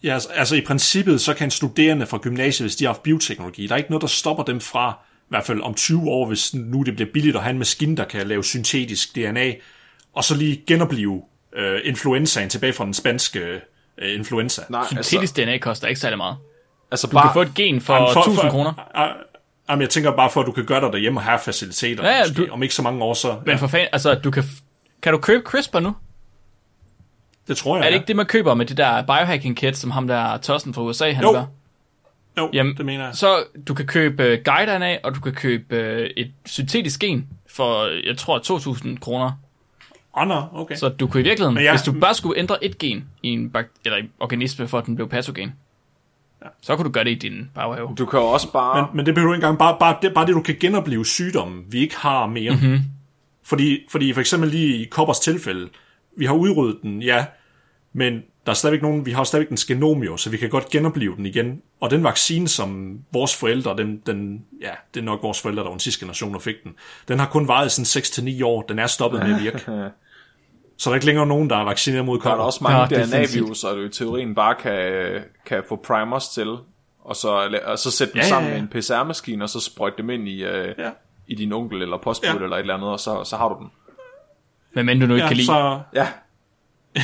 [0.03, 3.67] Ja, altså, altså i princippet, så kan studerende fra gymnasiet, hvis de har haft bioteknologi,
[3.67, 6.53] der er ikke noget, der stopper dem fra, i hvert fald om 20 år, hvis
[6.53, 9.53] nu det bliver billigt at have en maskine, der kan lave syntetisk DNA,
[10.13, 11.21] og så lige genopleve
[11.55, 13.61] øh, influenzaen tilbage fra den spanske
[14.01, 14.61] øh, influenza.
[14.69, 16.37] Nej, Syntetisk DNA koster ikke særlig meget.
[16.91, 18.73] altså Du kan bare, få et gen for, Jamen, 1000 kroner.
[18.95, 19.09] Ah,
[19.69, 22.03] Jamen, jeg tænker bare for, at du kan gøre dig derhjemme og have faciliteter.
[22.09, 22.45] Ja, ja, måske.
[22.45, 23.35] du- Om ikke så mange år, så...
[23.45, 24.43] Men for fanden, altså, du kan,
[25.01, 25.95] kan du købe CRISPR nu?
[27.47, 27.95] det tror jeg, Er det ja.
[27.95, 31.11] ikke det, man køber med det der biohacking kit, som ham der Tossen fra USA,
[31.11, 31.31] han Jo.
[31.31, 31.43] gør?
[32.37, 33.15] Jo, Jamen, det mener jeg.
[33.15, 37.85] Så du kan købe uh, guide-DNA, og du kan købe uh, et syntetisk gen for,
[38.07, 39.31] jeg tror, 2.000 kroner.
[40.17, 40.75] Åh, oh, no, okay.
[40.75, 43.29] Så du kunne i virkeligheden, Men jeg- hvis du bare skulle ændre et gen i
[43.29, 45.53] en, bak- eller en organisme, for at den blev patogen,
[46.43, 46.47] ja.
[46.61, 47.95] så kunne du gøre det i din baghave.
[47.97, 48.81] du kan også bare...
[48.81, 51.05] Men, men det behøver du ikke engang, bare, bare, det, bare det, du kan genopleve
[51.05, 52.51] sygdomme, vi ikke har mere.
[52.55, 52.63] Mhm.
[52.65, 52.79] Mm-hmm.
[53.43, 55.69] Fordi, fordi for eksempel lige i Koppers tilfælde,
[56.17, 57.25] vi har udryddet den, ja,
[57.93, 60.69] men der er stadigvæk nogen, vi har stadigvæk den genom jo, så vi kan godt
[60.69, 61.61] genopleve den igen.
[61.81, 65.67] Og den vaccine, som vores forældre, den, den, ja, det er nok vores forældre, der
[65.69, 66.71] var den sidste generation, der fik den,
[67.07, 69.59] den har kun varet sådan 6-9 år, den er stoppet med at virke.
[70.77, 72.37] Så der er ikke længere nogen, der er vaccineret mod Der er kopper.
[72.37, 76.27] der også mange Ja, det er DNA-virus, du i teorien bare kan, kan få primers
[76.29, 76.47] til,
[77.01, 78.61] og så, og så sætte dem Ja, ja, sammen ja.
[78.61, 80.89] med en PCR-maskine, og så sprøjte dem ind i, øh, Ja.
[81.27, 82.43] i din onkel eller postbud Ja.
[82.43, 83.67] eller et eller andet, og så, så har du den.
[84.73, 85.45] Men men du nu ikke Ja, kan lide.
[85.47, 86.07] så, Ja.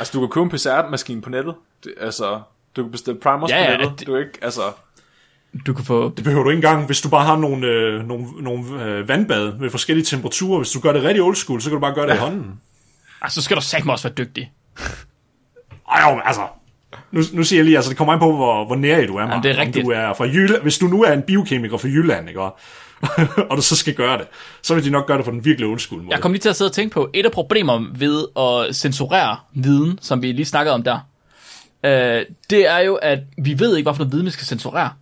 [0.00, 1.54] altså, du kan købe en PCR-maskine på nettet.
[1.84, 2.40] Det, altså,
[2.76, 3.98] du kan bestille primers Ja, på nettet.
[3.98, 4.60] det- Du ikke, altså...
[5.66, 6.12] Du kan få...
[6.16, 9.52] Det behøver du ikke engang, hvis du bare har nogle, øh, nogle, nogle øh, vandbad
[9.52, 10.58] med forskellige temperaturer.
[10.58, 12.16] Hvis du gør det rigtig old school, så kan du bare gøre det ja.
[12.16, 12.60] i hånden.
[13.22, 14.52] Ah, så skal du satme også være dygtig.
[15.92, 16.40] Ej, jo, altså.
[17.10, 19.26] Nu, nu siger jeg lige, altså det kommer an på, hvor, hvor nær du er,
[19.26, 19.42] Mark.
[19.42, 19.84] det er Om rigtigt.
[19.86, 22.40] Du er fra Jylland, hvis du nu er en biokemiker fra Jylland, ikke?
[23.50, 24.26] og du så skal gøre det,
[24.62, 26.12] så vil de nok gøre det på den virkelig school måde.
[26.12, 29.36] Jeg kom lige til at sidde og tænke på, et af problemerne ved at censurere
[29.54, 30.98] viden, som vi lige snakkede om der,
[31.84, 34.92] øh, det er jo, at vi ved ikke, hvorfor noget viden vi skal censurere.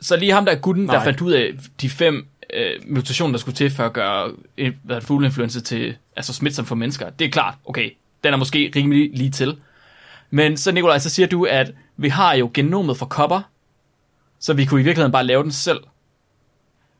[0.00, 1.04] Så lige ham der gutten, der Nej.
[1.04, 5.00] fandt ud af de fem øh, mutationer, der skulle til for at gøre en hvad,
[5.00, 7.10] fugleinfluenza til altså smitsom for mennesker.
[7.10, 7.90] Det er klart, okay,
[8.24, 9.56] den er måske rimelig lige til.
[10.30, 13.40] Men så Nikolaj, så siger du, at vi har jo genomet for kopper,
[14.40, 15.80] så vi kunne i virkeligheden bare lave den selv.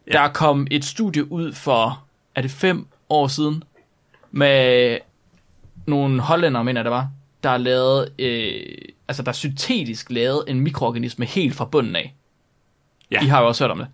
[0.06, 0.12] Ja.
[0.12, 2.04] Der kom et studie ud for,
[2.34, 3.62] er det fem år siden,
[4.30, 4.98] med
[5.86, 7.08] nogle hollændere, mener det var,
[7.42, 8.78] der er lavet, øh,
[9.08, 12.14] altså der er syntetisk lavet en mikroorganisme helt fra bunden af.
[13.10, 13.22] Ja.
[13.22, 13.88] I har jo også hørt om det.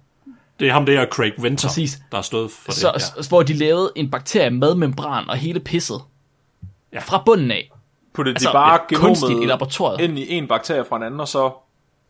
[0.61, 2.01] Det er ham der, Craig Venter, Præcis.
[2.11, 3.03] der har stået for Så, det.
[3.17, 3.29] Ja.
[3.29, 6.01] Hvor de lavede en bakterie med membran og hele pisset.
[6.93, 6.99] Ja.
[7.01, 7.71] Fra bunden af.
[8.15, 10.01] Puttede Altså, de bare genomet i laboratoriet.
[10.01, 11.53] ind i en bakterie fra en anden, og så,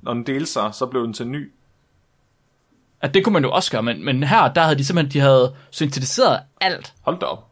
[0.02, 1.52] når den delte sig, så blev den til ny.
[3.02, 5.20] At det kunne man jo også gøre, men, men her, der havde de simpelthen, de
[5.20, 6.92] havde syntetiseret alt.
[7.02, 7.44] Hold da op.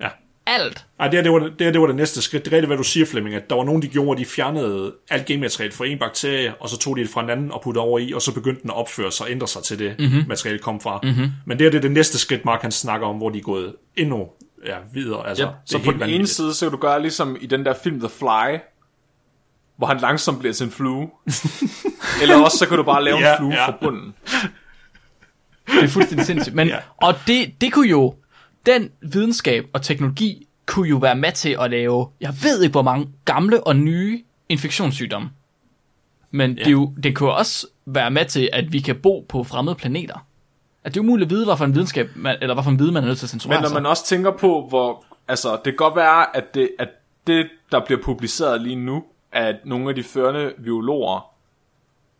[0.00, 0.08] ja.
[0.46, 0.86] Alt.
[1.00, 2.44] Ej, det, her, det, var, det, her, det var det næste skridt.
[2.44, 4.94] Det er rigtigt, hvad du siger, Flemming, at der var nogen, de gjorde, de fjernede
[5.10, 7.82] alt genmateriale fra en bakterie, og så tog de det fra en anden og puttede
[7.84, 10.24] over i, og så begyndte den at opføre sig og ændre sig til det mm-hmm.
[10.28, 11.00] materiale kom fra.
[11.02, 11.30] Mm-hmm.
[11.46, 13.42] Men det her det er det næste skridt, Mark han snakker om, hvor de er
[13.42, 14.26] gået endnu
[14.66, 15.28] ja, videre.
[15.28, 16.30] Altså, Ja, det Så på den ene vanvittigt.
[16.30, 18.58] side, så kan du gøre ligesom i den der film The Fly,
[19.78, 21.10] hvor han langsomt bliver til en flue.
[22.22, 23.66] Eller også så kan du bare lave Ja, en flue ja.
[23.66, 24.14] fra bunden.
[25.66, 26.56] Det er fuldstændig sindssygt.
[26.56, 26.78] Men, Ja.
[26.96, 28.14] Og det, det kunne jo,
[28.66, 32.82] den videnskab og teknologi kunne jo være med til at lave, jeg ved ikke hvor
[32.82, 35.30] mange gamle og nye infektionssygdomme.
[36.30, 36.64] Men ja.
[36.64, 40.26] det, jo, det kunne også være med til, at vi kan bo på fremmede planeter.
[40.84, 43.02] At det er umuligt at vide, hvorfor en videnskab, man, eller hvorfor en viden, man
[43.02, 43.82] er nødt til at censurere Men når sig.
[43.82, 45.04] man også tænker på, hvor...
[45.28, 46.88] Altså, det kan godt være, at det, at
[47.26, 51.33] det, der bliver publiceret lige nu, at nogle af de førende biologer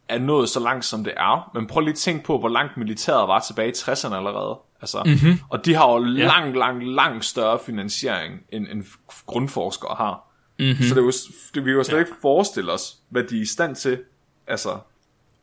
[0.08, 1.50] er nået så langt, som det er.
[1.54, 4.58] Men prøv lige at tænke på, hvor langt militæret var tilbage i 60'erne allerede.
[4.80, 5.40] Altså, mm-hmm.
[5.48, 8.84] Og de har jo langt, langt, langt større finansiering, end, end
[9.26, 10.30] grundforskere har.
[10.58, 10.82] Mm-hmm.
[10.82, 11.12] Så det er jo,
[11.54, 12.00] det, vi kan jo slet ja.
[12.00, 13.98] ikke forestille os, hvad de er i stand til
[14.46, 14.78] altså,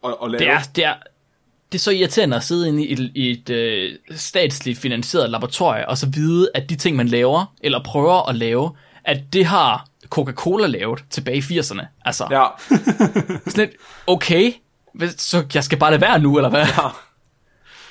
[0.05, 0.39] at, at lave.
[0.39, 0.93] det, er, det, er,
[1.71, 5.85] det er så irriterende at sidde inde i et, i et øh, statsligt finansieret laboratorium,
[5.88, 9.88] og så vide, at de ting, man laver, eller prøver at lave, at det har
[10.11, 11.85] Coca-Cola lavet tilbage i 80'erne.
[12.05, 12.45] Altså, Ja,
[13.51, 13.71] sådan lidt,
[14.07, 14.53] okay,
[15.17, 16.65] så jeg skal bare lade være nu, eller hvad?
[16.65, 16.88] Ja.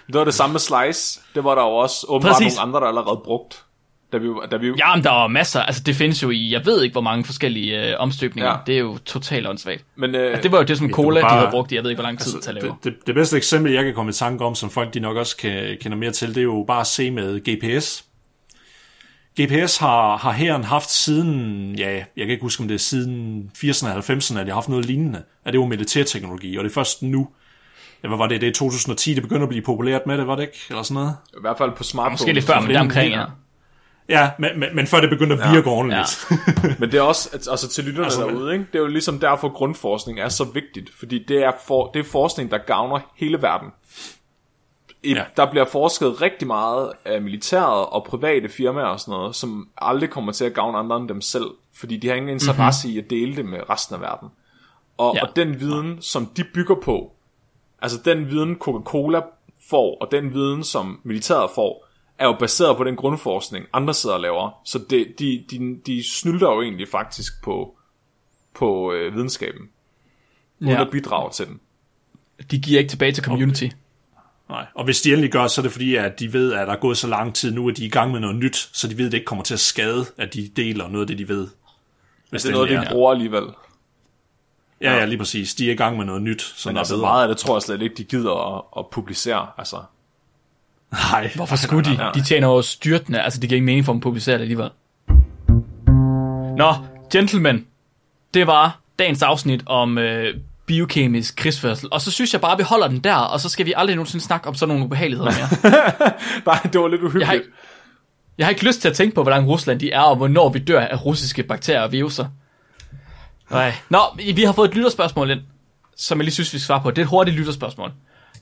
[0.06, 1.20] det var det samme med Slice.
[1.34, 2.56] Det var der jo også åbenbart Præcis.
[2.56, 3.64] nogle andre, der allerede brugt.
[4.12, 6.82] Da vi, da vi, Jamen, der er masser, altså det findes jo i, jeg ved
[6.82, 8.51] ikke, hvor mange forskellige øh, omstøbninger.
[8.51, 8.56] Ja.
[8.66, 9.84] Det er jo totalt åndssvagt.
[9.97, 11.82] men øh, Altså, det var jo det, som cola, bare- de havde brugt i, jeg
[11.84, 12.66] ved ikke, hvor lang tid til at lave.
[12.66, 15.16] Det, det, det bedste eksempel, jeg kan komme i tanke om, som folk de nok
[15.16, 18.05] også kan, kender mere til, det er jo bare at se med GPS.
[19.40, 23.51] GPS har, har herren haft siden, ja, jeg kan ikke huske, om det er siden
[23.57, 25.23] 80'erne og 90'erne, at de har haft noget lignende.
[25.44, 27.28] At det var militærteknologi, og det er først nu,
[28.02, 30.35] ja, hvad var det, det er 2010, det begynder at blive populært med det, var
[30.35, 30.59] det ikke?
[30.69, 31.16] Eller sådan noget?
[31.32, 32.12] I hvert fald på smartphone.
[32.12, 33.24] Måske lidt før, men det er omkring, ja.
[34.09, 36.27] Ja, men, men, men før det begyndte at virke ja, ordentligt.
[36.31, 36.69] Ja.
[36.78, 38.65] Men det er også, at- altså til lytterne altså, derude, ikke?
[38.73, 42.05] det er jo ligesom derfor grundforskning er så vigtigt, fordi det er, for, det er
[42.05, 43.69] forskning, der gavner hele verden.
[45.02, 45.24] I, Ja.
[45.36, 50.10] Der bliver forsket rigtig meget af militæret og private firmaer og sådan noget, som aldrig
[50.10, 52.97] kommer til at gavne andre end dem selv, fordi de har ingen interesse mm-hmm.
[53.01, 54.28] i at dele det med resten af verden.
[54.98, 55.27] Og, Ja.
[55.27, 57.12] og den viden, som de bygger på,
[57.82, 59.20] altså den viden Coca-Cola
[59.70, 61.86] får, og den viden, som militæret får,
[62.18, 64.60] er jo baseret på den grundforskning, andre sidder og laver.
[64.64, 67.77] Så det, de, de, de snylder jo egentlig faktisk på,
[68.55, 69.68] på øh, videnskaben,
[70.60, 70.81] uden Ja.
[70.81, 71.60] at bidrage til den.
[72.51, 73.68] De giver ikke tilbage til community.
[74.51, 74.66] Nej.
[74.74, 76.78] Og hvis de endelig gør, så er det fordi, at de ved, at der er
[76.78, 78.98] gået så lang tid nu, at de er i gang med noget nyt, så de
[78.98, 81.28] ved, at det ikke kommer til at skade, at de deler noget af det, de
[81.28, 81.48] ved.
[82.31, 83.44] Hvis Det er noget, de bruger alligevel.
[84.81, 85.55] Ja, ja, lige præcis.
[85.55, 87.09] De er i gang med noget nyt, som Men der altså er bedre.
[87.09, 89.47] meget af det tror jeg slet ikke, de gider at, at publicere.
[89.59, 89.77] Altså,
[90.93, 91.31] Nej.
[91.35, 91.98] Hvorfor skulle de?
[92.14, 94.70] De tjener jo styrtende, altså det giver ingen mening for dem at publicere det alligevel.
[96.56, 96.74] Nå,
[97.12, 97.66] gentlemen,
[98.35, 100.36] det var dagens afsnit om øh,
[100.70, 101.88] biokemisk krigsførsel.
[101.92, 103.97] Og så synes jeg bare, at vi holder den der, og så skal vi aldrig
[103.97, 105.72] nogensinde snakke om sådan nogle ubehageligheder mere.
[106.47, 107.20] nej, det var lidt uhyggeligt.
[107.20, 107.47] Jeg har, ikke,
[108.38, 110.48] jeg har ikke lyst til at tænke på, hvor lang Rusland de er, og hvornår
[110.48, 112.26] vi dør af russiske bakterier og viruser.
[113.51, 113.74] Nej.
[113.88, 113.98] Nå,
[114.34, 115.40] vi har fået et lytterspørgsmål ind,
[115.97, 116.90] som jeg lige synes, vi skal svare på.
[116.90, 117.92] Det er et hurtigt lytterspørgsmål.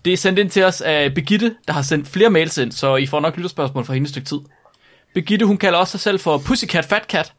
[0.04, 2.96] Det er sendt ind til os af Begitte, der har sendt flere mails ind, så
[2.96, 4.38] I får nok lytterspørgsmål fra hende et stykke tid.
[5.14, 7.32] Begitte, hun kalder også sig selv for Pussycat Fat Cat.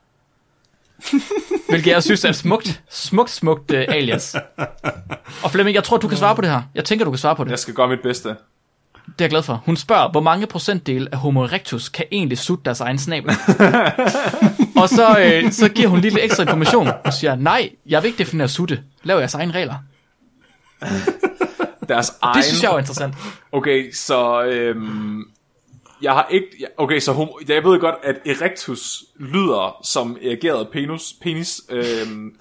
[1.70, 4.36] Hvilket jeg synes er et smukt, smukt, smukt uh, alias.
[5.44, 6.62] Og Flemming, jeg tror, du kan svare på det her.
[6.76, 7.52] Jeg tænker, du kan svare på det.
[7.52, 8.30] Jeg skal gøre mit bedste.
[9.10, 9.64] Det er jeg glad for.
[9.66, 13.30] Hun spørger, hvor mange procentdel af Homo erectus kan egentlig sutte deres egen snabel?
[14.82, 16.86] og så, øh, så giver hun lidt ekstra information.
[17.06, 18.80] Hun siger, nej, jeg vil ikke definere sutte.
[19.04, 19.76] Lav jeres egne regler.
[21.90, 22.36] Deres egen...
[22.36, 23.16] Det synes jeg er interessant.
[23.52, 25.24] Okay, så øhm,
[26.02, 26.68] jeg har ikke...
[26.78, 32.36] Okay, så homo, jeg ved godt, at erectus lyder som erigeret penis, penis øhm,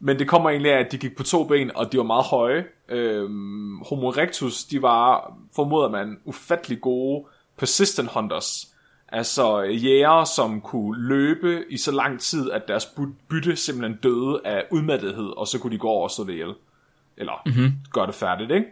[0.00, 2.24] men det kommer egentlig af, at de gik på to ben, og de var meget
[2.24, 2.64] høje.
[2.88, 7.26] Øhm, homo erectus, de var, formoder man, ufattelig gode
[7.58, 8.66] persistent hunters.
[9.08, 12.88] Altså jæger, som kunne løbe i så lang tid, at deres
[13.28, 16.54] bytte simpelthen døde af udmattethed, og så kunne de gå over og slå det ihjel.
[17.16, 17.72] Eller mm-hmm.
[17.92, 18.66] gøre det færdigt, ikke?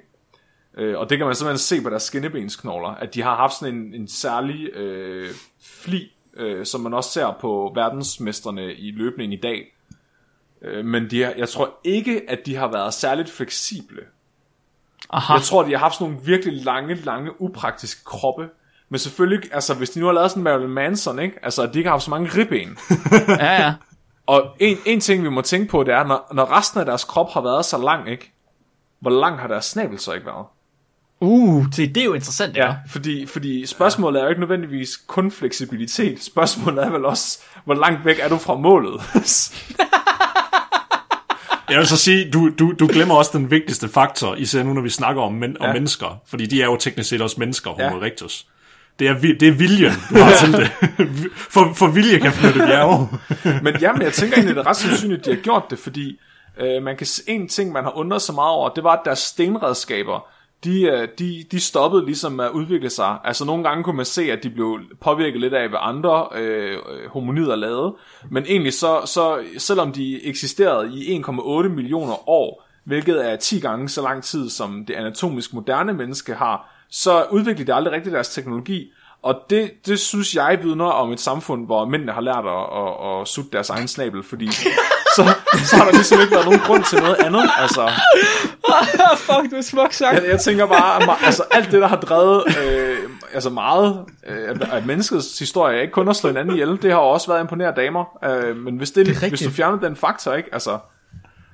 [0.77, 3.75] Øh, og det kan man simpelthen se på deres skinnebensknogler, at de har haft sådan
[3.75, 5.31] en, en særlig øh,
[5.63, 9.75] fli, øh, som man også ser på verdensmestrene i løbningen i dag.
[10.63, 14.03] Øh, men de har, jeg tror ikke, at de har været særligt fleksible.
[15.11, 18.49] Aha, Jeg tror, de har haft sådan nogle virkelig lange, lange, upraktiske kroppe.
[18.89, 21.39] Men selvfølgelig, altså hvis de nu har lavet sådan en Marilyn Manson, ikke?
[21.43, 22.79] Altså at de ikke har haft så mange ribben.
[23.29, 23.75] ja, ja.
[24.27, 27.05] Og en, en ting, vi må tænke på, det er, når, når resten af deres
[27.05, 28.33] krop har været så lang, ikke?
[29.01, 30.47] Hvor lang har deres snabel så ikke været?
[31.21, 35.31] Uh, det, det er jo interessant, Ja, fordi, fordi spørgsmålet er jo ikke nødvendigvis kun
[35.31, 36.23] fleksibilitet.
[36.23, 39.01] Spørgsmålet er vel også, hvor langt væk er du fra målet?
[41.71, 44.83] Jeg vil så sige, du, du, du glemmer også den vigtigste faktor, især nu, når
[44.83, 45.73] vi snakker om, men, om Ja.
[45.73, 46.21] mennesker.
[46.27, 47.91] Fordi de er jo teknisk set også mennesker, homo Ja.
[47.91, 48.47] erectus.
[48.99, 50.71] Det er, det er viljen, du har til det.
[51.55, 53.09] For, for vilje kan flytte bjerge.
[53.65, 55.79] Men jamen, jeg tænker egentlig, at det er ret sandsynligt, at de har gjort det,
[55.79, 56.19] fordi
[56.61, 59.19] øh, man kan en ting, man har undret sig meget over, det var, at deres
[59.19, 60.27] stenredskaber,
[60.65, 63.19] de, øh, de, de stoppede ligesom med at udvikle sig.
[63.25, 66.73] Altså nogle gange kunne man se, at de blev påvirket lidt af, hvad andre øh,
[66.73, 67.95] øh hominider lavede.
[68.31, 73.89] Men egentlig så, så, selvom de eksisterede i 1,8 millioner år, hvilket er 10 gange
[73.89, 78.29] så lang tid, som det anatomisk moderne menneske har, så udviklede de aldrig rigtig deres
[78.29, 78.93] teknologi.
[79.23, 83.21] Og det, det synes jeg vidner om et samfund, hvor mændene har lært at, at,
[83.21, 84.49] at sutte deres egen snabel, fordi
[85.17, 85.35] så,
[85.65, 87.43] så har der ligesom ikke været nogen grund til noget andet.
[87.59, 87.91] Altså,
[89.17, 90.15] Fuck, det er smukt sagt.
[90.15, 92.99] jeg, jeg tænker bare, altså, alt det, der har drevet øh,
[93.35, 97.27] altså meget øh, af- menneskets historie, ikke kun at slå hinanden ihjel, det har også
[97.27, 98.05] været at imponere damer.
[98.25, 100.49] Øh, men hvis, det, det hvis du fjerner den faktor, ikke?
[100.53, 100.79] Altså,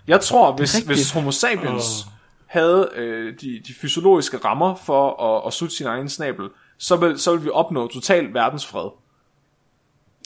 [0.09, 2.07] jeg tror, hvis, hvis homo sapiens
[2.47, 7.19] havde øh, de, de fysiologiske rammer for at, at sutte sin egen snabel, så vil,
[7.19, 8.91] så vil vi opnå total verdensfred.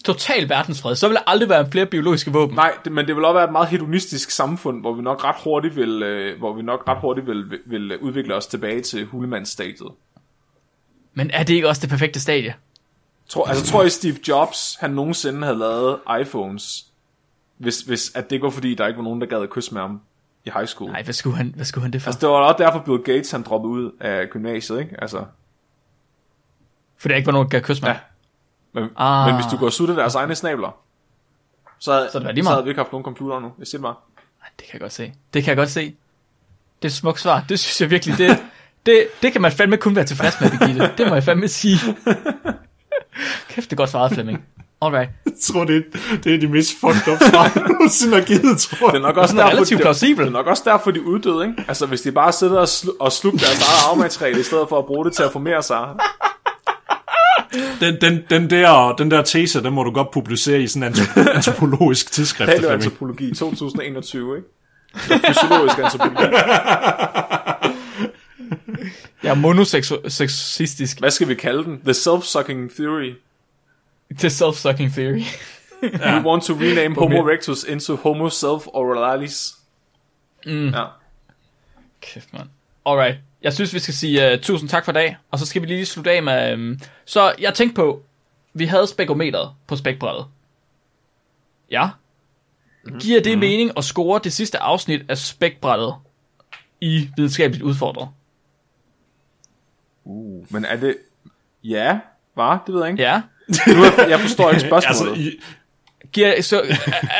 [0.05, 0.97] Total verdensfred.
[0.97, 2.57] Så vil der aldrig være flere biologiske våben.
[2.57, 5.37] Nej, det, men det vil også være et meget hedonistisk samfund, hvor vi nok ret
[5.45, 9.91] hurtigt vil, øh, hvor vi nok ret hurtigt vil, vil, udvikle os tilbage til hulemandsstadiet.
[11.15, 12.55] Men er det ikke også det perfekte stadie?
[13.29, 16.87] Tror, altså, tror I Steve Jobs, han nogensinde havde lavet iPhones,
[17.57, 19.75] hvis, hvis at det ikke var fordi, der ikke var nogen, der gad at kysse
[19.75, 20.01] med ham
[20.45, 20.91] i high school?
[20.91, 22.09] Nej, hvad skulle han, hvad skulle han det for?
[22.09, 25.01] Altså, det var også derfor Bill Gates, han droppede ud af gymnasiet, ikke?
[25.01, 25.25] Altså,
[26.99, 27.99] For der ikke var nogen, der gav kysse mig.
[28.75, 28.81] Ja.
[28.81, 29.27] Men, Ah.
[29.27, 30.77] men hvis du går og sutter deres egne snabler,
[31.79, 33.53] så, havde, Så er det lige så havde vi ikke haft nogen computer nu.
[33.59, 33.95] Jeg siger det bare.
[34.59, 35.13] Det kan jeg godt se.
[35.35, 35.81] Det kan jeg godt se.
[36.83, 37.45] Det er et smukt svar.
[37.49, 38.39] Det synes jeg virkelig, det,
[38.87, 40.93] det, det kan man fandme kun være tilfreds med, Birgitte.
[40.99, 41.79] Det må jeg fandme sige.
[43.49, 44.45] Kæft, det er godt svaret, Flemming.
[44.83, 45.11] Alright.
[45.27, 48.59] Jeg tror, det er, det er de mest fucked up svar, jeg nogensinde har givet,
[48.59, 49.01] tror Det er jeg.
[49.09, 50.25] nok også er derfor, relativt det, plausibel.
[50.25, 51.65] det er nok også derfor, de uddøde, ikke?
[51.69, 54.79] Altså, hvis de bare sidder og, slu- og slukker deres eget afmateriale, i stedet for
[54.79, 55.89] at bruge det til at formere sig.
[57.81, 60.93] Den, den, den, der, den der tese, den må du godt publicere i sådan en
[60.95, 62.51] antro- antropologisk tidsskrift.
[62.51, 64.49] Paleoantropologi 2021, ikke?
[65.27, 66.35] Fysiologisk antropologi.
[69.23, 70.99] Jeg er monoseksistisk.
[70.99, 71.81] Hvad skal vi kalde den?
[71.85, 73.13] The self-sucking theory.
[74.19, 75.23] til self-sucking theory.
[76.23, 79.55] We want to rename Homo erectus into Homo self-auralis.
[80.47, 80.69] Mm.
[80.69, 80.85] Ja.
[82.01, 82.49] Kæft, mand.
[82.87, 83.17] Alright.
[83.43, 85.87] Jeg synes, vi skal sige uh, tusind tak for dag, og så skal vi lige
[85.87, 86.55] slutte af med...
[86.55, 88.03] Um, så jeg tænkte på,
[88.55, 90.27] vi havde spekometeret på spækbrættet.
[91.71, 91.89] Ja.
[93.01, 95.95] Giver det mening at score det sidste afsnit af spækbrættet
[96.81, 98.09] i videnskabeligt udfordret?
[100.05, 100.97] Uh, men er det...
[101.65, 101.99] Ja,
[102.37, 103.03] var Det ved jeg ikke.
[103.03, 103.23] Ja.
[103.77, 105.13] Nu jeg forstår ikke spørgsmålet.
[105.13, 105.41] Altså, i,
[106.13, 106.65] Giver, så, er,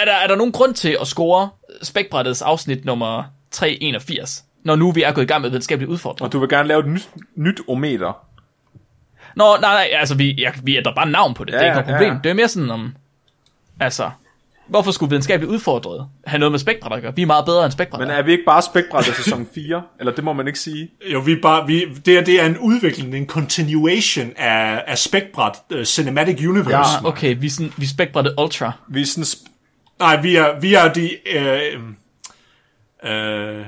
[0.01, 1.51] er, der, er der nogen grund til at score
[1.83, 6.21] spækbrættets afsnit nummer 381, når nu vi er gået i gang med videnskabeligt udfordret?
[6.27, 8.25] og du vil gerne lave et nyt, nyt ometer.
[9.37, 11.67] Nå, nej, nej, altså vi, jeg, vi ændrer bare navn på det, ja, det er
[11.67, 12.13] ikke noget problem.
[12.13, 12.19] ja.
[12.25, 12.95] Det er mere sådan om,
[13.81, 14.11] altså,
[14.67, 17.17] hvorfor skulle videnskabeligt udfordret have noget med spækbræt at gøre?
[17.17, 18.01] Vi er meget bedre end spækbræt.
[18.01, 19.83] Men er vi ikke bare spækbrættet sæson 4?
[20.01, 20.91] Eller det må man ikke sige.
[21.13, 24.99] jo, vi er bare, vi, det, er, det er en udvikling, en continuation af, af
[24.99, 26.93] Specbrat uh, Cinematic Universe.
[27.03, 27.09] Ja.
[27.09, 28.73] Okay, vi er, sådan, vi er ultra.
[28.89, 29.25] Vi er sådan...
[29.25, 29.45] Sp-
[29.99, 31.73] Nej, vi er, vi er de øh,
[33.05, 33.67] øh,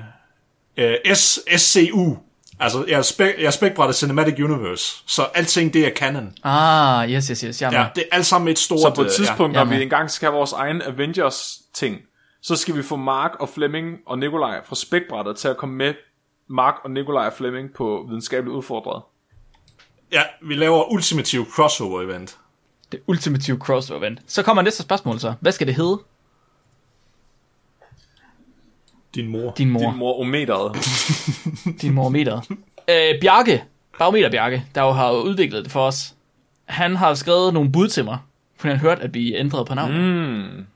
[0.81, 2.16] øh, S, SCU.
[2.61, 5.02] Altså, jeg er, spek, jeg er spækbrættet Cinematic Universe.
[5.07, 6.32] Så alting, det er canon.
[6.43, 8.81] Ah, yes, yes, yes, er Ja, det er alt sammen et stort...
[8.81, 11.97] så på et øh, tidspunkt, ja, når vi engang skal have vores egen Avengers-ting,
[12.43, 15.94] så skal vi få Mark og Flemming og Nikolaj fra spækbrættet til at komme med
[16.48, 19.02] Mark og Nikolaj og Flemming på videnskabeligt udfordret.
[20.12, 22.36] Ja, vi laver ultimativ crossover-event.
[22.93, 24.20] Det ultimative crossover event.
[24.27, 25.35] Så kommer næste spørgsmål så.
[25.40, 25.98] Hvad skal det hedde?
[29.15, 29.53] Din mor.
[29.59, 29.81] Din mor.
[29.81, 30.77] Din mor ometeret.
[31.82, 32.41] Din mormeter.
[32.89, 33.65] øh, Bjarke,
[33.99, 36.15] Barometer Bjarke, der jo har udviklet det for os,
[36.65, 38.19] han har skrevet nogle bud til mig,
[38.57, 40.01] for han har hørt, at vi ændrede på navnet.
[40.01, 40.66] Mm.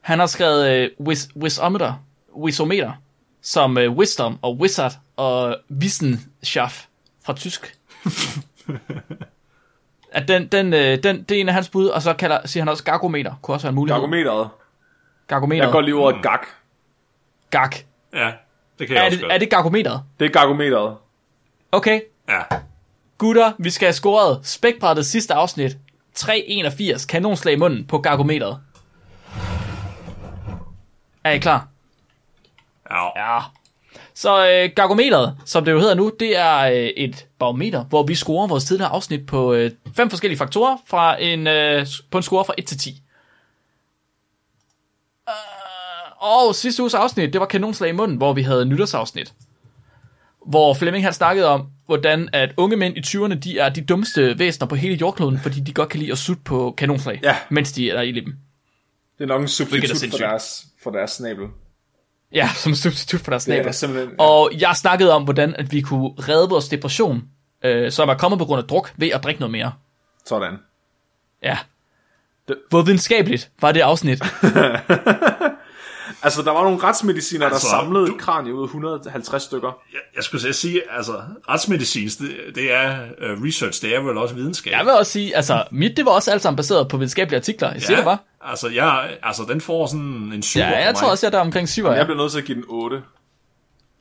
[0.00, 1.92] Han har skrevet øh, wis, Wisometer,
[2.36, 2.92] Wisometer,
[3.42, 6.88] som øh, Wisdom og Wizard og Wissenschaft
[7.24, 7.74] fra tysk.
[10.12, 12.62] at den, den, øh, den, det er en af hans bud, og så kalder, siger
[12.62, 14.00] han også Gargometer, kunne også være en mulighed.
[14.00, 14.48] Gargometeret.
[15.26, 15.62] Gargometer.
[15.62, 16.22] Jeg kan godt lide ordet
[17.50, 17.76] gak.
[18.14, 18.32] Ja,
[18.78, 19.32] det kan jeg Er også det, godt.
[19.32, 20.02] er det Gargometeret?
[20.20, 20.96] Det er gargometeret.
[21.72, 22.40] Okay, Ja.
[23.18, 25.76] Gutter, vi skal have scoret spækbrættet sidste afsnit.
[26.14, 28.60] 381 kanonslag i munden på gargometeret.
[31.24, 31.68] Er I klar?
[32.90, 33.34] Ja.
[33.34, 33.40] Ja.
[34.14, 38.14] Så øh, gargometeret, som det jo hedder nu, det er øh, et barometer, hvor vi
[38.14, 42.44] scorer vores tidligere afsnit på øh, fem forskellige faktorer fra en, øh, på en score
[42.44, 43.02] fra 1 til 10.
[45.28, 49.32] Uh, og sidste uges afsnit, det var kanonslag i munden, hvor vi havde nytårsafsnit.
[50.46, 54.38] Hvor Flemming han snakkede om, hvordan at unge mænd i 20'erne, de er de dummeste
[54.38, 57.36] væsener på hele jordkloden, fordi de godt kan lide at sutte på kanonslag, Ja.
[57.48, 58.32] mens de er der i lippen.
[59.18, 61.46] Det er nok en substitut for deres, for deres snabel.
[62.32, 63.74] Ja, som substitut for deres er snabel.
[63.74, 64.10] simpelthen...
[64.18, 67.22] Og jeg snakkede om, hvordan at vi kunne redde vores depression,
[67.64, 69.72] øh, som er kommet på grund af druk, ved at drikke noget mere.
[70.26, 70.54] Sådan.
[71.42, 71.58] Ja.
[72.70, 74.22] Hvor videnskabeligt var det afsnit?
[76.22, 79.78] Altså, der var nogle retsmediciner, Altså, der samlede du- kranie ud af 150 stykker.
[79.92, 84.34] Jeg, jeg skulle sige, altså, retsmedicin, det, det er uh, research, det er vel også
[84.34, 84.72] videnskab.
[84.72, 87.72] Jeg vil også sige, altså, mit det var også alt sammen baseret på videnskabelige artikler.
[87.72, 88.18] Jeg siger det bare.
[88.40, 90.00] Altså, jeg, altså, den får sådan
[90.34, 91.84] en syver Ja, for jeg tror også, jeg er der omkring 7.
[91.84, 92.04] Jeg Ja.
[92.04, 93.02] bliver nødt til at give den 8.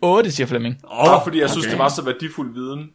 [0.01, 0.77] 8, siger Flemming.
[0.91, 2.89] Åh, Bare fordi jeg synes, det var så værdifuld viden.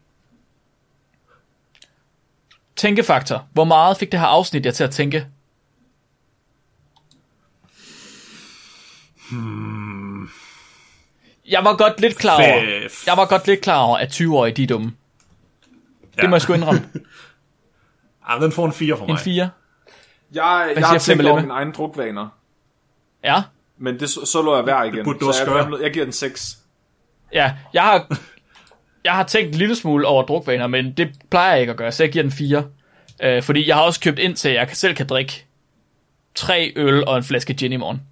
[2.77, 3.47] Tænkefaktor.
[3.53, 5.27] Hvor meget fik det her afsnit jer til at tænke?
[11.49, 13.07] Jeg var godt lidt klar over, Fæf.
[13.07, 14.93] jeg var godt lidt klar over, at 20-årige de er dumme.
[16.17, 16.29] Det Ja.
[16.29, 16.89] må jeg sgu indrømme.
[18.29, 19.13] Ja, den får en 4 for mig.
[19.13, 19.51] En 4.
[20.33, 22.29] Jeg, jeg siger har tænkt over mine egne drukvaner.
[23.25, 23.43] Ja.
[23.79, 25.05] Men det, så, så lå jeg værd igen.
[25.05, 25.75] burde du så også jeg, gøre.
[25.77, 26.59] jeg, jeg giver den 6.
[27.33, 28.19] Ja, jeg har,
[29.05, 31.93] jeg har tænkt en lille smule over drukvaner, men det plejer jeg ikke at gøre,
[31.93, 32.65] så jeg giver den 4.
[33.23, 35.47] Øh, fordi jeg har også købt ind til, at jeg kan- selv kan drikke
[36.35, 38.03] tre øl og en flaske gin i morgen.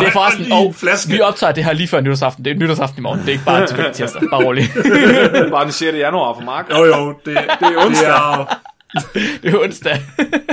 [0.00, 1.12] Det er forresten, og flaske.
[1.12, 2.44] vi optager det her lige før nytårsaften.
[2.44, 3.20] Det er nytårsaften i morgen.
[3.20, 4.22] Det er ikke bare en tilfældig tirsdag.
[4.30, 4.64] Bare rolig.
[5.50, 5.96] Bare den 6.
[5.96, 6.70] januar for Mark.
[6.70, 8.08] Jo, jo, det, det er onsdag.
[8.08, 9.96] Det er, det er onsdag.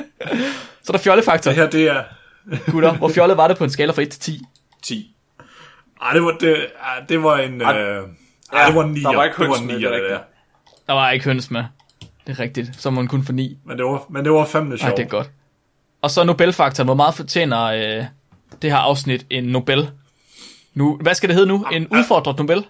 [0.83, 1.51] Så er der fjollefaktor.
[1.51, 2.03] Det her, det er...
[2.71, 4.41] Gutter, hvor fjollet var det på en skala fra 1 til 10?
[4.83, 5.15] 10.
[6.01, 7.61] Ej, det var, det, ej, det var en...
[7.61, 8.03] Ej, øh,
[8.53, 9.09] ej, det var en nier.
[9.09, 10.19] der var ikke høns med, det er
[10.87, 10.93] der.
[10.93, 11.63] var ikke høns med.
[12.27, 12.69] Det er rigtigt.
[12.77, 13.57] Så må man kun få 9.
[13.65, 14.97] Men det var, men det var fandme sjovt.
[14.97, 15.29] det er godt.
[16.01, 16.87] Og så Nobelfaktoren.
[16.87, 18.05] Hvor meget fortjener øh,
[18.61, 19.91] det her afsnit en Nobel?
[20.73, 21.65] Nu, hvad skal det hedde nu?
[21.71, 22.65] En udfordret Nobel?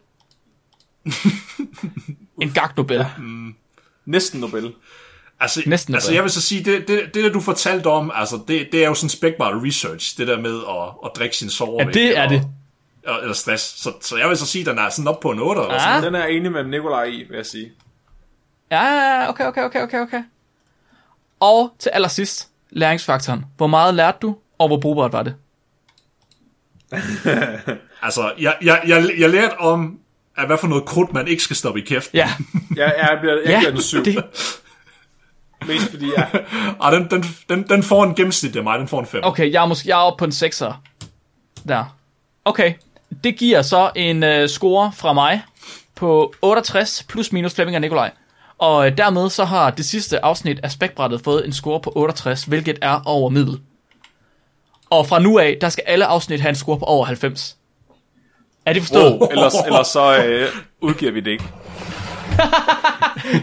[2.42, 3.06] en gag Nobel.
[4.06, 4.74] Næsten Nobel.
[5.40, 8.40] Altså, Næsten altså jeg vil så sige, det, det, det der du fortalte om, altså,
[8.48, 11.84] det, det er jo sådan spækbart research, det der med at, at drikke sin sover
[11.84, 12.48] Ja, det er det.
[13.08, 13.64] Og, eller stress.
[13.64, 15.82] Så, så jeg vil så sige, den er sådan op på en 8 eller Ah.
[15.82, 16.04] sådan.
[16.04, 17.72] Den er enig med Nikolaj i, vil jeg sige.
[18.72, 20.24] Ja, okay, okay, okay, okay, okay.
[21.40, 23.46] Og til allersidst, læringsfaktoren.
[23.58, 25.36] Hvor meget lærte du, og hvor brugbart var det?
[28.02, 30.00] Altså, jeg, jeg, jeg, jeg lærte om,
[30.38, 32.14] at hvad for noget krudt, man ikke skal stoppe i kæft.
[32.14, 32.30] Ja,
[32.76, 34.06] Jeg, jeg, bliver, jeg ja giver den 7.
[34.06, 34.24] det,
[35.68, 36.46] Mest fordi jeg...
[36.80, 39.22] Og den, den, den, den får en gennemsnit af mig, den får en 5.
[39.24, 40.74] okay, jeg er, måske, jeg er oppe på en 6'er.
[41.68, 41.96] Der.
[42.46, 42.74] Okay,
[43.24, 45.44] det giver så en øh, score fra mig
[45.96, 48.12] på 68 plus minus Flemming og Nikolaj.
[48.58, 52.44] Og øh, dermed så har det sidste afsnit af Spækbrættet fået en score på 68,
[52.44, 53.60] hvilket er over middel.
[54.90, 57.58] Og fra nu af, der skal alle afsnit have en score på over 90.
[58.66, 59.14] Er det forstået?
[59.20, 59.28] Wow.
[59.32, 60.48] Ellers, ellers så øh,
[60.82, 61.44] udgiver vi det ikke.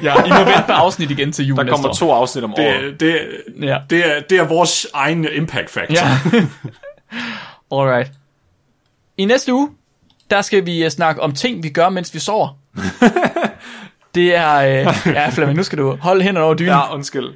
[0.03, 1.95] Ja, I må vente med afsnit igen til jul Der næste kommer år.
[1.95, 2.83] to afsnit om året.
[2.83, 3.19] Det, det,
[3.63, 3.79] Ja.
[3.91, 5.95] det, er, det er vores egen impact factor.
[5.95, 6.47] Ja.
[7.79, 8.11] Alright.
[9.19, 9.71] I næste uge,
[10.31, 12.49] der skal vi uh, snakke om ting, vi gør, mens vi sover.
[14.15, 14.59] Det er...
[14.89, 16.69] Uh, ja, Flemming, nu skal du holde hænderne over dynen.
[16.73, 17.29] Ja, undskyld.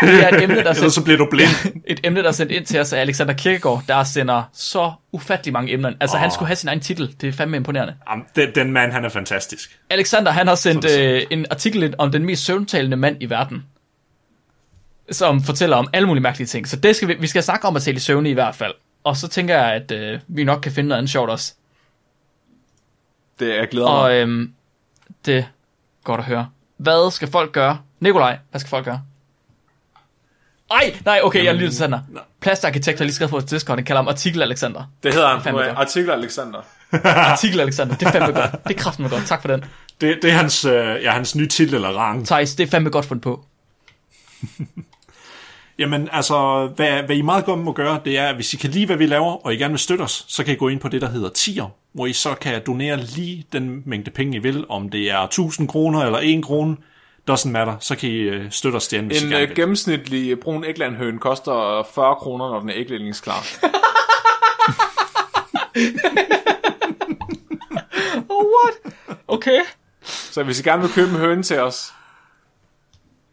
[0.00, 1.50] Det er et emne, der er sendt, så bliver du blind.
[1.86, 5.52] et emne, der er sendt ind til os af Alexander Kirkegaard, der sender så ufattelig
[5.52, 5.92] mange emner.
[6.00, 6.20] Altså, oh.
[6.20, 7.14] han skulle have sin egen titel.
[7.20, 7.94] Det er fandme imponerende.
[8.10, 9.78] Jamen, den, den mand, han er fantastisk.
[9.90, 13.64] Alexander, han har sendt øh, en artikel ind om den mest søvntalende mand i verden.
[15.10, 16.68] Som fortæller om alle mulige mærkelige ting.
[16.68, 18.74] Så det skal vi, vi skal snakke om at tale i søvne i hvert fald.
[19.04, 21.54] Og så tænker jeg, at øh, vi nok kan finde noget andet sjovt også.
[23.40, 23.96] Det jeg glæder mig.
[23.96, 24.52] Og øhm,
[25.26, 25.42] det er
[26.04, 26.48] godt at høre.
[26.76, 27.78] Hvad skal folk gøre?
[28.00, 29.02] Nikolaj, hvad skal folk gøre?
[30.70, 32.00] Ej, nej, okay, jeg lytter til Sander.
[32.40, 34.90] Plastarkitekt har lige skrevet på Discord, han kalder ham Artikel Alexander.
[35.02, 35.66] Det hedder han godt.
[35.66, 36.58] artikel Alexander.
[37.32, 38.64] Artikel Alexander, det er fandme godt.
[38.68, 39.26] Det er kraften godt.
[39.26, 39.64] Tak for den.
[40.00, 42.26] Det, det er hans, øh, ja, hans nye titel eller rang.
[42.26, 43.44] Thijs, det er fandme godt fundet på.
[45.78, 48.70] Jamen, altså, hvad, hvad I meget godt må gøre, det er, at hvis I kan
[48.70, 50.80] lide, hvad vi laver, og I gerne vil støtte os, så kan I gå ind
[50.80, 54.40] på det, der hedder tier, hvor I så kan donere lige den mængde penge, I
[54.40, 56.76] vil, om det er 1000 kroner eller 1 krone,
[57.30, 59.56] doesn't matter, så kan I øh, støtte os derinde, hvis I En gerne øh, vil.
[59.56, 63.42] gennemsnitlig brun æglandhøn koster 40 kroner, når den er æglægningsklar.
[68.28, 68.94] Oh, what?
[69.28, 69.60] Okay.
[70.02, 71.94] Så hvis I gerne vil købe en høne til os,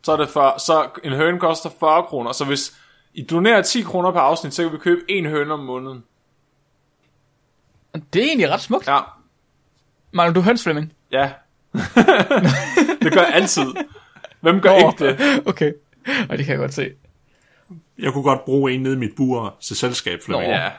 [0.04, 2.32] så er det for, så en høne koster 40 kroner.
[2.32, 2.78] Så hvis
[3.14, 6.04] I donerer 10 kroner per afsnit, så kan vi købe en høne om måneden.
[8.14, 8.88] Det er egentlig ret smukt.
[8.88, 9.00] Ja,
[10.12, 10.94] Mangler du høns, Flemming?
[11.12, 11.32] ja.
[13.04, 13.66] det gør jeg altid.
[14.42, 15.42] Hvem gør ikke det?
[15.46, 15.74] Okay.
[16.30, 16.90] Og det kan jeg godt se.
[18.00, 20.52] Jeg kunne godt bruge en nede i mit bur til selskab, Flemming.
[20.52, 20.70] Ja,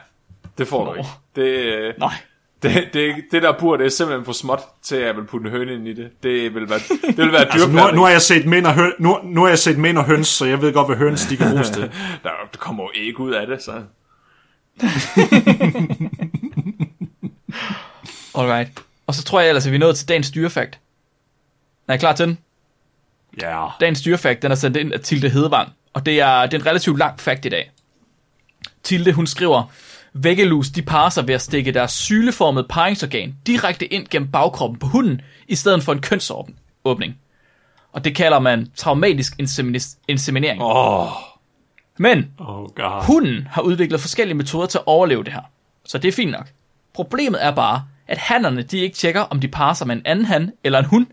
[0.57, 0.97] det får du Nå.
[0.97, 1.09] ikke.
[1.35, 2.13] Det, øh, Nej.
[2.63, 5.45] det, det, det der bur, det er simpelthen for småt til, at jeg vil putte
[5.45, 6.09] en høne ind i det.
[6.23, 8.91] Det vil være, det vil være Altså, nu, nu, har jeg set mænd og høn,
[8.99, 11.37] nu, nu har jeg set mænd og høns, så jeg ved godt, hvad høns de
[11.37, 11.81] kan bruges til.
[12.23, 13.83] Der, der kommer jo ikke ud af det, så...
[18.35, 18.69] Alright.
[19.07, 20.79] Og så tror jeg ellers, at vi er nået til dagens dyrefakt.
[21.87, 22.37] Er I klar til den?
[23.41, 23.67] Ja.
[23.79, 25.69] Dagens dyrefakt, den er sendt ind af Tilde Hedevang.
[25.93, 27.71] Og det er, det er en relativt lang fakt i dag.
[28.83, 29.63] Tilde, hun skriver,
[30.13, 34.87] Væggelus, de parer sig ved at stikke deres syleformede paringsorgan direkte ind gennem bagkroppen på
[34.87, 37.17] hunden, i stedet for en kønsåbning.
[37.93, 39.33] Og det kalder man traumatisk
[40.07, 40.61] inseminering.
[40.63, 41.07] Åh,
[41.97, 43.05] Men Oh god.
[43.05, 45.41] hunden har udviklet forskellige metoder til at overleve det her.
[45.85, 46.49] Så det er fint nok.
[46.93, 50.25] Problemet er bare, at hannerne de ikke tjekker, om de parer sig med en anden
[50.25, 51.07] han eller en hund.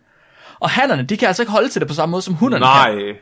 [0.60, 2.94] Og hannerne, de kan altså ikke holde til det på samme måde, som hunderne kan.
[2.96, 3.16] nej,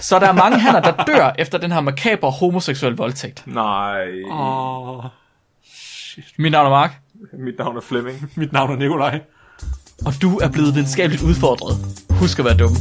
[0.00, 3.42] Så der er mange hanner, der dør efter den her makaber homoseksuel voldtægt.
[3.46, 4.06] nej.
[4.30, 5.04] Oh,
[6.38, 7.00] Mit navn er Mark,
[7.38, 8.30] Mit navn er Flemming.
[8.36, 9.20] mit navn er Nikolaj.
[10.06, 11.76] og du er blevet videnskabeligt udfordret.
[12.10, 12.76] Husk at være dum.